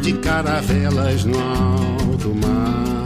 de 0.00 0.14
caravelas 0.14 1.24
no 1.24 1.38
alto 1.38 2.34
mar 2.34 2.99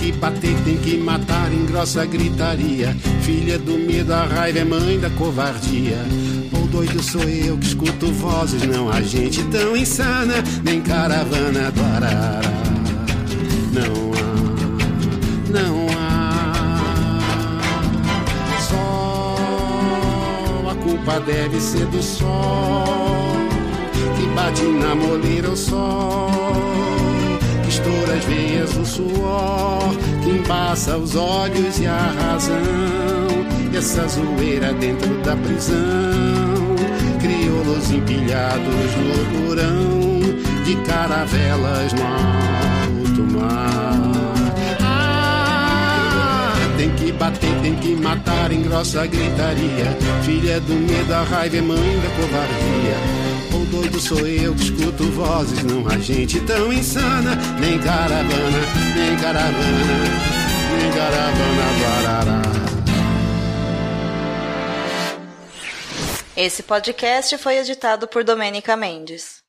que 0.00 0.12
bater, 0.12 0.54
tem 0.64 0.76
que 0.76 0.96
matar 0.96 1.52
em 1.52 1.66
grossa 1.66 2.04
gritaria. 2.06 2.96
Filha 3.22 3.58
do 3.58 3.78
medo, 3.78 4.12
a 4.14 4.24
raiva 4.24 4.60
é 4.60 4.64
mãe 4.64 4.98
da 4.98 5.10
covardia. 5.10 5.98
Ou 6.52 6.66
doido 6.66 7.02
sou 7.02 7.22
eu 7.22 7.58
que 7.58 7.66
escuto 7.66 8.06
vozes, 8.12 8.62
não 8.62 8.88
há 8.90 9.00
gente 9.02 9.42
tão 9.44 9.76
insana, 9.76 10.42
nem 10.64 10.80
caravana 10.80 11.70
do 11.70 11.82
Arará. 11.82 12.40
Não 13.72 14.12
há, 14.14 14.34
não 15.50 15.86
há. 15.96 17.18
Só 18.68 19.36
a 20.70 20.74
culpa 20.76 21.20
deve 21.20 21.60
ser 21.60 21.86
do 21.86 22.02
sol 22.02 23.48
que 24.16 24.26
bate 24.34 24.62
na 24.62 24.94
moleira 24.94 25.50
o 25.50 25.56
sol 25.56 26.97
que 27.78 27.88
estoura 27.88 28.14
as 28.14 28.24
veias 28.24 28.76
o 28.76 28.84
suor, 28.84 29.96
que 30.22 30.30
embaça 30.30 30.96
os 30.96 31.14
olhos 31.14 31.78
e 31.78 31.86
a 31.86 32.12
razão. 32.20 32.56
Essa 33.74 34.08
zoeira 34.08 34.72
dentro 34.72 35.14
da 35.22 35.36
prisão, 35.36 35.76
crioulos 37.20 37.90
empilhados 37.90 38.64
no 38.64 39.46
porão, 39.46 40.64
de 40.64 40.76
caravelas 40.86 41.92
no 41.92 42.02
alto 42.02 43.22
mar. 43.34 44.12
Ah, 44.80 46.54
tem 46.76 46.90
que 46.90 47.12
bater, 47.12 47.54
tem 47.62 47.76
que 47.76 47.94
matar 47.94 48.50
em 48.50 48.62
grossa 48.62 49.06
gritaria. 49.06 49.96
Filha 50.22 50.60
do 50.60 50.74
medo, 50.74 51.14
a 51.14 51.22
raiva 51.22 51.56
é 51.56 51.60
mãe 51.60 52.00
da 52.02 52.10
covardia 52.16 53.27
doido 53.70 54.00
sou 54.00 54.26
eu 54.26 54.54
que 54.54 54.62
escuto 54.62 55.04
vozes, 55.12 55.62
não 55.62 55.86
há 55.88 55.98
gente 55.98 56.40
tão 56.40 56.72
insana, 56.72 57.36
nem 57.60 57.78
caravana, 57.78 58.58
nem 58.96 59.16
caravana, 59.16 59.58
nem 60.80 60.92
caravana 60.92 61.62
do 61.78 61.84
Arará. 61.98 62.42
Esse 66.36 66.62
podcast 66.62 67.36
foi 67.38 67.58
editado 67.58 68.06
por 68.06 68.22
Domênica 68.22 68.76
Mendes. 68.76 69.47